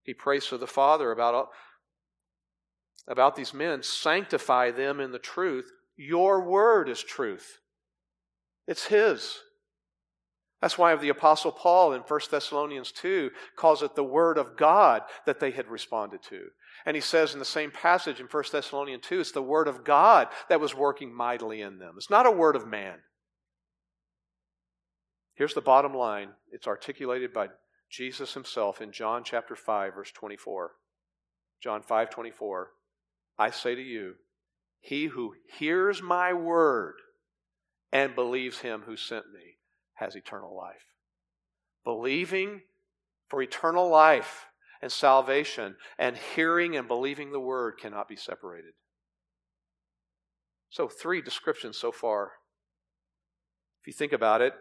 He 0.02 0.14
prays 0.14 0.46
to 0.46 0.56
the 0.56 0.66
Father 0.66 1.12
about, 1.12 1.50
about 3.06 3.36
these 3.36 3.52
men 3.52 3.82
sanctify 3.82 4.70
them 4.70 5.00
in 5.00 5.12
the 5.12 5.18
truth. 5.18 5.70
Your 5.98 6.40
word 6.40 6.88
is 6.88 7.02
truth. 7.02 7.58
It's 8.66 8.86
His. 8.86 9.36
That's 10.62 10.78
why 10.78 10.96
the 10.96 11.10
Apostle 11.10 11.52
Paul 11.52 11.92
in 11.92 12.00
1 12.00 12.20
Thessalonians 12.30 12.90
2 12.92 13.30
calls 13.56 13.82
it 13.82 13.94
the 13.94 14.02
Word 14.02 14.38
of 14.38 14.56
God 14.56 15.02
that 15.26 15.40
they 15.40 15.50
had 15.50 15.68
responded 15.68 16.22
to. 16.30 16.46
And 16.86 16.96
he 16.96 17.02
says 17.02 17.34
in 17.34 17.38
the 17.38 17.44
same 17.44 17.70
passage 17.70 18.18
in 18.18 18.26
1 18.26 18.44
Thessalonians 18.50 19.04
2, 19.06 19.20
it's 19.20 19.32
the 19.32 19.42
Word 19.42 19.68
of 19.68 19.84
God 19.84 20.28
that 20.48 20.60
was 20.60 20.74
working 20.74 21.14
mightily 21.14 21.60
in 21.60 21.78
them. 21.78 21.94
It's 21.98 22.10
not 22.10 22.26
a 22.26 22.30
word 22.30 22.56
of 22.56 22.66
man. 22.66 22.98
Here's 25.40 25.54
the 25.54 25.62
bottom 25.62 25.94
line 25.94 26.32
it's 26.52 26.66
articulated 26.66 27.32
by 27.32 27.48
Jesus 27.88 28.34
himself 28.34 28.82
in 28.82 28.92
John 28.92 29.24
chapter 29.24 29.56
5 29.56 29.94
verse 29.94 30.10
24. 30.12 30.72
John 31.62 31.82
5:24 31.82 32.66
I 33.38 33.48
say 33.48 33.74
to 33.74 33.80
you 33.80 34.16
he 34.80 35.06
who 35.06 35.36
hears 35.58 36.02
my 36.02 36.34
word 36.34 36.96
and 37.90 38.14
believes 38.14 38.58
him 38.58 38.82
who 38.82 38.98
sent 38.98 39.32
me 39.32 39.56
has 39.94 40.14
eternal 40.14 40.54
life. 40.54 40.84
Believing 41.84 42.60
for 43.26 43.40
eternal 43.40 43.88
life 43.88 44.44
and 44.82 44.92
salvation 44.92 45.76
and 45.98 46.18
hearing 46.18 46.76
and 46.76 46.86
believing 46.86 47.32
the 47.32 47.40
word 47.40 47.78
cannot 47.80 48.08
be 48.08 48.16
separated. 48.16 48.74
So, 50.68 50.86
three 50.86 51.22
descriptions 51.22 51.78
so 51.78 51.92
far. 51.92 52.32
If 53.80 53.86
you 53.86 53.94
think 53.94 54.12
about 54.12 54.42
it, 54.42 54.52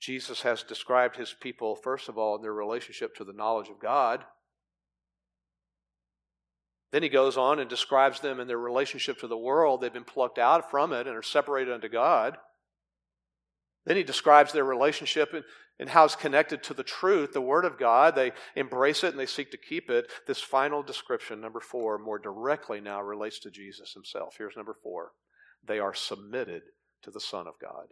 Jesus 0.00 0.42
has 0.42 0.62
described 0.62 1.16
his 1.16 1.34
people, 1.40 1.76
first 1.76 2.08
of 2.08 2.18
all, 2.18 2.36
in 2.36 2.42
their 2.42 2.52
relationship 2.52 3.14
to 3.16 3.24
the 3.24 3.32
knowledge 3.32 3.68
of 3.68 3.80
God. 3.80 4.24
Then 6.92 7.02
he 7.02 7.08
goes 7.08 7.36
on 7.36 7.58
and 7.58 7.68
describes 7.68 8.20
them 8.20 8.38
in 8.38 8.46
their 8.46 8.58
relationship 8.58 9.18
to 9.18 9.26
the 9.26 9.36
world. 9.36 9.80
They've 9.80 9.92
been 9.92 10.04
plucked 10.04 10.38
out 10.38 10.70
from 10.70 10.92
it 10.92 11.06
and 11.08 11.16
are 11.16 11.22
separated 11.22 11.72
unto 11.72 11.88
God. 11.88 12.36
Then 13.84 13.96
he 13.96 14.04
describes 14.04 14.52
their 14.52 14.64
relationship 14.64 15.34
and, 15.80 15.88
how 15.88 16.04
it's 16.04 16.14
connected 16.14 16.62
to 16.62 16.74
the 16.74 16.84
truth, 16.84 17.32
the 17.32 17.40
Word 17.40 17.64
of 17.64 17.78
God. 17.78 18.14
They 18.14 18.30
embrace 18.54 19.02
it 19.02 19.10
and 19.10 19.18
they 19.18 19.26
seek 19.26 19.50
to 19.50 19.56
keep 19.56 19.90
it. 19.90 20.06
This 20.28 20.40
final 20.40 20.84
description, 20.84 21.40
number 21.40 21.60
four, 21.60 21.98
more 21.98 22.18
directly 22.18 22.80
now 22.80 23.02
relates 23.02 23.40
to 23.40 23.50
Jesus 23.50 23.92
himself. 23.92 24.36
Here's 24.38 24.56
number 24.56 24.76
four 24.82 25.12
they 25.66 25.80
are 25.80 25.94
submitted 25.94 26.62
to 27.02 27.10
the 27.10 27.20
Son 27.20 27.48
of 27.48 27.54
God. 27.60 27.86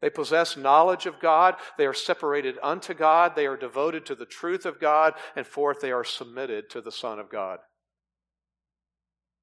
They 0.00 0.10
possess 0.10 0.56
knowledge 0.56 1.06
of 1.06 1.20
God. 1.20 1.56
They 1.78 1.86
are 1.86 1.94
separated 1.94 2.56
unto 2.62 2.92
God. 2.92 3.34
They 3.34 3.46
are 3.46 3.56
devoted 3.56 4.04
to 4.06 4.14
the 4.14 4.26
truth 4.26 4.66
of 4.66 4.78
God. 4.78 5.14
And 5.34 5.46
fourth, 5.46 5.80
they 5.80 5.92
are 5.92 6.04
submitted 6.04 6.68
to 6.70 6.80
the 6.80 6.92
Son 6.92 7.18
of 7.18 7.30
God. 7.30 7.58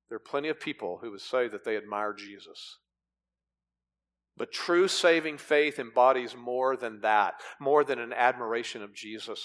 There 0.09 0.17
are 0.17 0.19
plenty 0.19 0.49
of 0.49 0.59
people 0.59 0.99
who 1.01 1.11
would 1.11 1.21
say 1.21 1.47
that 1.47 1.63
they 1.65 1.75
admire 1.75 2.13
Jesus. 2.13 2.77
But 4.37 4.51
true 4.51 4.87
saving 4.87 5.37
faith 5.37 5.79
embodies 5.79 6.35
more 6.35 6.75
than 6.75 7.01
that, 7.01 7.35
more 7.59 7.83
than 7.83 7.99
an 7.99 8.13
admiration 8.13 8.83
of 8.83 8.93
Jesus. 8.93 9.43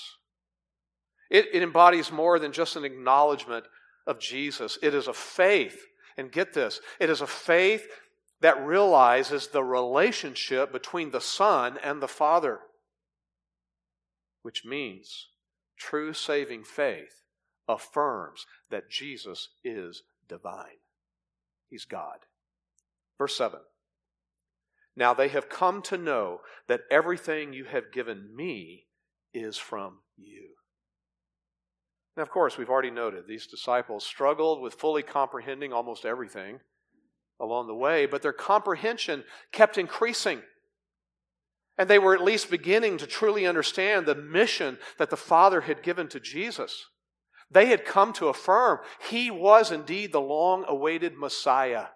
It, 1.31 1.47
it 1.53 1.63
embodies 1.63 2.11
more 2.11 2.39
than 2.39 2.53
just 2.53 2.77
an 2.77 2.85
acknowledgement 2.85 3.65
of 4.07 4.19
Jesus. 4.19 4.79
It 4.83 4.95
is 4.95 5.09
a 5.09 5.13
faith, 5.13 5.85
and 6.17 6.33
get 6.33 6.55
this, 6.55 6.81
it 6.99 7.11
is 7.11 7.21
a 7.21 7.27
faith 7.27 7.87
that 8.41 8.65
realizes 8.65 9.49
the 9.49 9.65
relationship 9.65 10.73
between 10.73 11.11
the 11.11 11.21
Son 11.21 11.79
and 11.83 12.01
the 12.01 12.09
Father, 12.09 12.61
which 14.43 14.65
means 14.65 15.29
true 15.77 16.13
saving 16.13 16.65
faith 16.65 17.23
affirms 17.69 18.47
that 18.71 18.91
Jesus 18.91 19.51
is 19.65 20.03
divine. 20.29 20.79
He's 21.69 21.85
God. 21.85 22.19
Verse 23.19 23.37
7 23.37 23.61
Now 24.97 25.13
they 25.13 25.29
have 25.29 25.49
come 25.49 25.83
to 25.83 25.99
know 25.99 26.41
that 26.69 26.83
everything 26.91 27.53
you 27.53 27.65
have 27.65 27.93
given 27.93 28.35
me 28.35 28.87
is 29.35 29.57
from 29.57 29.99
you. 30.17 30.51
Now, 32.17 32.23
of 32.23 32.31
course, 32.31 32.59
we've 32.59 32.71
already 32.71 32.91
noted 32.91 33.27
these 33.27 33.47
disciples 33.47 34.05
struggled 34.05 34.61
with 34.61 34.75
fully 34.75 35.03
comprehending 35.03 35.73
almost 35.73 36.05
everything 36.05 36.61
along 37.41 37.67
the 37.67 37.75
way, 37.75 38.07
but 38.07 38.23
their 38.23 38.33
comprehension 38.33 39.25
kept 39.53 39.79
increasing. 39.79 40.43
And 41.77 41.89
they 41.89 41.99
were 41.99 42.15
at 42.15 42.23
least 42.23 42.51
beginning 42.51 42.99
to 42.99 43.07
truly 43.07 43.47
understand 43.47 44.05
the 44.05 44.15
mission 44.15 44.79
that 44.99 45.11
the 45.11 45.17
Father 45.17 45.61
had 45.61 45.83
given 45.83 46.09
to 46.09 46.21
Jesus. 46.21 46.87
They 47.51 47.67
had 47.67 47.85
come 47.85 48.13
to 48.15 48.29
affirm 48.29 48.81
he 49.09 49.31
was 49.31 49.71
indeed 49.71 50.13
the 50.13 50.21
long 50.21 50.65
awaited 50.67 51.17
Messiah. 51.17 51.87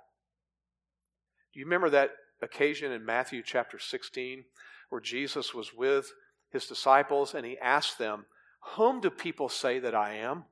Do 1.53 1.61
you 1.61 1.67
remember 1.67 1.91
that 1.91 2.11
occasion 2.41 2.93
in 2.93 3.05
Matthew 3.05 3.43
chapter 3.45 3.79
16 3.79 4.45
where 4.89 5.01
Jesus 5.01 5.53
was 5.53 5.75
with 5.75 6.13
his 6.51 6.67
disciples 6.67 7.35
and 7.35 7.45
he 7.45 7.59
asked 7.59 7.99
them, 7.99 8.27
Whom 8.77 9.01
do 9.01 9.11
people 9.11 9.49
say 9.49 9.79
that 9.81 9.95
I 9.95 10.15
am? 10.15 10.45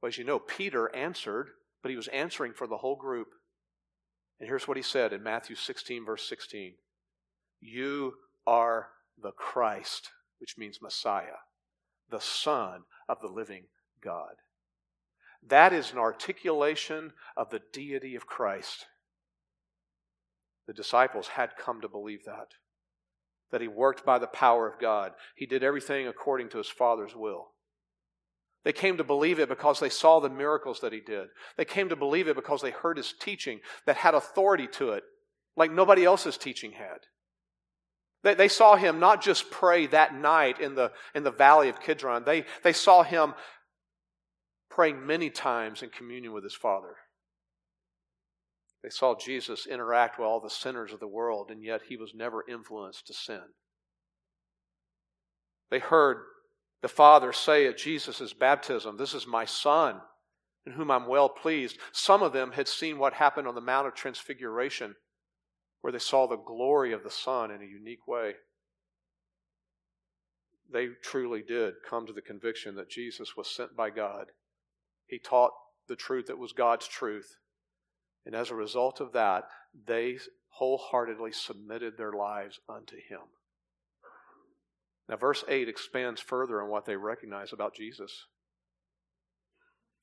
Well, 0.00 0.08
as 0.08 0.18
you 0.18 0.24
know, 0.24 0.38
Peter 0.38 0.94
answered, 0.94 1.48
but 1.82 1.90
he 1.90 1.96
was 1.96 2.08
answering 2.08 2.52
for 2.52 2.66
the 2.66 2.78
whole 2.78 2.96
group. 2.96 3.28
And 4.38 4.48
here's 4.48 4.66
what 4.66 4.76
he 4.76 4.82
said 4.82 5.12
in 5.12 5.22
Matthew 5.22 5.56
16, 5.56 6.04
verse 6.04 6.28
16 6.28 6.74
You 7.60 8.14
are 8.46 8.88
the 9.20 9.32
Christ, 9.32 10.10
which 10.38 10.58
means 10.58 10.82
Messiah, 10.82 11.40
the 12.10 12.20
Son 12.20 12.82
of 13.08 13.20
the 13.20 13.28
living 13.28 13.64
God. 14.02 14.34
That 15.46 15.72
is 15.72 15.92
an 15.92 15.98
articulation 15.98 17.12
of 17.36 17.50
the 17.50 17.60
deity 17.72 18.16
of 18.16 18.26
Christ. 18.26 18.86
The 20.66 20.72
disciples 20.72 21.28
had 21.28 21.56
come 21.58 21.80
to 21.82 21.88
believe 21.88 22.24
that. 22.24 22.48
That 23.50 23.60
he 23.60 23.68
worked 23.68 24.04
by 24.04 24.18
the 24.18 24.26
power 24.26 24.66
of 24.66 24.80
God. 24.80 25.12
He 25.36 25.46
did 25.46 25.62
everything 25.62 26.06
according 26.06 26.48
to 26.50 26.58
his 26.58 26.68
Father's 26.68 27.14
will. 27.14 27.53
They 28.64 28.72
came 28.72 28.96
to 28.96 29.04
believe 29.04 29.38
it 29.38 29.48
because 29.48 29.78
they 29.78 29.90
saw 29.90 30.20
the 30.20 30.30
miracles 30.30 30.80
that 30.80 30.92
he 30.92 31.00
did. 31.00 31.28
They 31.56 31.66
came 31.66 31.90
to 31.90 31.96
believe 31.96 32.28
it 32.28 32.36
because 32.36 32.62
they 32.62 32.70
heard 32.70 32.96
his 32.96 33.12
teaching 33.12 33.60
that 33.86 33.96
had 33.96 34.14
authority 34.14 34.66
to 34.72 34.92
it, 34.92 35.04
like 35.56 35.70
nobody 35.70 36.04
else's 36.04 36.38
teaching 36.38 36.72
had. 36.72 36.98
They, 38.22 38.34
they 38.34 38.48
saw 38.48 38.76
him 38.76 39.00
not 39.00 39.22
just 39.22 39.50
pray 39.50 39.86
that 39.88 40.14
night 40.14 40.60
in 40.60 40.74
the, 40.74 40.92
in 41.14 41.24
the 41.24 41.30
valley 41.30 41.68
of 41.68 41.80
Kidron, 41.80 42.24
they, 42.24 42.46
they 42.62 42.72
saw 42.72 43.02
him 43.02 43.34
praying 44.70 45.06
many 45.06 45.28
times 45.28 45.82
in 45.82 45.90
communion 45.90 46.32
with 46.32 46.42
his 46.42 46.54
Father. 46.54 46.96
They 48.82 48.88
saw 48.88 49.14
Jesus 49.14 49.66
interact 49.66 50.18
with 50.18 50.26
all 50.26 50.40
the 50.40 50.50
sinners 50.50 50.92
of 50.92 51.00
the 51.00 51.06
world, 51.06 51.50
and 51.50 51.62
yet 51.62 51.82
he 51.88 51.96
was 51.96 52.12
never 52.14 52.44
influenced 52.48 53.06
to 53.06 53.14
sin. 53.14 53.42
They 55.70 55.78
heard 55.78 56.18
the 56.84 56.88
Father 56.88 57.32
say 57.32 57.66
at 57.66 57.78
Jesus' 57.78 58.34
baptism, 58.34 58.98
This 58.98 59.14
is 59.14 59.26
my 59.26 59.46
Son, 59.46 60.02
in 60.66 60.72
whom 60.72 60.90
I'm 60.90 61.06
well 61.06 61.30
pleased. 61.30 61.78
Some 61.92 62.22
of 62.22 62.34
them 62.34 62.52
had 62.52 62.68
seen 62.68 62.98
what 62.98 63.14
happened 63.14 63.48
on 63.48 63.54
the 63.54 63.62
Mount 63.62 63.86
of 63.86 63.94
Transfiguration, 63.94 64.94
where 65.80 65.94
they 65.94 65.98
saw 65.98 66.26
the 66.26 66.36
glory 66.36 66.92
of 66.92 67.02
the 67.02 67.10
Son 67.10 67.50
in 67.50 67.62
a 67.62 67.64
unique 67.64 68.06
way. 68.06 68.34
They 70.70 70.88
truly 71.02 71.40
did 71.40 71.72
come 71.88 72.06
to 72.06 72.12
the 72.12 72.20
conviction 72.20 72.74
that 72.74 72.90
Jesus 72.90 73.34
was 73.34 73.48
sent 73.48 73.74
by 73.74 73.88
God. 73.88 74.26
He 75.06 75.18
taught 75.18 75.52
the 75.88 75.96
truth 75.96 76.26
that 76.26 76.36
was 76.36 76.52
God's 76.52 76.86
truth. 76.86 77.38
And 78.26 78.34
as 78.34 78.50
a 78.50 78.54
result 78.54 79.00
of 79.00 79.14
that, 79.14 79.44
they 79.86 80.18
wholeheartedly 80.48 81.32
submitted 81.32 81.96
their 81.96 82.12
lives 82.12 82.60
unto 82.68 82.96
Him. 82.96 83.20
Now, 85.08 85.16
verse 85.16 85.44
8 85.48 85.68
expands 85.68 86.20
further 86.20 86.62
on 86.62 86.70
what 86.70 86.86
they 86.86 86.96
recognize 86.96 87.52
about 87.52 87.74
Jesus. 87.74 88.26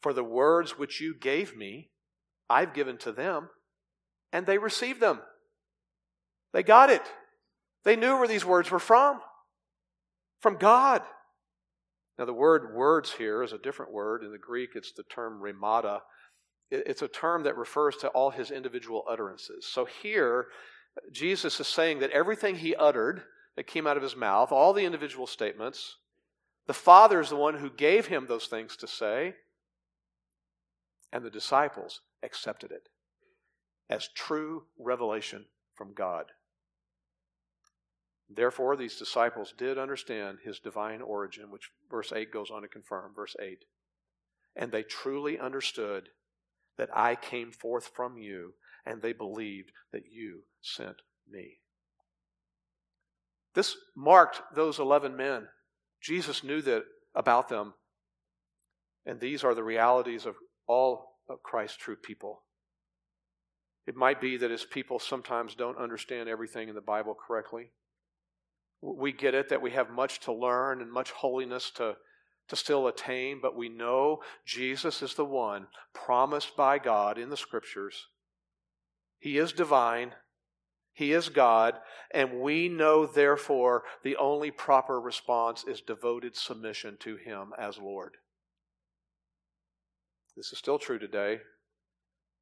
For 0.02 0.14
the 0.14 0.24
words 0.24 0.78
which 0.78 1.02
you 1.02 1.16
gave 1.20 1.56
me, 1.56 1.90
I've 2.50 2.74
given 2.74 2.98
to 3.00 3.12
them, 3.12 3.50
and 4.32 4.46
they 4.46 4.58
received 4.58 5.00
them. 5.00 5.22
They 6.54 6.64
got 6.64 6.90
it. 6.90 7.04
They 7.84 7.96
knew 7.96 8.18
where 8.18 8.28
these 8.28 8.46
words 8.46 8.70
were 8.70 8.80
from 8.80 9.22
from 10.42 10.58
God. 10.58 11.04
Now, 12.18 12.26
the 12.26 12.34
word 12.34 12.76
words 12.76 13.14
here 13.14 13.42
is 13.42 13.54
a 13.54 13.58
different 13.58 13.94
word. 13.94 14.24
In 14.24 14.32
the 14.32 14.38
Greek, 14.38 14.72
it's 14.76 14.92
the 14.92 15.04
term 15.04 15.42
rhemata. 15.42 16.02
It's 16.70 17.02
a 17.02 17.08
term 17.08 17.44
that 17.44 17.58
refers 17.58 17.98
to 17.98 18.10
all 18.10 18.32
his 18.32 18.52
individual 18.52 19.04
utterances. 19.10 19.68
So 19.72 19.86
here, 19.86 20.48
Jesus 21.12 21.60
is 21.60 21.68
saying 21.68 22.00
that 22.00 22.12
everything 22.12 22.58
he 22.58 22.76
uttered, 22.76 23.24
that 23.56 23.68
came 23.68 23.88
out 23.88 23.98
of 23.98 24.04
his 24.04 24.16
mouth, 24.16 24.52
all 24.52 24.74
the 24.74 24.86
individual 24.86 25.28
statements. 25.28 25.98
The 26.68 26.74
Father 26.74 27.20
is 27.20 27.30
the 27.30 27.36
one 27.36 27.56
who 27.56 27.70
gave 27.70 28.08
him 28.08 28.26
those 28.28 28.48
things 28.48 28.76
to 28.78 28.88
say, 28.88 29.36
and 31.12 31.26
the 31.26 31.30
disciples 31.30 32.02
accepted 32.24 32.72
it 32.72 32.90
as 33.90 34.08
true 34.16 34.64
revelation 34.80 35.46
from 35.76 35.94
God. 35.94 36.26
Therefore, 38.34 38.78
these 38.78 38.96
disciples 38.96 39.54
did 39.58 39.78
understand 39.78 40.38
his 40.44 40.60
divine 40.60 41.02
origin, 41.02 41.52
which 41.52 41.72
verse 41.90 42.14
8 42.16 42.32
goes 42.32 42.50
on 42.50 42.62
to 42.62 42.68
confirm. 42.70 43.14
Verse 43.14 43.36
8. 43.42 43.66
And 44.56 44.72
they 44.72 44.84
truly 44.84 45.38
understood 45.38 46.10
that 46.78 46.96
I 46.96 47.16
came 47.16 47.52
forth 47.52 47.92
from 47.94 48.18
you, 48.18 48.54
and 48.86 49.02
they 49.02 49.12
believed 49.12 49.72
that 49.92 50.04
you 50.10 50.44
sent 50.62 51.02
me. 51.30 51.61
This 53.54 53.76
marked 53.96 54.42
those 54.56 54.80
11 54.80 55.16
men. 55.16 55.48
Jesus 56.02 56.44
knew 56.44 56.62
that 56.62 56.84
about 57.16 57.50
them. 57.50 57.74
And 59.06 59.20
these 59.20 59.44
are 59.44 59.54
the 59.54 59.64
realities 59.64 60.26
of 60.26 60.36
all 60.68 61.18
of 61.30 61.44
Christ's 61.44 61.78
true 61.78 61.96
people. 61.96 62.44
It 63.88 63.96
might 63.96 64.22
be 64.22 64.38
that 64.38 64.52
his 64.52 64.64
people 64.64 65.00
sometimes 65.00 65.56
don't 65.56 65.78
understand 65.78 66.30
everything 66.30 66.70
in 66.70 66.76
the 66.76 66.82
Bible 66.82 67.16
correctly. 67.16 67.72
We 68.82 69.12
get 69.12 69.36
it 69.36 69.50
that 69.50 69.62
we 69.62 69.72
have 69.72 69.90
much 69.90 70.20
to 70.22 70.34
learn 70.34 70.82
and 70.82 70.92
much 70.92 71.12
holiness 71.12 71.72
to, 71.76 71.96
to 72.48 72.56
still 72.56 72.88
attain, 72.88 73.40
but 73.42 73.56
we 73.56 73.70
know 73.70 74.20
Jesus 74.46 75.02
is 75.02 75.16
the 75.16 75.26
one 75.26 75.68
promised 75.94 76.56
by 76.56 76.80
God 76.80 77.18
in 77.18 77.30
the 77.30 77.38
Scriptures. 77.38 78.08
He 79.20 79.38
is 79.38 79.52
divine. 79.52 80.14
He 80.94 81.14
is 81.14 81.30
God, 81.30 81.76
and 82.14 82.42
we 82.42 82.68
know, 82.68 83.06
therefore, 83.06 83.84
the 84.04 84.18
only 84.18 84.52
proper 84.52 85.00
response 85.00 85.64
is 85.64 85.82
devoted 85.82 86.36
submission 86.36 86.98
to 87.00 87.16
Him 87.16 87.54
as 87.58 87.78
Lord. 87.78 88.18
This 90.36 90.52
is 90.52 90.60
still 90.60 90.80
true 90.80 91.00
today. 91.00 91.40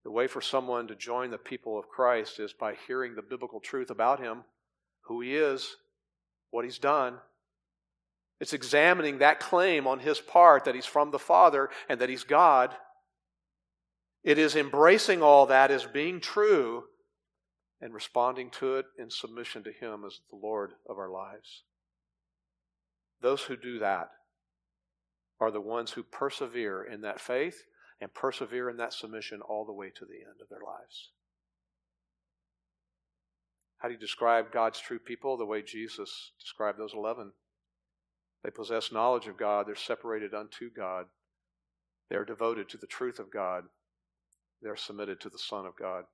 The 0.03 0.11
way 0.11 0.27
for 0.27 0.41
someone 0.41 0.87
to 0.87 0.95
join 0.95 1.29
the 1.29 1.37
people 1.37 1.77
of 1.77 1.89
Christ 1.89 2.39
is 2.39 2.53
by 2.53 2.75
hearing 2.87 3.15
the 3.15 3.21
biblical 3.21 3.59
truth 3.59 3.91
about 3.91 4.19
Him, 4.19 4.43
who 5.01 5.21
He 5.21 5.35
is, 5.35 5.75
what 6.49 6.65
He's 6.65 6.79
done. 6.79 7.17
It's 8.39 8.53
examining 8.53 9.19
that 9.19 9.39
claim 9.39 9.85
on 9.85 9.99
His 9.99 10.19
part 10.19 10.65
that 10.65 10.75
He's 10.75 10.85
from 10.85 11.11
the 11.11 11.19
Father 11.19 11.69
and 11.87 11.99
that 12.01 12.09
He's 12.09 12.23
God. 12.23 12.73
It 14.23 14.37
is 14.37 14.55
embracing 14.55 15.21
all 15.21 15.45
that 15.47 15.69
as 15.69 15.85
being 15.85 16.19
true 16.19 16.85
and 17.81 17.93
responding 17.93 18.49
to 18.49 18.75
it 18.75 18.85
in 18.97 19.09
submission 19.09 19.63
to 19.63 19.71
Him 19.71 20.03
as 20.05 20.19
the 20.29 20.37
Lord 20.37 20.71
of 20.87 20.97
our 20.97 21.09
lives. 21.09 21.63
Those 23.21 23.43
who 23.43 23.55
do 23.55 23.79
that 23.79 24.09
are 25.39 25.51
the 25.51 25.61
ones 25.61 25.91
who 25.91 26.03
persevere 26.03 26.83
in 26.83 27.01
that 27.01 27.21
faith 27.21 27.63
and 28.01 28.13
persevere 28.13 28.69
in 28.69 28.77
that 28.77 28.93
submission 28.93 29.41
all 29.41 29.65
the 29.65 29.73
way 29.73 29.89
to 29.89 30.05
the 30.05 30.15
end 30.15 30.41
of 30.41 30.49
their 30.49 30.63
lives. 30.65 31.11
How 33.77 33.87
do 33.87 33.93
you 33.93 33.99
describe 33.99 34.51
God's 34.51 34.79
true 34.79 34.99
people? 34.99 35.37
The 35.37 35.45
way 35.45 35.61
Jesus 35.61 36.31
described 36.39 36.77
those 36.77 36.93
11. 36.93 37.31
They 38.43 38.51
possess 38.51 38.91
knowledge 38.91 39.27
of 39.27 39.37
God, 39.37 39.67
they're 39.67 39.75
separated 39.75 40.33
unto 40.33 40.69
God, 40.69 41.05
they're 42.09 42.25
devoted 42.25 42.69
to 42.69 42.77
the 42.77 42.87
truth 42.87 43.19
of 43.19 43.31
God, 43.31 43.65
they're 44.61 44.77
submitted 44.77 45.19
to 45.21 45.29
the 45.29 45.37
Son 45.37 45.65
of 45.65 45.75
God. 45.77 46.05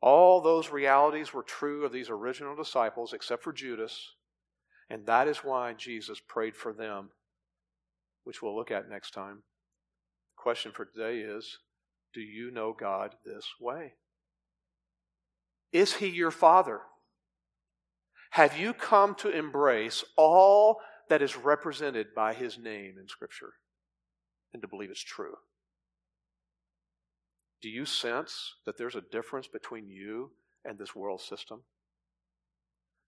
All 0.00 0.40
those 0.40 0.70
realities 0.70 1.32
were 1.32 1.42
true 1.42 1.84
of 1.84 1.92
these 1.92 2.10
original 2.10 2.54
disciples, 2.54 3.12
except 3.12 3.42
for 3.42 3.52
Judas, 3.52 4.14
and 4.88 5.06
that 5.06 5.26
is 5.26 5.38
why 5.38 5.72
Jesus 5.72 6.20
prayed 6.20 6.56
for 6.56 6.72
them, 6.72 7.10
which 8.24 8.40
we'll 8.40 8.56
look 8.56 8.70
at 8.70 8.88
next 8.88 9.12
time. 9.12 9.42
The 10.36 10.42
question 10.42 10.72
for 10.72 10.84
today 10.84 11.18
is 11.18 11.58
Do 12.14 12.20
you 12.20 12.50
know 12.50 12.72
God 12.78 13.16
this 13.24 13.46
way? 13.60 13.94
Is 15.72 15.94
He 15.94 16.08
your 16.08 16.30
Father? 16.30 16.80
Have 18.30 18.56
you 18.56 18.72
come 18.72 19.14
to 19.16 19.30
embrace 19.30 20.04
all 20.16 20.80
that 21.08 21.22
is 21.22 21.36
represented 21.36 22.14
by 22.14 22.34
His 22.34 22.56
name 22.58 22.94
in 23.00 23.08
Scripture 23.08 23.54
and 24.52 24.62
to 24.62 24.68
believe 24.68 24.90
it's 24.90 25.02
true? 25.02 25.36
Do 27.62 27.68
you 27.68 27.84
sense 27.84 28.54
that 28.66 28.76
there's 28.78 28.94
a 28.94 29.00
difference 29.00 29.48
between 29.48 29.88
you 29.88 30.30
and 30.64 30.78
this 30.78 30.94
world 30.94 31.20
system? 31.20 31.62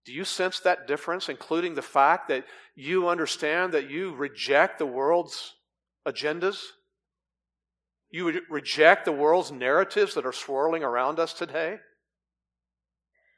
Do 0.04 0.12
you 0.12 0.24
sense 0.24 0.60
that 0.60 0.88
difference, 0.88 1.28
including 1.28 1.74
the 1.74 1.82
fact 1.82 2.28
that 2.28 2.46
you 2.74 3.08
understand 3.08 3.72
that 3.72 3.90
you 3.90 4.14
reject 4.14 4.78
the 4.78 4.86
world's 4.86 5.54
agendas? 6.06 6.60
You 8.10 8.40
reject 8.48 9.04
the 9.04 9.12
world's 9.12 9.52
narratives 9.52 10.14
that 10.14 10.26
are 10.26 10.32
swirling 10.32 10.82
around 10.82 11.20
us 11.20 11.32
today? 11.32 11.78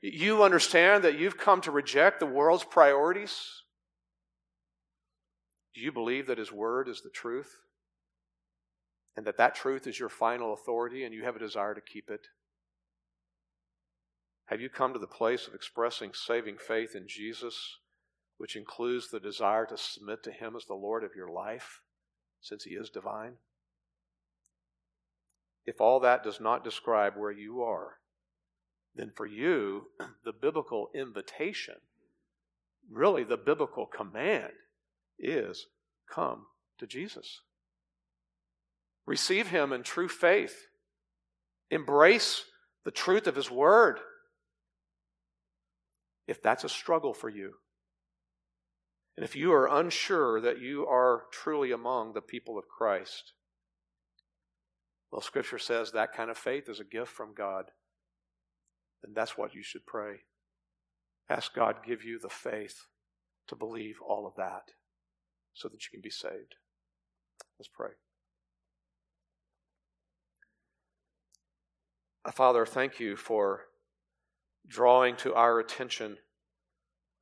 You 0.00 0.42
understand 0.42 1.04
that 1.04 1.18
you've 1.18 1.36
come 1.36 1.60
to 1.62 1.70
reject 1.70 2.20
the 2.20 2.26
world's 2.26 2.64
priorities? 2.64 3.62
Do 5.74 5.80
you 5.80 5.92
believe 5.92 6.26
that 6.26 6.38
His 6.38 6.52
Word 6.52 6.88
is 6.88 7.02
the 7.02 7.10
truth? 7.10 7.56
And 9.16 9.26
that 9.26 9.36
that 9.36 9.54
truth 9.54 9.86
is 9.86 9.98
your 9.98 10.08
final 10.08 10.52
authority 10.54 11.04
and 11.04 11.14
you 11.14 11.24
have 11.24 11.36
a 11.36 11.40
desire 11.40 11.74
to 11.74 11.80
keep 11.80 12.10
it. 12.10 12.28
Have 14.46 14.60
you 14.60 14.68
come 14.68 14.92
to 14.92 14.98
the 14.98 15.06
place 15.06 15.46
of 15.46 15.54
expressing 15.54 16.12
saving 16.14 16.56
faith 16.58 16.94
in 16.94 17.06
Jesus, 17.08 17.78
which 18.38 18.56
includes 18.56 19.10
the 19.10 19.20
desire 19.20 19.66
to 19.66 19.76
submit 19.76 20.22
to 20.24 20.32
Him 20.32 20.56
as 20.56 20.66
the 20.66 20.74
Lord 20.74 21.04
of 21.04 21.14
your 21.16 21.30
life, 21.30 21.80
since 22.40 22.64
He 22.64 22.74
is 22.74 22.90
divine? 22.90 23.34
If 25.64 25.80
all 25.80 26.00
that 26.00 26.24
does 26.24 26.40
not 26.40 26.64
describe 26.64 27.16
where 27.16 27.30
you 27.30 27.62
are, 27.62 27.98
then 28.94 29.10
for 29.14 29.26
you, 29.26 29.86
the 30.24 30.32
biblical 30.32 30.90
invitation, 30.94 31.76
really 32.90 33.24
the 33.24 33.36
biblical 33.36 33.86
command, 33.86 34.52
is 35.18 35.66
come 36.12 36.46
to 36.78 36.86
Jesus. 36.86 37.40
Receive 39.06 39.48
Him 39.48 39.72
in 39.72 39.82
true 39.82 40.08
faith. 40.08 40.66
Embrace 41.70 42.44
the 42.84 42.90
truth 42.90 43.26
of 43.26 43.36
His 43.36 43.50
Word. 43.50 44.00
If 46.26 46.42
that's 46.42 46.64
a 46.64 46.68
struggle 46.68 47.14
for 47.14 47.28
you, 47.28 47.54
and 49.16 49.24
if 49.24 49.36
you 49.36 49.52
are 49.52 49.66
unsure 49.66 50.40
that 50.40 50.60
you 50.60 50.86
are 50.86 51.24
truly 51.32 51.72
among 51.72 52.12
the 52.12 52.22
people 52.22 52.56
of 52.56 52.68
Christ, 52.68 53.32
well, 55.12 55.20
Scripture 55.20 55.58
says 55.58 55.92
that 55.92 56.14
kind 56.14 56.30
of 56.30 56.38
faith 56.38 56.68
is 56.68 56.80
a 56.80 56.84
gift 56.84 57.12
from 57.12 57.34
God. 57.34 57.66
And 59.04 59.14
that's 59.14 59.36
what 59.36 59.54
you 59.54 59.62
should 59.62 59.84
pray. 59.84 60.20
Ask 61.28 61.54
God 61.54 61.84
give 61.86 62.02
you 62.02 62.18
the 62.18 62.30
faith 62.30 62.86
to 63.48 63.56
believe 63.56 63.96
all 64.00 64.26
of 64.26 64.34
that 64.36 64.70
so 65.52 65.68
that 65.68 65.84
you 65.84 65.90
can 65.90 66.00
be 66.00 66.10
saved. 66.10 66.54
Let's 67.58 67.68
pray. 67.68 67.90
Father, 72.30 72.64
thank 72.64 73.00
you 73.00 73.16
for 73.16 73.62
drawing 74.68 75.16
to 75.16 75.34
our 75.34 75.58
attention 75.58 76.18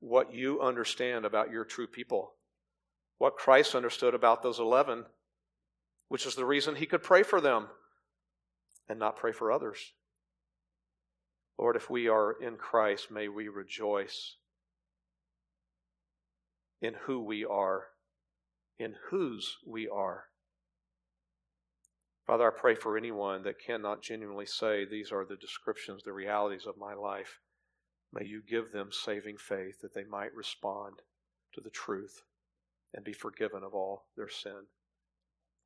what 0.01 0.35
you 0.35 0.61
understand 0.61 1.25
about 1.25 1.51
your 1.51 1.65
true 1.65 1.87
people, 1.87 2.35
what 3.19 3.37
Christ 3.37 3.75
understood 3.75 4.15
about 4.15 4.43
those 4.43 4.59
11, 4.59 5.07
which 6.09 6.27
is 6.27 6.35
the 6.35 6.45
reason 6.45 6.77
he 6.77 6.87
could 6.87 7.03
pray 7.03 7.23
for 7.23 7.41
them 7.41 7.69
and 8.89 8.99
not 8.99 9.17
pray 9.17 9.33
for 9.33 9.51
others. 9.51 9.93
Lord, 11.59 11.77
if 11.77 11.89
we 11.89 12.09
are 12.09 12.33
in 12.33 12.57
Christ, 12.57 13.11
may 13.11 13.29
we 13.29 13.49
rejoice 13.49 14.37
in 16.83 16.95
who 17.05 17.23
we 17.23 17.45
are, 17.45 17.85
in 18.79 18.95
whose 19.11 19.57
we 19.67 19.89
are. 19.89 20.25
Father, 22.31 22.47
I 22.47 22.57
pray 22.57 22.77
for 22.77 22.97
anyone 22.97 23.43
that 23.43 23.59
cannot 23.59 24.03
genuinely 24.03 24.47
say, 24.47 24.85
These 24.85 25.11
are 25.11 25.25
the 25.25 25.35
descriptions, 25.35 26.05
the 26.05 26.13
realities 26.13 26.65
of 26.65 26.79
my 26.79 26.95
life. 26.95 27.41
May 28.13 28.25
you 28.25 28.41
give 28.49 28.71
them 28.71 28.91
saving 28.93 29.39
faith 29.39 29.81
that 29.83 29.95
they 29.95 30.05
might 30.05 30.33
respond 30.33 31.03
to 31.55 31.61
the 31.61 31.71
truth 31.71 32.23
and 32.95 33.05
be 33.05 33.13
forgiven 33.13 33.65
of 33.65 33.75
all 33.75 34.05
their 34.17 34.29
sin. 34.29 34.67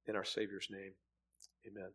In 0.07 0.17
our 0.17 0.25
Savior's 0.25 0.69
name, 0.71 0.93
amen. 1.67 1.91